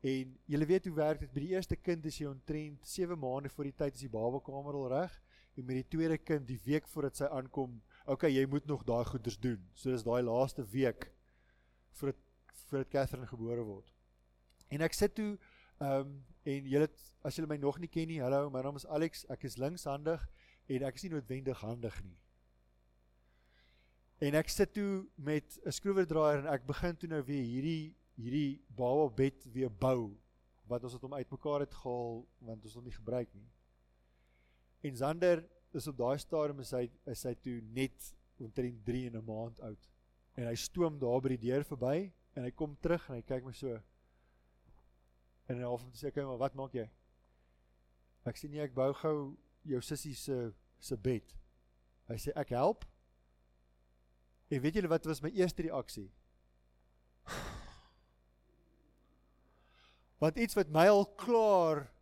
en 0.00 0.38
jy 0.46 0.66
weet 0.66 0.86
hoe 0.86 0.94
werk 0.94 1.20
dit 1.20 1.32
by 1.32 1.40
die 1.40 1.54
eerste 1.54 1.76
kind 1.76 2.06
is 2.06 2.18
jy 2.18 2.26
ontrent 2.26 2.86
7 2.88 3.18
maande 3.18 3.48
voor 3.48 3.64
die 3.64 3.76
tyd 3.76 3.94
is 3.94 4.06
die 4.06 4.08
babakamer 4.08 4.74
al 4.74 4.88
reg 4.88 5.20
en 5.56 5.64
met 5.64 5.76
die 5.76 5.88
tweede 5.88 6.18
kind 6.18 6.46
die 6.46 6.60
week 6.64 6.88
voordat 6.88 7.16
sy 7.16 7.24
aankom, 7.24 7.82
okay, 8.06 8.30
jy 8.30 8.46
moet 8.46 8.66
nog 8.66 8.84
daai 8.84 9.04
goeders 9.04 9.38
doen. 9.38 9.68
So 9.74 9.90
dis 9.90 10.04
daai 10.04 10.22
laaste 10.22 10.64
week 10.64 11.12
voordat 11.90 12.22
voordat 12.68 12.88
Catherine 12.88 13.26
gebore 13.26 13.62
word. 13.62 13.92
En 14.68 14.80
ek 14.80 14.94
sit 14.94 15.14
toe 15.14 15.38
ehm 15.78 16.00
um, 16.00 16.24
En 16.46 16.68
julle 16.70 16.86
as 17.26 17.34
julle 17.34 17.50
my 17.50 17.58
nog 17.58 17.80
nie 17.82 17.90
ken 17.90 18.06
nie, 18.06 18.20
hallo, 18.22 18.46
my 18.54 18.62
naam 18.62 18.78
is 18.78 18.86
Alex. 18.86 19.24
Ek 19.34 19.42
is 19.48 19.58
linkshandig 19.58 20.22
en 20.70 20.84
ek 20.86 20.98
is 20.98 21.06
nie 21.06 21.16
noodwendig 21.16 21.62
handig 21.64 21.96
nie. 22.04 22.14
En 24.22 24.38
ek 24.38 24.48
sit 24.48 24.72
toe 24.72 25.06
met 25.16 25.58
'n 25.66 25.74
skroewerdraaier 25.74 26.44
en 26.44 26.52
ek 26.54 26.66
begin 26.66 26.96
toe 26.96 27.08
nou 27.08 27.22
weer 27.22 27.42
hierdie 27.42 27.94
hierdie 28.16 28.62
baba 28.68 29.10
bed 29.12 29.44
weer 29.52 29.70
bou 29.70 30.16
wat 30.66 30.84
ons 30.84 30.92
het 30.92 31.02
hom 31.02 31.14
uitmekaar 31.14 31.60
het 31.66 31.74
gehaal 31.74 32.24
want 32.38 32.62
ons 32.62 32.72
het 32.72 32.78
hom 32.80 32.84
nie 32.84 32.96
gebruik 32.96 33.34
nie. 33.34 33.50
En 34.82 34.96
Zander 34.96 35.44
is 35.74 35.86
op 35.86 35.98
daai 35.98 36.18
stadium 36.18 36.60
is 36.60 36.70
hy 36.70 36.88
is 37.06 37.22
hy 37.24 37.34
toe 37.34 37.60
net 37.60 38.14
omtrent 38.38 38.84
3 38.84 39.06
in 39.10 39.16
'n 39.16 39.24
maand 39.24 39.60
oud. 39.60 39.88
En 40.36 40.46
hy 40.46 40.54
stoom 40.54 40.98
daar 40.98 41.20
by 41.20 41.36
die 41.36 41.50
deur 41.50 41.64
verby 41.64 42.12
en 42.34 42.42
hy 42.44 42.50
kom 42.50 42.76
terug 42.80 43.08
en 43.08 43.16
hy 43.16 43.22
kyk 43.22 43.44
my 43.44 43.52
so 43.52 43.82
En 45.46 45.60
half 45.62 45.82
om 45.82 45.90
te 45.90 45.98
sê, 45.98 46.10
"Kyk 46.12 46.24
maar, 46.24 46.38
wat 46.38 46.54
maak 46.54 46.72
jy?" 46.72 46.90
Ek 48.24 48.36
sê, 48.36 48.48
"Nee, 48.48 48.60
ek 48.60 48.74
bou 48.74 48.92
gou 48.92 49.36
jou 49.62 49.80
sussie 49.80 50.14
se 50.14 50.52
se 50.78 50.96
bed." 50.96 51.34
Hy 52.08 52.14
sê, 52.14 52.32
"Ek 52.34 52.48
help." 52.48 52.84
En 54.48 54.60
weet 54.60 54.74
julle 54.74 54.88
wat 54.88 55.04
was 55.04 55.20
my 55.20 55.30
eerste 55.30 55.62
reaksie? 55.62 56.12
Want 60.22 60.36
iets 60.36 60.54
wat 60.54 60.68
my 60.68 60.86
al 60.88 61.14
klaar 61.14 61.92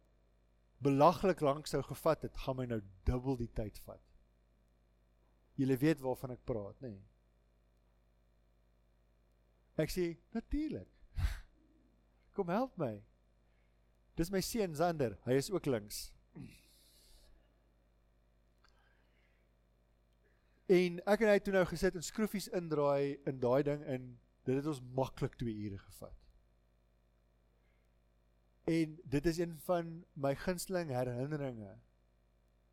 belaglik 0.79 1.41
lank 1.41 1.67
sou 1.67 1.83
gevat 1.83 2.23
het, 2.23 2.37
gaan 2.37 2.57
my 2.57 2.67
nou 2.67 2.83
dubbel 3.09 3.37
die 3.37 3.53
tyd 3.53 3.79
vat. 3.87 4.03
Julle 5.55 5.77
weet 5.77 6.01
waarvan 6.01 6.31
ek 6.31 6.45
praat, 6.45 6.81
nê? 6.81 6.89
Nee. 6.89 7.03
Ek 9.77 9.91
sê, 9.91 10.19
"Natuurlik." 10.31 10.91
Kom 12.35 12.49
help 12.49 12.77
my. 12.77 13.03
Dis 14.15 14.31
my 14.31 14.41
seun 14.41 14.75
Zander, 14.79 15.17
hy 15.27 15.39
is 15.41 15.51
ook 15.51 15.67
links. 15.67 16.09
En 20.71 21.01
ek 21.05 21.21
en 21.25 21.29
hy 21.29 21.37
het 21.37 21.45
toe 21.45 21.53
nou 21.53 21.65
gesit 21.69 21.97
en 21.99 22.05
skroefies 22.05 22.49
indraai 22.57 23.19
in 23.29 23.41
daai 23.43 23.63
ding 23.67 23.83
in 23.85 24.13
dit 24.45 24.57
het 24.57 24.69
ons 24.69 24.81
maklik 24.97 25.37
2 25.41 25.53
ure 25.67 25.79
gevat. 25.79 26.21
En 28.65 28.95
dit 29.05 29.27
is 29.27 29.39
een 29.39 29.59
van 29.67 29.91
my 30.13 30.33
gunsteling 30.41 30.93
herinneringe 30.93 31.75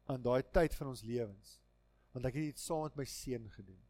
aan 0.07 0.23
daai 0.23 0.43
tyd 0.55 0.75
van 0.75 0.87
ons 0.87 1.03
lewens. 1.03 1.57
Want 2.11 2.27
ek 2.27 2.37
het 2.37 2.53
dit 2.53 2.59
saam 2.59 2.85
met 2.87 2.95
my 2.99 3.07
seun 3.07 3.49
gedoen. 3.51 3.81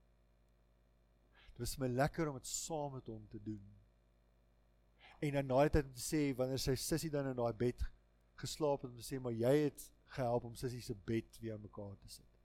Dit 1.57 1.67
is 1.67 1.77
my 1.81 1.89
lekker 1.89 2.29
om 2.29 2.37
dit 2.37 2.49
saam 2.49 2.95
met 2.97 3.09
hom 3.09 3.27
te 3.29 3.41
doen. 3.41 3.61
En 5.21 5.35
dan 5.37 5.45
na 5.45 5.63
die 5.67 5.73
tyd 5.75 5.89
om 5.89 5.97
te 5.97 6.03
sê 6.03 6.21
wanneer 6.37 6.61
sy 6.61 6.73
sussie 6.79 7.11
dan 7.13 7.29
in 7.29 7.37
daai 7.37 7.53
bed 7.57 7.83
geslaap 8.41 8.81
het 8.81 8.89
om 8.89 8.97
te 8.97 9.05
sê 9.05 9.19
maar 9.21 9.35
jy 9.37 9.51
het 9.67 9.83
gehelp 10.15 10.47
om 10.49 10.55
sussie 10.57 10.81
se 10.81 10.95
bed 11.07 11.37
weer 11.41 11.53
aan 11.55 11.61
mekaar 11.65 11.93
te 12.01 12.09
sit. 12.09 12.39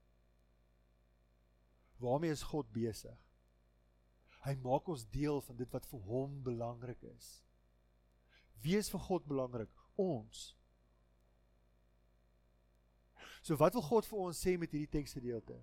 Waarmee 2.03 2.35
is 2.37 2.45
God 2.45 2.69
besig? 2.73 3.17
Hy 4.45 4.55
maak 4.63 4.89
ons 4.93 5.07
deel 5.11 5.41
van 5.43 5.57
dit 5.59 5.73
wat 5.73 5.89
vir 5.91 6.03
hom 6.11 6.37
belangrik 6.45 7.01
is. 7.09 7.31
Wie 8.63 8.77
is 8.79 8.91
vir 8.93 9.03
God 9.09 9.25
belangrik? 9.27 9.73
Ons. 9.97 10.53
So 13.41 13.57
wat 13.57 13.75
wil 13.75 13.85
God 13.89 14.07
vir 14.11 14.21
ons 14.29 14.43
sê 14.43 14.57
met 14.61 14.73
hierdie 14.75 14.93
teksgedeelte? 14.93 15.57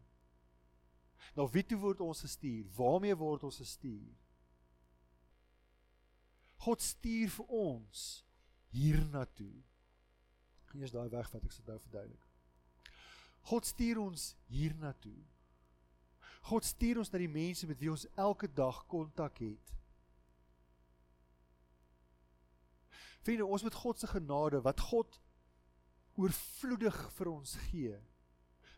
Nou 1.37 1.47
wie 1.53 1.63
toe 1.67 1.77
word 1.79 2.01
ons 2.03 2.25
gestuur? 2.25 2.65
Waarmee 2.77 3.15
word 3.19 3.45
ons 3.47 3.61
gestuur? 3.61 4.11
God 6.63 6.81
stuur 6.81 7.31
vir 7.37 7.53
ons 7.53 8.03
hiernatoe. 8.73 9.63
Eers 10.73 10.93
daai 10.93 11.09
weg 11.13 11.29
wat 11.33 11.43
ek 11.45 11.53
sit 11.53 11.67
nou 11.69 11.77
verduidelik. 11.83 12.29
God 13.49 13.67
stuur 13.67 13.99
ons 14.01 14.29
hiernatoe. 14.49 15.21
God 16.49 16.65
stuur 16.65 17.01
ons 17.03 17.11
na 17.13 17.21
die 17.21 17.31
mense 17.31 17.67
met 17.67 17.79
wie 17.79 17.91
ons 17.91 18.07
elke 18.19 18.49
dag 18.51 18.81
kontak 18.91 19.37
het. 19.43 19.73
Vriende, 23.23 23.45
ons 23.47 23.63
met 23.63 23.75
God 23.79 23.99
se 23.99 24.09
genade 24.11 24.59
wat 24.63 24.81
God 24.89 25.19
oorvloedig 26.19 26.97
vir 27.17 27.31
ons 27.31 27.53
gee 27.69 27.99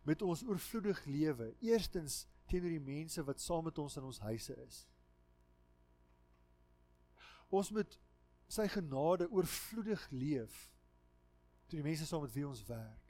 met 0.05 0.21
ons 0.21 0.43
oorvloedig 0.45 1.05
lewe. 1.05 1.55
Eerstens 1.65 2.25
teenoor 2.45 2.75
die 2.75 2.83
mense 2.93 3.23
wat 3.25 3.41
saam 3.41 3.65
met 3.65 3.77
ons 3.81 3.97
in 3.97 4.05
ons 4.05 4.21
huise 4.27 4.53
is. 4.67 4.83
Ons 7.56 7.72
moet 7.76 7.97
sy 8.51 8.68
genade 8.72 9.28
oorvloedig 9.32 10.06
leef 10.12 10.56
tot 11.66 11.80
die 11.80 11.86
mense 11.86 12.06
saam 12.06 12.24
met 12.26 12.34
wie 12.36 12.45
ons 12.47 12.62
werk. 12.68 13.01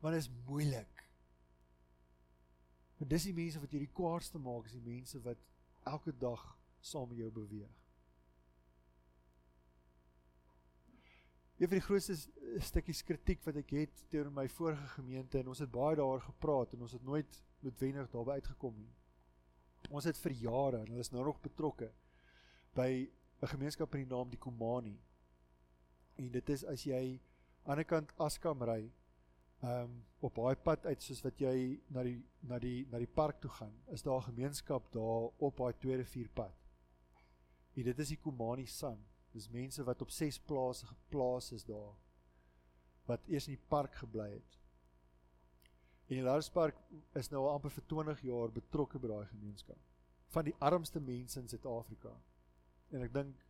Want 0.00 0.16
dit 0.16 0.22
is 0.22 0.30
moeilik. 0.46 1.02
Want 3.00 3.10
dis 3.10 3.26
die 3.28 3.36
mense 3.36 3.60
wat 3.60 3.72
jy 3.74 3.82
die 3.82 3.94
kwaadste 3.96 4.40
maak, 4.40 4.68
is 4.68 4.76
die 4.76 4.84
mense 4.84 5.20
wat 5.24 5.40
elke 5.88 6.12
dag 6.16 6.44
saam 6.84 7.08
met 7.10 7.20
jou 7.20 7.30
beweeg. 7.34 7.76
Een 11.60 11.68
van 11.68 11.76
die 11.76 11.84
grootste 11.84 12.16
stukkies 12.64 13.02
kritiek 13.04 13.42
wat 13.44 13.58
ek 13.60 13.74
het 13.76 14.04
teenoor 14.08 14.32
my 14.32 14.46
vorige 14.48 14.86
gemeente 14.94 15.40
en 15.40 15.50
ons 15.52 15.60
het 15.60 15.72
baie 15.72 15.98
daaroor 15.98 16.22
gepraat 16.24 16.72
en 16.72 16.86
ons 16.86 16.94
het 16.96 17.04
nooit 17.04 17.42
noodwendig 17.60 18.08
daarby 18.14 18.38
uitgekom 18.40 18.78
nie. 18.80 18.94
Ons 19.90 20.06
het 20.06 20.18
vir 20.22 20.36
jare 20.38 20.78
en 20.80 20.92
hulle 20.92 21.02
is 21.02 21.10
nou 21.10 21.24
nog 21.26 21.40
betrokke 21.42 21.90
by 22.78 23.10
'n 23.42 23.52
gemeenskap 23.52 23.92
met 23.92 24.06
die 24.06 24.14
naam 24.14 24.30
die 24.30 24.38
Komani. 24.38 24.98
En 26.16 26.30
dit 26.30 26.48
is 26.48 26.64
as 26.64 26.84
jy 26.84 27.20
aan 27.64 27.76
die 27.76 27.84
kant 27.84 28.12
Askam 28.18 28.62
ry, 28.62 28.92
ehm 29.62 29.84
um, 29.84 30.04
op 30.20 30.34
daai 30.34 30.56
pad 30.56 30.86
uit 30.86 31.02
soos 31.02 31.22
wat 31.24 31.40
jy 31.40 31.80
na 31.88 32.02
die 32.02 32.22
na 32.40 32.58
die 32.58 32.86
na 32.90 32.98
die 32.98 33.14
park 33.14 33.40
toe 33.40 33.50
gaan, 33.50 33.74
is 33.86 34.02
daar 34.02 34.20
'n 34.20 34.32
gemeenskap 34.32 34.92
daar 34.92 35.30
op 35.38 35.56
daai 35.56 35.74
tweede 35.78 36.04
vierpad. 36.04 36.54
En 37.74 37.82
dit 37.84 37.98
is 37.98 38.08
die 38.08 38.20
Komani 38.20 38.66
San. 38.66 39.04
Dis 39.32 39.48
mense 39.48 39.84
wat 39.84 40.02
op 40.02 40.10
6 40.10 40.38
plase 40.38 40.86
geplaas 40.86 41.52
is 41.52 41.64
daar 41.64 41.94
wat 43.06 43.28
eers 43.28 43.48
in 43.48 43.54
die 43.54 43.68
park 43.68 43.94
gebly 43.94 44.30
het. 44.30 44.59
En 46.10 46.18
die 46.18 46.26
Larspark 46.26 46.78
is 47.14 47.28
nou 47.30 47.44
al 47.44 47.52
amper 47.54 47.70
vir 47.70 47.84
20 47.92 48.22
jaar 48.26 48.50
betrokke 48.50 48.98
by 48.98 49.12
daai 49.12 49.26
gemeenskap 49.30 49.78
van 50.34 50.46
die 50.46 50.54
armste 50.62 51.00
mense 51.02 51.38
in 51.38 51.46
Suid-Afrika. 51.50 52.10
En 52.90 53.04
ek 53.06 53.12
dink 53.14 53.44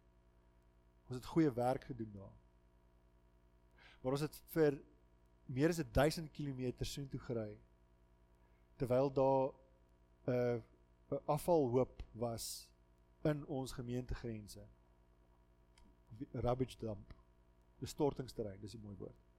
ons 1.09 1.17
het 1.17 1.29
goeie 1.33 1.51
werk 1.57 1.87
gedoen 1.89 2.13
daar. 2.13 2.37
Maar 4.01 4.17
ons 4.17 4.25
het 4.25 4.37
vir 4.53 4.77
meer 5.49 5.73
as 5.73 5.81
1000 5.81 6.29
km 6.37 6.85
soontoe 6.85 7.21
gery 7.25 7.55
terwyl 8.81 9.09
daar 9.13 9.49
'n 10.29 10.61
uh, 11.13 11.19
afvalhoop 11.25 12.05
was 12.13 12.69
in 13.25 13.47
ons 13.47 13.73
gemeentegrense 13.73 14.69
rubbish 16.33 16.77
dump. 16.77 17.17
'n 17.81 17.87
Stortingsterrein, 17.87 18.61
dis 18.61 18.77
'n 18.77 18.85
mooi 18.85 18.97
woord. 18.97 19.30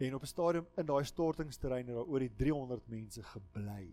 En 0.00 0.14
op 0.14 0.22
'n 0.22 0.26
stadium 0.26 0.66
in 0.76 0.86
daai 0.86 1.04
stortingsterrein 1.04 1.86
het 1.86 1.96
daar 1.96 2.06
oor 2.06 2.18
die 2.18 2.34
300 2.34 2.86
mense 2.88 3.22
gebly. 3.22 3.88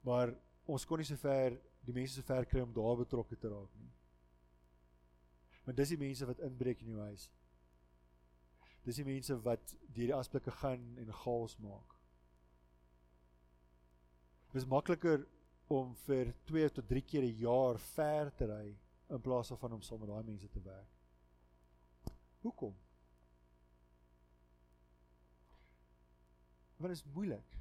Maar 0.00 0.34
ons 0.64 0.86
kon 0.86 0.98
nie 0.98 1.06
so 1.06 1.16
ver 1.16 1.60
die 1.80 1.94
mense 1.94 2.14
so 2.14 2.22
ver 2.22 2.46
kry 2.46 2.60
om 2.60 2.72
daar 2.72 2.96
betrokke 2.96 3.38
te 3.38 3.48
raak 3.48 3.74
nie. 3.74 3.92
Want 5.64 5.76
dis 5.76 5.88
die 5.88 6.00
mense 6.00 6.26
wat 6.26 6.40
inbreek 6.40 6.80
in 6.80 6.94
jou 6.94 7.00
huis. 7.00 7.30
Dis 8.82 8.96
die 8.96 9.04
mense 9.04 9.36
wat 9.44 9.76
deur 9.86 10.12
die 10.12 10.14
asblikke 10.14 10.50
gaan 10.50 10.98
en 10.98 11.12
chaos 11.22 11.56
maak. 11.62 11.94
Dit 14.48 14.62
is 14.62 14.68
makliker 14.68 15.26
om 15.68 15.94
vir 15.94 16.34
2 16.44 16.70
tot 16.70 16.88
3 16.88 17.02
keer 17.02 17.22
'n 17.22 17.38
jaar 17.38 17.78
ver 17.78 18.34
te 18.34 18.46
ry 18.46 18.78
in 19.10 19.20
plaas 19.20 19.52
van 19.52 19.72
om 19.72 19.82
saam 19.82 20.00
met 20.00 20.08
daai 20.08 20.24
mense 20.24 20.48
te 20.48 20.60
werk. 20.60 20.97
Hoekom? 22.40 22.76
Want 26.76 26.94
dit 26.94 26.98
is 26.98 27.12
moeilik. 27.12 27.56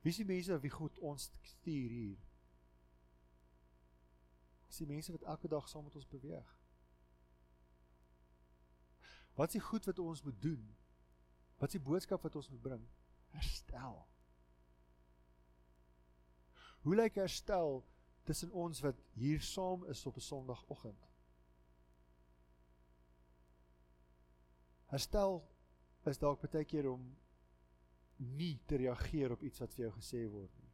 Wie 0.00 0.12
die 0.12 0.24
mense 0.24 0.60
wie 0.60 0.70
God 0.70 0.98
ons 0.98 1.30
stuur 1.42 1.90
hier? 1.90 2.24
Dis 4.66 4.82
die 4.82 4.88
mense 4.88 5.12
wat 5.12 5.22
elke 5.22 5.48
dag 5.48 5.68
saam 5.68 5.84
met 5.84 5.96
ons 5.96 6.08
beweeg. 6.08 6.50
Wat 9.34 9.48
is 9.48 9.58
die 9.58 9.66
goed 9.68 9.84
wat 9.84 9.98
ons 9.98 10.22
moet 10.22 10.42
doen? 10.42 10.76
Wat 11.56 11.68
is 11.68 11.78
die 11.78 11.86
boodskap 11.88 12.22
wat 12.22 12.36
ons 12.36 12.48
moet 12.52 12.62
bring? 12.62 12.84
herstel. 13.34 14.06
Hoe 16.84 16.96
lyk 16.96 17.14
herstel 17.18 17.82
tussen 18.24 18.52
ons 18.52 18.80
wat 18.80 19.00
hier 19.14 19.40
saam 19.40 19.84
is 19.92 20.06
op 20.06 20.16
'n 20.16 20.20
Sondagoggend? 20.20 21.10
Herstel 24.86 25.42
is 26.04 26.18
dalk 26.18 26.44
baie 26.50 26.64
keer 26.64 26.90
om 26.90 27.16
nie 28.16 28.60
te 28.66 28.76
reageer 28.76 29.32
op 29.32 29.42
iets 29.42 29.58
wat 29.58 29.74
vir 29.74 29.86
jou 29.86 29.92
gesê 29.96 30.22
word 30.30 30.52
nie. 30.60 30.72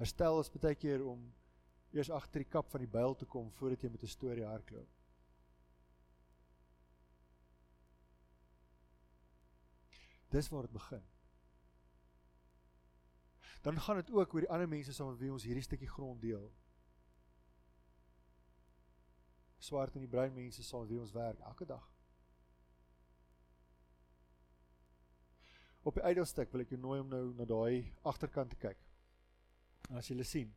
Herstel 0.00 0.40
is 0.40 0.50
baie 0.50 0.74
keer 0.74 1.04
om 1.06 1.32
eers 1.94 2.10
agter 2.10 2.42
die 2.42 2.50
kap 2.50 2.70
van 2.70 2.82
die 2.82 2.90
byl 2.90 3.14
te 3.14 3.26
kom 3.30 3.52
voordat 3.58 3.82
jy 3.82 3.90
met 3.90 4.02
'n 4.02 4.06
storie 4.06 4.44
hardloop. 4.44 4.88
Dis 10.34 10.48
waar 10.48 10.62
dit 10.62 10.72
begin. 10.72 11.13
Dan 13.64 13.80
gaan 13.80 13.96
dit 13.96 14.10
ook 14.12 14.34
oor 14.34 14.44
die 14.44 14.50
ander 14.50 14.68
mense 14.68 14.92
saam 14.92 15.08
met 15.08 15.18
wie 15.22 15.32
ons 15.32 15.44
hierdie 15.48 15.64
stukkie 15.64 15.88
grond 15.88 16.20
deel. 16.20 16.50
Swart 19.58 19.94
en 19.96 20.04
die 20.04 20.10
bruin 20.12 20.34
mense 20.36 20.62
saam 20.62 20.84
met 20.84 20.90
wie 20.92 21.00
ons 21.00 21.14
werk 21.16 21.40
elke 21.40 21.64
dag. 21.64 21.86
Op 25.80 25.96
die 25.96 26.04
uitdelstuk 26.04 26.52
wil 26.52 26.64
ek 26.64 26.74
jou 26.74 26.80
nooi 26.80 26.98
om 27.00 27.08
nou 27.08 27.22
na 27.38 27.46
daai 27.48 27.94
agterkant 28.12 28.52
te 28.52 28.60
kyk. 28.60 28.84
En 29.88 29.96
as 30.00 30.10
jy 30.10 30.18
hulle 30.18 30.28
sien, 30.28 30.52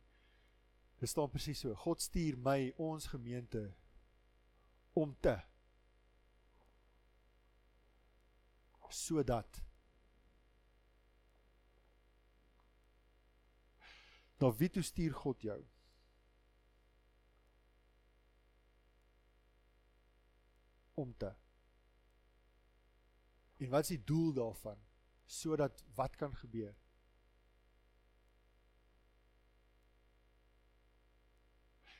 dit 1.00 1.08
staan 1.08 1.32
presies 1.32 1.64
so: 1.64 1.72
God 1.86 2.04
stuur 2.04 2.36
my 2.44 2.74
ons 2.76 3.08
gemeente 3.08 3.64
om 4.92 5.16
te 5.24 5.38
sodat 8.88 9.60
Na 14.38 14.52
wie 14.54 14.70
toe 14.70 14.82
stuur 14.82 15.14
God 15.14 15.42
jou? 15.42 15.58
Om 20.94 21.14
te. 21.16 21.32
En 23.58 23.70
wat 23.70 23.88
is 23.88 23.96
die 23.96 24.04
doel 24.04 24.32
daarvan? 24.32 24.78
Sodat 25.26 25.82
wat 25.94 26.16
kan 26.16 26.36
gebeur? 26.36 26.76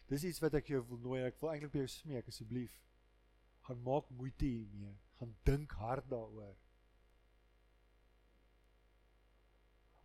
Dis 0.08 0.24
iets 0.24 0.40
wat 0.40 0.54
ek 0.56 0.70
jou 0.72 0.80
wil 0.88 1.02
nooi, 1.04 1.18
ek 1.26 1.36
wil 1.42 1.50
eintlik 1.52 1.74
by 1.74 1.82
jou 1.82 1.90
smeek 1.92 2.30
asseblief. 2.30 2.78
Gaan 3.66 3.82
maak 3.84 4.08
moeite 4.16 4.46
hiermee. 4.46 4.94
Gaan 5.18 5.34
dink 5.44 5.74
hard 5.76 6.06
daaroor. 6.08 6.56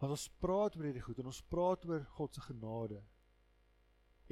Want 0.03 0.17
ons 0.17 0.29
praat 0.43 0.73
oor 0.75 0.83
hierdie 0.83 1.01
goed 1.05 1.19
en 1.21 1.29
ons 1.31 1.37
praat 1.47 1.85
oor 1.87 2.01
God 2.17 2.35
se 2.35 2.41
genade. 2.43 2.97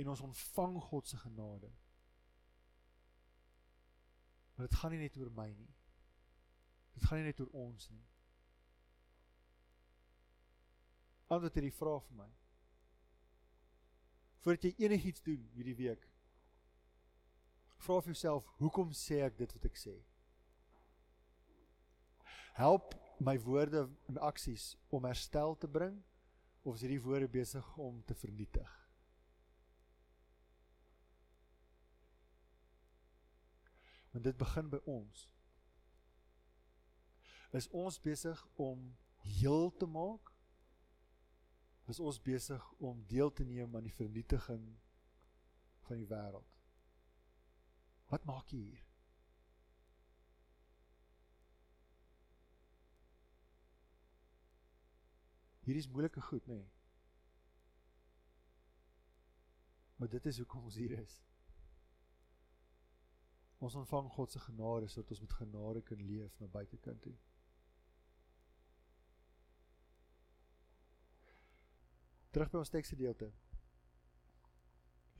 En 0.03 0.09
ons 0.11 0.23
ontvang 0.25 0.73
God 0.83 1.07
se 1.07 1.19
genade. 1.21 1.69
Maar 4.57 4.67
dit 4.67 4.75
gaan 4.81 4.91
nie 4.91 4.99
net 4.99 5.15
oor 5.17 5.29
my 5.31 5.47
nie. 5.53 5.69
Dit 6.97 7.05
gaan 7.07 7.21
nie 7.21 7.29
net 7.29 7.39
oor 7.39 7.55
ons 7.55 7.87
nie. 7.87 8.03
Antwoord 11.31 11.55
hierdie 11.55 11.77
vraag 11.79 12.03
vir 12.09 12.19
my. 12.19 12.27
Voordat 14.43 14.67
jy 14.67 14.89
enigiets 14.89 15.23
doen 15.23 15.47
hierdie 15.55 15.77
week, 15.79 16.03
vra 17.85 18.01
vir 18.03 18.11
jouself, 18.11 18.51
hoekom 18.59 18.91
sê 18.91 19.21
ek 19.23 19.39
dit 19.39 19.55
wat 19.55 19.71
ek 19.71 19.79
sê? 19.79 19.95
Help 22.59 22.91
my 23.21 23.39
woorde 23.39 23.89
en 24.09 24.17
aksies 24.17 24.77
om 24.89 25.05
herstel 25.05 25.57
te 25.57 25.67
bring 25.67 25.99
of 26.61 26.75
is 26.75 26.81
hierdie 26.85 27.01
woorde 27.01 27.29
besig 27.29 27.67
om 27.77 28.01
te 28.05 28.15
vernietig? 28.17 28.77
Want 34.11 34.25
dit 34.25 34.37
begin 34.37 34.69
by 34.73 34.81
ons. 34.89 35.27
Is 37.55 37.69
ons 37.69 37.99
besig 38.01 38.41
om 38.59 38.89
heel 39.23 39.69
te 39.77 39.85
maak? 39.85 40.33
Is 41.91 41.99
ons 41.99 42.21
besig 42.23 42.71
om 42.79 43.05
deel 43.07 43.31
te 43.33 43.45
neem 43.45 43.75
aan 43.75 43.87
die 43.87 43.95
vernietiging 43.95 44.65
van 45.87 45.99
die 45.99 46.07
wêreld? 46.09 46.47
Wat 48.11 48.25
maak 48.27 48.49
jy 48.51 48.63
hier? 48.71 48.90
Hierdie 55.71 55.87
is 55.87 55.91
moeilike 55.91 56.21
goed, 56.21 56.47
nê? 56.51 56.53
Nee. 56.53 56.69
Maar 59.95 60.09
dit 60.11 60.25
is 60.25 60.37
hoekom 60.37 60.65
ons 60.67 60.75
hier 60.75 60.91
is. 60.99 61.13
Ons 63.63 63.77
ontvang 63.79 64.09
God 64.11 64.31
se 64.35 64.41
genade 64.43 64.89
sodat 64.91 65.13
ons 65.15 65.21
met 65.23 65.35
genade 65.37 65.83
kan 65.87 66.01
leef 66.03 66.35
na 66.43 66.49
buitekant 66.51 66.99
toe. 67.05 67.13
Terug 72.35 72.51
by 72.51 72.59
ons 72.65 72.73
teksgedeelte. 72.75 73.31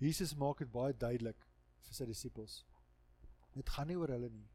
Jesus 0.04 0.36
maak 0.36 0.66
dit 0.66 0.76
baie 0.76 0.91
duidelik 0.91 1.47
vir 1.86 1.95
sy 1.95 2.10
disippels. 2.12 2.58
Dit 3.56 3.72
gaan 3.72 3.88
nie 3.88 3.99
oor 4.02 4.12
hulle 4.18 4.34
nie. 4.36 4.49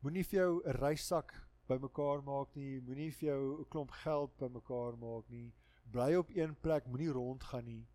Moenie 0.00 0.24
vir 0.24 0.40
jou 0.40 0.62
'n 0.64 0.80
reissak 0.80 1.36
bymekaar 1.70 2.24
maak 2.26 2.54
nie, 2.58 2.80
moenie 2.80 3.12
vir 3.18 3.28
jou 3.28 3.42
'n 3.60 3.68
klomp 3.68 3.90
geld 4.02 4.36
bymekaar 4.36 4.98
maak 4.98 5.28
nie. 5.28 5.52
Bly 5.90 6.14
op 6.14 6.30
een 6.30 6.54
plek, 6.60 6.86
moenie 6.86 7.12
rondgaan 7.12 7.64
nie. 7.64 7.86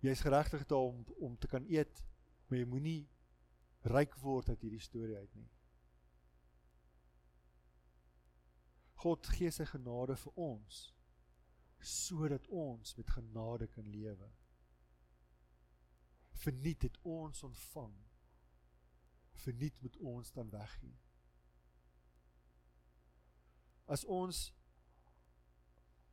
Jy's 0.00 0.20
geregtig 0.20 0.66
daar 0.66 0.86
om 0.92 1.04
om 1.18 1.38
te 1.38 1.48
kan 1.48 1.64
eet 1.68 2.04
maar 2.46 2.60
jy 2.60 2.66
moenie 2.70 3.00
ryk 3.90 4.16
word 4.22 4.50
uit 4.52 4.62
hierdie 4.62 4.82
storie 4.82 5.18
uit 5.18 5.38
nie. 5.38 5.48
God 9.02 9.28
gee 9.36 9.52
sy 9.52 9.66
genade 9.68 10.16
vir 10.22 10.42
ons 10.48 10.84
sodat 11.86 12.46
ons 12.48 12.96
met 12.98 13.10
genade 13.14 13.68
kan 13.70 13.86
lewe. 13.92 14.26
Verniet 16.40 16.86
het 16.88 16.96
ons 17.06 17.44
ontvang. 17.46 17.92
Verniet 19.44 19.78
moet 19.84 19.98
ons 20.00 20.32
dan 20.34 20.50
weggee. 20.50 20.96
As 23.86 24.04
ons 24.04 24.50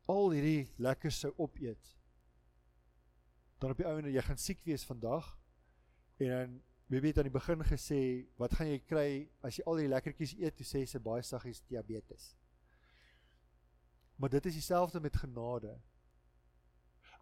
al 0.10 0.34
hierdie 0.36 0.68
lekker 0.78 1.12
sou 1.12 1.32
opeet, 1.38 1.94
dan 3.60 3.72
op 3.72 3.80
die 3.80 3.88
ouene 3.88 4.12
jy 4.12 4.22
gaan 4.26 4.42
siek 4.42 4.62
wees 4.68 4.84
vandag 4.86 5.32
En 6.18 6.30
dan 6.30 6.62
Baby 6.88 7.08
het 7.08 7.18
aan 7.18 7.24
die 7.24 7.32
begin 7.32 7.64
gesê, 7.64 8.00
wat 8.38 8.54
gaan 8.54 8.68
jy 8.68 8.80
kry 8.86 9.08
as 9.42 9.58
jy 9.58 9.64
al 9.66 9.80
die 9.80 9.90
lekkertjies 9.90 10.36
eet? 10.38 10.58
Toe 10.60 10.66
sê 10.68 10.84
sy 10.86 11.00
baie 11.02 11.24
saggies 11.26 11.64
diabetes. 11.72 12.34
Maar 14.20 14.30
dit 14.36 14.46
is 14.52 14.60
dieselfde 14.60 15.00
met 15.02 15.16
genade. 15.18 15.72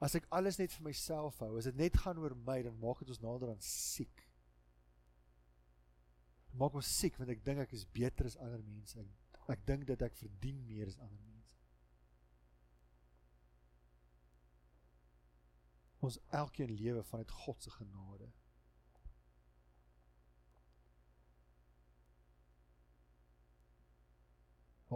As 0.01 0.17
ek 0.17 0.25
alles 0.33 0.57
net 0.59 0.73
vir 0.75 0.87
myself 0.89 1.39
hou, 1.45 1.53
as 1.59 1.69
dit 1.69 1.77
net 1.77 1.99
gaan 2.03 2.19
oor 2.19 2.35
my, 2.35 2.57
dan 2.65 2.75
maak 2.81 2.99
dit 2.99 3.13
ons 3.13 3.21
nader 3.23 3.53
aan 3.53 3.63
siek. 3.63 4.25
Maak 6.57 6.75
ons 6.81 6.91
siek 6.97 7.15
want 7.21 7.31
ek 7.31 7.45
dink 7.45 7.63
ek 7.63 7.77
is 7.77 7.85
beter 7.85 8.27
as 8.27 8.35
ander 8.41 8.65
mense. 8.65 8.97
Ek, 8.99 9.20
ek 9.51 9.65
dink 9.67 9.87
dat 9.87 10.01
ek 10.01 10.15
verdien 10.15 10.65
meer 10.67 10.87
as 10.87 10.99
ander 10.99 11.19
mense. 11.27 11.57
Ons 16.01 16.19
elkeen 16.43 16.71
lewe 16.71 17.03
vanuit 17.03 17.31
God 17.43 17.63
se 17.63 17.71
genade. 17.71 18.31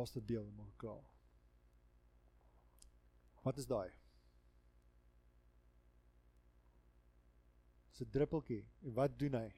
laaste 0.06 0.26
deel 0.26 0.46
en 0.46 0.56
maak 0.56 0.78
klaar. 0.78 1.06
Wat 3.42 3.58
is 3.58 3.66
daai? 3.66 3.92
Dis 7.90 8.02
'n 8.08 8.12
druppeltjie. 8.12 8.64
En 8.82 8.94
wat 8.94 9.20
doen 9.20 9.36
hy? 9.42 9.50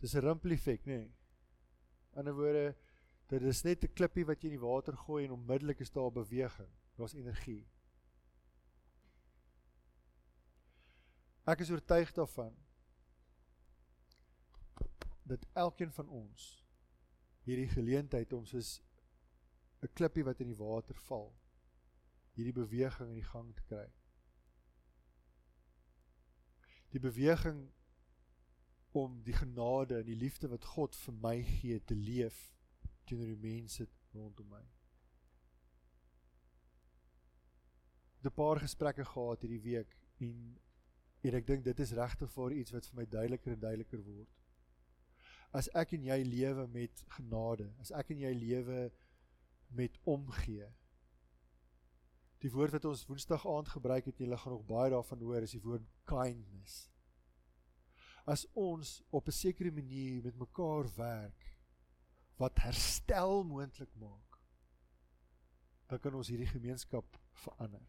Dis 0.00 0.14
'n 0.14 0.24
rimpel 0.28 0.50
effek, 0.50 0.84
nê? 0.84 0.98
Nee. 0.98 1.25
'n 2.24 2.32
woorde, 2.32 2.76
dit 3.26 3.42
is 3.42 3.62
net 3.62 3.84
'n 3.84 3.92
klippie 3.92 4.24
wat 4.26 4.42
jy 4.42 4.48
in 4.48 4.58
die 4.58 4.66
water 4.66 4.96
gooi 4.96 5.24
en 5.24 5.32
onmiddellik 5.32 5.80
is 5.80 5.90
daar 5.90 6.12
beweging. 6.12 6.70
Daar's 6.96 7.14
energie. 7.14 7.66
Ek 11.44 11.60
is 11.60 11.70
oortuig 11.70 12.12
daarvan 12.12 12.56
dat 15.22 15.46
elkeen 15.52 15.92
van 15.92 16.08
ons 16.08 16.66
hierdie 17.42 17.68
geleentheid 17.68 18.32
om 18.32 18.46
soos 18.46 18.80
'n 19.82 19.92
klippie 19.92 20.24
wat 20.24 20.40
in 20.40 20.46
die 20.46 20.58
water 20.58 20.94
val 20.94 21.28
hierdie 22.36 22.52
beweging 22.52 23.08
in 23.08 23.20
die 23.20 23.30
gang 23.30 23.54
te 23.54 23.62
kry. 23.62 23.86
Die 26.90 27.00
beweging 27.00 27.72
om 28.96 29.20
die 29.26 29.36
genade 29.36 30.00
en 30.00 30.08
die 30.08 30.18
liefde 30.18 30.48
wat 30.52 30.64
God 30.76 30.96
vir 31.04 31.16
my 31.22 31.36
gee 31.42 31.78
te 31.84 31.96
leef 31.98 32.38
teenoor 33.06 33.30
die 33.32 33.42
mense 33.42 33.86
rondom 34.14 34.48
my. 34.50 34.62
Ek 38.16 38.24
het 38.24 38.32
'n 38.32 38.40
paar 38.40 38.60
gesprekke 38.60 39.04
gehad 39.04 39.42
hierdie 39.42 39.66
week 39.72 39.96
en 40.20 40.38
en 41.26 41.34
ek 41.34 41.46
dink 41.46 41.64
dit 41.64 41.80
is 41.80 41.92
regtig 41.92 42.30
vir 42.32 42.52
iets 42.52 42.72
wat 42.72 42.86
vir 42.86 42.96
my 42.96 43.06
duideliker 43.06 43.52
en 43.52 43.60
duideliker 43.60 44.02
word 44.04 44.36
as 45.56 45.68
ek 45.78 45.94
en 45.96 46.04
jy 46.10 46.18
lewe 46.26 46.66
met 46.72 47.04
genade, 47.16 47.68
as 47.80 47.92
ek 47.94 48.12
en 48.14 48.24
jy 48.26 48.32
lewe 48.36 48.80
met 49.76 49.96
omgee. 50.04 50.68
Die 52.44 52.52
woord 52.52 52.76
wat 52.76 52.84
ons 52.90 53.06
Woensdag 53.08 53.46
aand 53.48 53.70
gebruik 53.72 54.10
het, 54.10 54.20
julle 54.20 54.36
gaan 54.38 54.56
nog 54.56 54.66
baie 54.68 54.92
daarvan 54.92 55.22
hoor, 55.24 55.46
is 55.46 55.56
die 55.56 55.62
woord 55.64 55.86
kindness. 56.08 56.90
As 58.26 58.42
ons 58.58 59.02
op 59.14 59.28
'n 59.28 59.32
sekere 59.32 59.70
manier 59.70 60.22
met 60.22 60.36
mekaar 60.36 60.94
werk 60.94 61.44
wat 62.36 62.58
herstel 62.58 63.44
moontlik 63.44 63.94
maak, 63.94 64.40
dan 65.86 66.00
kan 66.00 66.14
ons 66.14 66.28
hierdie 66.28 66.50
gemeenskap 66.50 67.18
verander. 67.32 67.86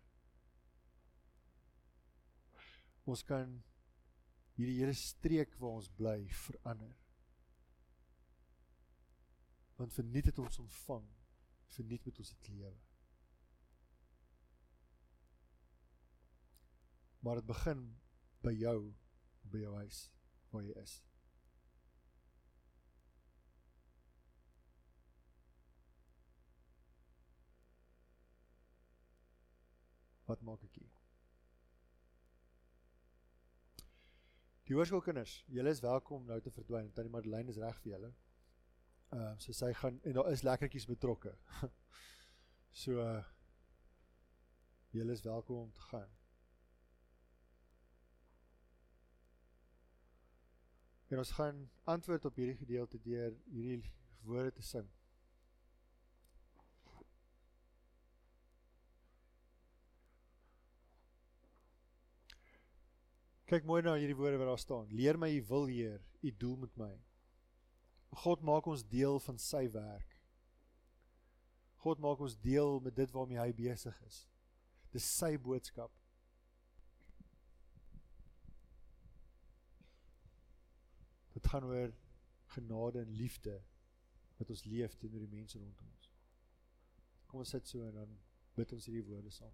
Ons 3.03 3.23
kan 3.23 3.63
hierdie 4.53 4.77
hele 4.77 4.93
streek 4.93 5.55
waar 5.57 5.79
ons 5.79 5.89
bly 5.89 6.27
verander. 6.29 6.95
Want 9.75 9.93
verniet 9.93 10.25
het 10.25 10.39
ons 10.39 10.59
ontvang 10.59 11.07
verniet 11.77 12.05
met 12.05 12.19
ons 12.19 12.29
het 12.29 12.47
lewe. 12.47 12.77
Maar 17.19 17.41
dit 17.41 17.45
begin 17.45 17.81
by 18.41 18.53
jou 18.53 18.93
by 19.47 19.61
jou 19.63 19.73
huis 19.75 19.99
waar 20.57 20.65
jy 20.65 20.77
is 20.83 20.99
wat 30.27 30.41
maak 30.43 30.63
ek 30.67 30.79
hier 30.81 30.97
Die 34.67 34.75
hoërskoolkinders, 34.75 35.33
julle 35.47 35.71
is 35.71 35.79
welkom 35.79 36.25
nou 36.27 36.41
te 36.43 36.51
verdwyn. 36.51 36.89
Tannie 36.91 37.11
Madeleine 37.13 37.53
is 37.53 37.59
reg 37.61 37.77
vir 37.85 37.93
julle. 37.93 38.09
Ehm 39.15 39.21
uh, 39.23 39.29
so 39.39 39.55
sy 39.55 39.69
gaan 39.79 40.01
en 40.03 40.17
daar 40.17 40.27
is 40.33 40.43
lekkertjies 40.43 40.89
betrokke. 40.89 41.31
so 42.81 42.99
uh, 42.99 43.23
julle 44.91 45.15
is 45.15 45.23
welkom 45.23 45.61
om 45.61 45.71
te 45.71 45.87
gaan. 45.87 46.16
En 51.07 51.17
ons 51.17 51.31
gaan 51.31 51.69
antwoord 51.83 52.25
op 52.25 52.35
hierdie 52.35 52.59
gedeelte 52.59 52.99
deur 53.01 53.35
hierdie 53.47 53.93
woorde 54.27 54.51
te 54.51 54.61
sing. 54.61 54.87
Kyk 63.47 63.63
mooi 63.63 63.79
na 63.79 63.93
hierdie 63.95 64.17
woorde 64.19 64.39
wat 64.41 64.49
daar 64.51 64.59
staan. 64.59 64.89
Leer 64.91 65.15
my 65.15 65.29
u 65.31 65.43
wil, 65.47 65.69
Heer, 65.71 66.01
u 66.19 66.31
doel 66.35 66.57
met 66.65 66.73
my. 66.75 66.91
God 68.25 68.43
maak 68.43 68.67
ons 68.67 68.83
deel 68.83 69.21
van 69.23 69.39
sy 69.39 69.63
werk. 69.71 70.17
God 71.85 72.01
maak 72.03 72.19
ons 72.19 72.35
deel 72.43 72.81
met 72.83 72.95
dit 72.97 73.11
waarmee 73.15 73.39
hy 73.39 73.53
besig 73.55 74.01
is. 74.03 74.25
Dis 74.91 75.07
sy 75.07 75.37
boodskap. 75.39 75.93
Dit 81.47 81.55
gaan 81.55 81.69
oor 81.69 81.91
genade 82.45 82.99
en 82.99 83.11
liefde 83.15 83.61
wat 84.35 84.49
ons 84.49 84.63
leef 84.67 84.97
teenoor 84.99 85.21
die 85.23 85.31
mense 85.31 85.55
rondom 85.55 85.85
ons. 85.87 86.09
Kom 87.31 87.39
ons 87.39 87.53
sit 87.55 87.69
so 87.71 87.85
en 87.87 87.93
dan 87.95 88.17
bid 88.57 88.73
ons 88.75 88.87
hierdie 88.89 89.05
woorde 89.07 89.31
saam. 89.31 89.53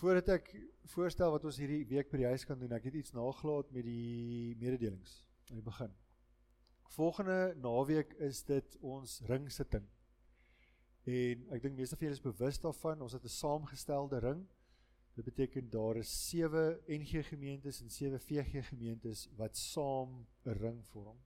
Voordat 0.00 0.32
ek 0.34 0.50
voorstel 0.96 1.30
wat 1.30 1.46
ons 1.46 1.60
hierdie 1.62 1.86
week 1.94 2.10
by 2.10 2.24
die 2.24 2.28
huis 2.32 2.48
kan 2.48 2.58
doen, 2.58 2.74
ek 2.74 2.90
het 2.90 2.98
iets 3.04 3.14
nagelaat 3.14 3.70
met 3.78 3.86
die 3.86 4.58
mededelings 4.58 5.20
aan 5.52 5.62
die 5.62 5.68
begin. 5.70 5.94
Volgende 6.98 7.38
naweek 7.62 8.18
is 8.26 8.42
dit 8.50 8.76
ons 8.82 9.20
ringsitting. 9.30 9.86
En 11.06 11.48
ek 11.54 11.62
dink 11.62 11.78
meeste 11.78 11.94
van 11.94 12.08
julle 12.08 12.18
is 12.18 12.28
bewus 12.28 12.58
daarvan, 12.66 13.06
ons 13.06 13.14
het 13.14 13.22
'n 13.22 13.38
saamgestelde 13.38 14.26
ring. 14.26 14.48
Dit 15.16 15.24
beteken 15.24 15.70
daar 15.70 15.96
is 15.96 16.28
7 16.28 16.80
NG 16.86 17.28
gemeentes 17.28 17.80
en 17.80 17.90
7 17.90 18.20
VG 18.20 18.68
gemeentes 18.68 19.28
wat 19.36 19.56
saam 19.56 20.26
'n 20.44 20.50
ring 20.50 20.84
vorm. 20.86 21.16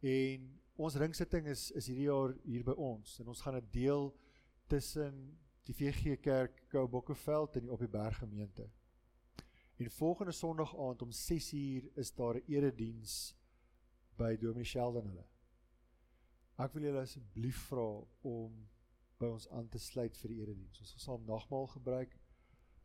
En 0.00 0.60
ons 0.74 0.94
ringsitting 0.94 1.46
is 1.46 1.70
is 1.70 1.86
hierdie 1.86 2.06
jaar 2.08 2.34
hier 2.42 2.64
by 2.64 2.72
ons 2.72 3.18
en 3.20 3.28
ons 3.28 3.40
gaan 3.40 3.54
dit 3.54 3.72
deel 3.72 4.16
tussen 4.66 5.38
die 5.62 5.74
VG 5.74 6.20
Kerk 6.20 6.64
Koubokkeveld 6.68 7.56
en 7.56 7.62
die 7.62 7.72
Op 7.72 7.78
die 7.78 7.88
Berg 7.88 8.18
gemeente. 8.18 8.70
En 9.76 9.90
volgende 9.90 10.32
Sondag 10.32 10.76
aand 10.78 11.02
om 11.02 11.10
6uur 11.10 11.90
is 11.94 12.14
daar 12.14 12.34
'n 12.34 12.44
erediens 12.46 13.36
by 14.16 14.36
Dominee 14.36 14.64
Sheldon 14.64 15.06
hulle. 15.06 15.26
Ek 16.58 16.72
wil 16.72 16.82
julle 16.82 17.00
asseblief 17.00 17.66
vra 17.68 18.04
om 18.20 18.68
by 19.18 19.26
ons 19.26 19.48
aan 19.48 19.68
te 19.68 19.78
sluit 19.78 20.16
vir 20.16 20.28
die 20.28 20.40
erediens. 20.40 20.80
Ons 20.80 21.02
sal 21.02 21.18
nagmaal 21.18 21.66
gebruik. 21.66 22.18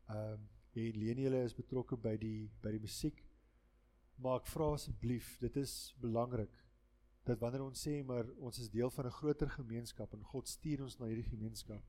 Ehm 0.09 0.33
um, 0.33 0.47
en 0.79 0.97
Leni 0.97 1.25
hulle 1.25 1.41
is 1.43 1.53
betrokke 1.57 1.97
by 1.97 2.15
die 2.17 2.49
by 2.63 2.71
die 2.71 2.81
musiek. 2.81 3.23
Maar 4.23 4.39
ek 4.39 4.49
vra 4.51 4.71
asseblief, 4.75 5.35
dit 5.41 5.57
is 5.61 5.73
belangrik 6.01 6.55
dat 7.27 7.39
wanneer 7.43 7.63
ons 7.65 7.81
sê 7.85 7.99
maar 8.05 8.29
ons 8.41 8.57
is 8.63 8.71
deel 8.73 8.89
van 8.95 9.05
'n 9.05 9.17
groter 9.19 9.49
gemeenskap 9.49 10.13
en 10.13 10.23
God 10.31 10.47
stuur 10.47 10.83
ons 10.83 10.97
na 10.99 11.05
hierdie 11.05 11.29
gemeenskap, 11.29 11.83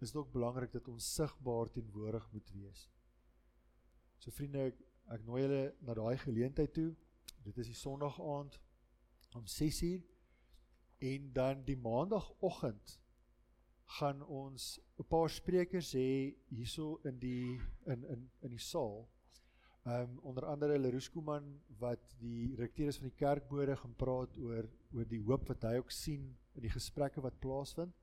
is 0.00 0.12
dit 0.12 0.16
ook 0.16 0.32
belangrik 0.32 0.72
dat 0.72 0.88
ons 0.88 1.14
sigbaar 1.14 1.70
teenwoordig 1.70 2.28
moet 2.32 2.50
wees. 2.50 2.88
So 4.18 4.30
vriende, 4.30 4.64
ek, 4.72 4.80
ek 5.14 5.24
nooi 5.26 5.42
julle 5.42 5.74
na 5.80 5.94
daai 5.94 6.16
geleentheid 6.18 6.72
toe. 6.72 6.94
Dit 7.44 7.58
is 7.58 7.66
die 7.66 7.74
Sondag 7.74 8.20
aand 8.20 8.60
om 9.36 9.44
6uur 9.44 10.02
en 10.98 11.32
dan 11.32 11.64
die 11.64 11.76
Maandagoggend 11.76 12.98
gaan 13.96 14.22
ons 14.22 14.80
'n 14.98 15.06
paar 15.08 15.30
sprekers 15.30 15.92
hê 15.96 16.34
hierso 16.48 17.00
in 17.04 17.18
die 17.18 17.60
in 17.86 18.04
in 18.04 18.30
in 18.42 18.50
die 18.50 18.64
saal. 18.72 19.08
Ehm 19.86 20.02
um, 20.02 20.18
onder 20.18 20.44
andere 20.44 20.78
Leroux 20.78 21.10
Kuman 21.10 21.60
wat 21.78 22.14
die 22.20 22.54
rekteur 22.56 22.88
is 22.88 22.98
van 22.98 23.08
die 23.08 23.16
kerkbode 23.16 23.76
gaan 23.76 23.94
praat 23.96 24.36
oor 24.38 24.68
oor 24.92 25.04
die 25.08 25.22
hoop 25.22 25.48
wat 25.48 25.62
hy 25.62 25.78
ook 25.78 25.90
sien 25.90 26.36
in 26.54 26.62
die 26.62 26.72
gesprekke 26.72 27.20
wat 27.20 27.40
plaasvind 27.40 27.94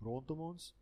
rondom 0.00 0.40
ons. 0.40 0.74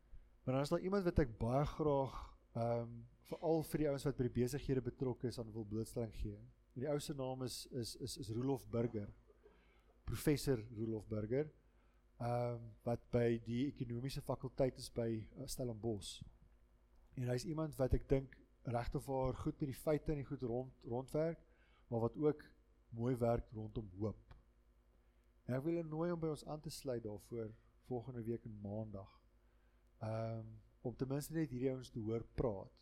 Maar 0.44 0.54
dan 0.54 0.62
is 0.62 0.68
daar 0.68 0.80
iemand 0.80 1.04
wat 1.04 1.18
ek 1.18 1.38
baie 1.38 1.66
graag 1.66 2.14
ehm 2.54 2.80
um, 2.80 3.02
veral 3.24 3.62
vir 3.62 3.78
die 3.78 3.88
ouens 3.88 4.04
wat 4.04 4.16
by 4.16 4.24
die 4.28 4.36
besighede 4.42 4.80
betrokke 4.84 5.28
is 5.28 5.38
aan 5.38 5.52
wil 5.52 5.64
blootstelling 5.64 6.12
gee. 6.14 6.38
En 6.74 6.80
die 6.82 6.90
ou 6.90 6.98
se 7.00 7.14
naam 7.14 7.42
is 7.42 7.66
is 7.72 7.96
is 7.96 8.16
is 8.18 8.30
Rolof 8.30 8.66
Burger. 8.68 9.08
Professor 10.04 10.60
Rolof 10.76 11.06
Burger. 11.08 11.50
Ehm 12.22 12.54
um, 12.54 12.66
wat 12.86 13.02
by 13.10 13.40
die 13.42 13.64
ekonomiese 13.66 14.22
fakulteit 14.22 14.76
is 14.78 14.90
by 14.94 15.08
uh, 15.18 15.46
Stellenbosch. 15.50 16.22
En 17.18 17.28
hy's 17.28 17.44
iemand 17.44 17.74
wat 17.76 17.94
ek 17.94 18.06
dink 18.08 18.36
regtig 18.70 19.04
waar 19.06 19.34
goed 19.34 19.58
met 19.60 19.72
die 19.72 19.80
feite 19.80 20.12
en 20.12 20.22
die 20.22 20.28
goed 20.28 20.42
rond 20.42 20.86
rondwerk, 20.88 21.42
maar 21.90 22.00
wat 22.06 22.16
ook 22.16 22.44
mooi 22.94 23.16
werk 23.16 23.50
rondom 23.52 23.90
hoop. 23.98 24.36
En 25.44 25.58
ek 25.58 25.66
wil 25.66 25.74
hulle 25.74 25.90
nooi 25.90 26.12
om 26.14 26.20
by 26.22 26.30
ons 26.32 26.46
aan 26.46 26.62
te 26.62 26.70
sluit 26.70 27.02
daarvoor 27.02 27.50
volgende 27.90 28.22
week 28.22 28.46
in 28.48 28.60
Maandag. 28.62 29.10
Ehm 29.98 30.38
um, 30.38 30.54
om 30.84 30.96
ten 30.96 31.08
minste 31.08 31.32
net 31.32 31.50
hierdie 31.50 31.70
ouens 31.72 31.90
te 31.90 32.00
hoor 32.00 32.24
praat. 32.36 32.80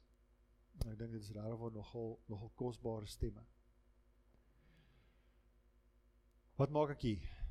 En 0.82 0.88
ek 0.90 0.98
dink 0.98 1.12
dit 1.14 1.22
is 1.22 1.34
regtig 1.36 1.74
nogal 1.74 2.16
nogal 2.26 2.50
kosbare 2.58 3.06
stemme. 3.06 3.44
Wat 6.58 6.70
maak 6.74 6.96
ek 6.96 7.06
hier? 7.06 7.41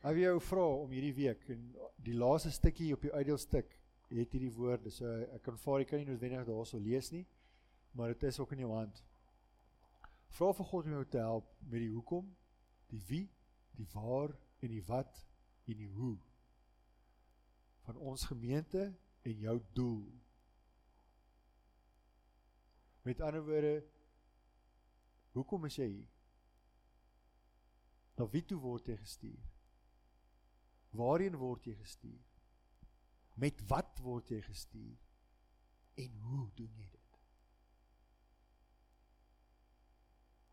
Ek 0.00 0.14
wil 0.16 0.22
jou 0.24 0.40
vra 0.40 0.62
om 0.80 0.92
hierdie 0.94 1.12
week 1.12 1.42
en 1.52 1.64
die 2.00 2.16
laaste 2.16 2.48
stukkie 2.54 2.94
op 2.94 3.02
die 3.04 3.12
uitdeelstuk 3.12 3.74
het 4.08 4.32
hierdie 4.32 4.52
woorde. 4.54 4.88
So 4.88 5.10
ek 5.36 5.44
kan 5.44 5.58
vaar, 5.60 5.82
ek 5.84 5.90
kan 5.92 6.00
nie 6.00 6.08
noodwendig 6.08 6.46
daarso 6.48 6.80
lees 6.80 7.10
nie, 7.12 7.26
maar 7.92 8.14
dit 8.14 8.24
is 8.30 8.40
ook 8.40 8.54
in 8.56 8.64
jou 8.64 8.70
hand. 8.72 9.02
Vra 10.38 10.54
vir 10.56 10.68
God 10.70 10.88
om 10.88 10.96
jou 10.96 11.04
te 11.12 11.20
help 11.20 11.52
met 11.66 11.84
die 11.84 11.92
hoekom, 11.92 12.32
die 12.88 13.02
wie, 13.10 13.26
die 13.76 13.88
waar 13.92 14.32
en 14.64 14.72
die 14.72 14.82
wat 14.88 15.20
en 15.68 15.76
die 15.76 15.90
hoe 15.92 16.16
van 17.84 18.00
ons 18.00 18.24
gemeente 18.30 18.88
en 19.28 19.44
jou 19.44 19.60
doel. 19.76 20.02
Met 23.04 23.20
ander 23.20 23.44
woorde, 23.44 23.76
hoekom 25.36 25.68
is 25.68 25.76
jy 25.76 25.92
hier? 25.92 26.10
Na 28.16 28.28
wie 28.32 28.44
toe 28.44 28.60
word 28.60 28.88
jy 28.88 28.96
gestuur? 29.00 29.59
Waarheen 30.90 31.36
word 31.38 31.66
jy 31.66 31.74
gestuur? 31.78 32.26
Met 33.40 33.62
wat 33.70 34.00
word 34.02 34.30
jy 34.30 34.40
gestuur? 34.42 34.98
En 36.00 36.16
hoe 36.26 36.46
doen 36.58 36.76
jy 36.76 36.88
dit? 36.90 37.18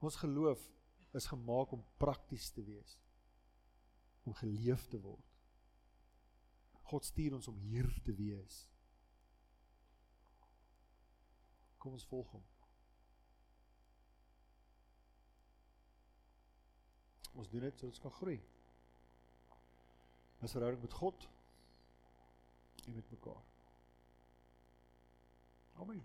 Ons 0.05 0.19
geloof 0.21 0.61
is 1.17 1.25
gemaak 1.25 1.71
om 1.73 1.85
prakties 1.97 2.51
te 2.53 2.63
wees. 2.63 2.97
Om 4.23 4.35
geleef 4.38 4.85
te 4.88 4.99
word. 5.01 5.25
God 6.88 7.05
stuur 7.05 7.33
ons 7.35 7.47
om 7.47 7.57
hier 7.59 7.89
te 8.03 8.13
wees. 8.15 8.59
Kom 11.81 11.97
ons 11.97 12.05
volg 12.07 12.29
hom. 12.35 12.45
Ons 17.38 17.49
doen 17.51 17.65
dit 17.67 17.75
sodat 17.75 17.91
ons 17.91 18.05
kan 18.05 18.15
groei. 18.21 18.39
Ons 20.41 20.53
verhouding 20.53 20.81
met 20.81 20.93
God 20.93 21.29
en 22.85 22.95
met 22.95 23.09
mekaar. 23.11 23.43
Amen. 25.81 26.03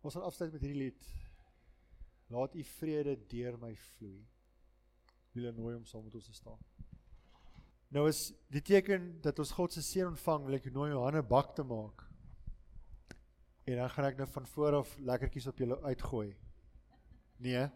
Ons 0.00 0.16
sal 0.16 0.24
afsluit 0.24 0.52
met 0.52 0.62
hierdie 0.64 0.82
lied. 0.86 1.08
Laat 2.30 2.54
u 2.54 2.64
vrede 2.76 3.16
deur 3.30 3.58
my 3.60 3.72
vloei. 3.76 4.20
Wil 5.34 5.52
nooi 5.54 5.74
om 5.76 5.86
saam 5.86 6.04
met 6.06 6.14
ons 6.14 6.26
te 6.30 6.34
staan. 6.34 6.60
Nou 7.90 8.06
is 8.08 8.28
die 8.54 8.62
teken 8.62 9.16
dat 9.22 9.38
ons 9.42 9.50
God 9.56 9.74
se 9.74 9.82
seën 9.82 10.06
ontvang, 10.06 10.44
wil 10.46 10.58
ek 10.60 10.68
nooi 10.74 10.92
Johanne 10.92 11.22
bak 11.26 11.56
te 11.58 11.64
maak. 11.66 12.04
En 13.66 13.80
dan 13.82 13.90
gaan 13.90 14.06
ek 14.08 14.20
nou 14.22 14.28
van 14.30 14.46
voor 14.54 14.78
af 14.80 14.94
lekkertjies 14.98 15.48
op 15.50 15.58
julle 15.58 15.80
uitgooi. 15.82 16.30
Nee. 17.42 17.66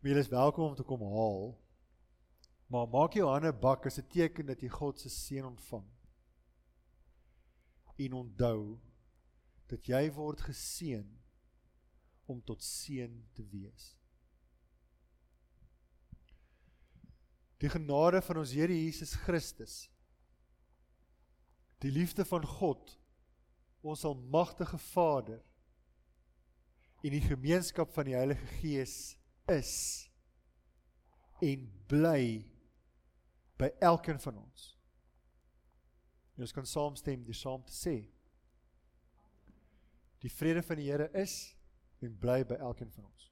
Julle 0.00 0.18
is 0.18 0.28
welkom 0.28 0.64
om 0.64 0.74
te 0.74 0.82
kom 0.86 1.00
haal. 1.02 1.56
Maar 2.70 2.86
maak 2.88 3.16
Johanne 3.18 3.50
bak 3.52 3.86
as 3.86 3.98
'n 3.98 4.06
teken 4.06 4.46
dat 4.46 4.60
jy 4.62 4.68
God 4.68 5.00
se 5.00 5.08
seën 5.08 5.44
ontvang. 5.44 5.88
En 7.96 8.12
onthou 8.12 8.78
dat 9.66 9.86
jy 9.86 10.12
word 10.12 10.40
geseën 10.40 11.18
om 12.26 12.44
tot 12.44 12.62
seën 12.62 13.28
te 13.32 13.42
wees. 13.42 13.98
Die 17.58 17.68
genade 17.68 18.22
van 18.22 18.36
ons 18.36 18.52
Here 18.52 18.84
Jesus 18.84 19.14
Christus. 19.14 19.90
Die 21.78 21.90
liefde 21.90 22.24
van 22.24 22.46
God, 22.46 23.00
ons 23.80 24.04
almagtige 24.04 24.78
Vader 24.78 25.42
en 27.02 27.10
die 27.10 27.20
gemeenskap 27.20 27.90
van 27.90 28.04
die 28.04 28.14
Heilige 28.14 28.46
Gees 28.46 29.17
is 29.48 29.72
en 31.40 31.68
bly 31.86 32.44
by 33.58 33.70
elkeen 33.78 34.20
van 34.20 34.38
ons. 34.38 34.66
En 36.36 36.46
ons 36.46 36.54
kan 36.54 36.66
saamstem 36.66 37.24
deur 37.26 37.34
saam 37.34 37.64
te 37.66 37.74
sê: 37.74 37.96
Die 40.22 40.30
vrede 40.30 40.62
van 40.62 40.78
die 40.78 40.90
Here 40.90 41.08
is 41.18 41.56
en 42.02 42.14
bly 42.18 42.44
by 42.46 42.58
elkeen 42.62 42.90
van 42.94 43.08
ons. 43.10 43.30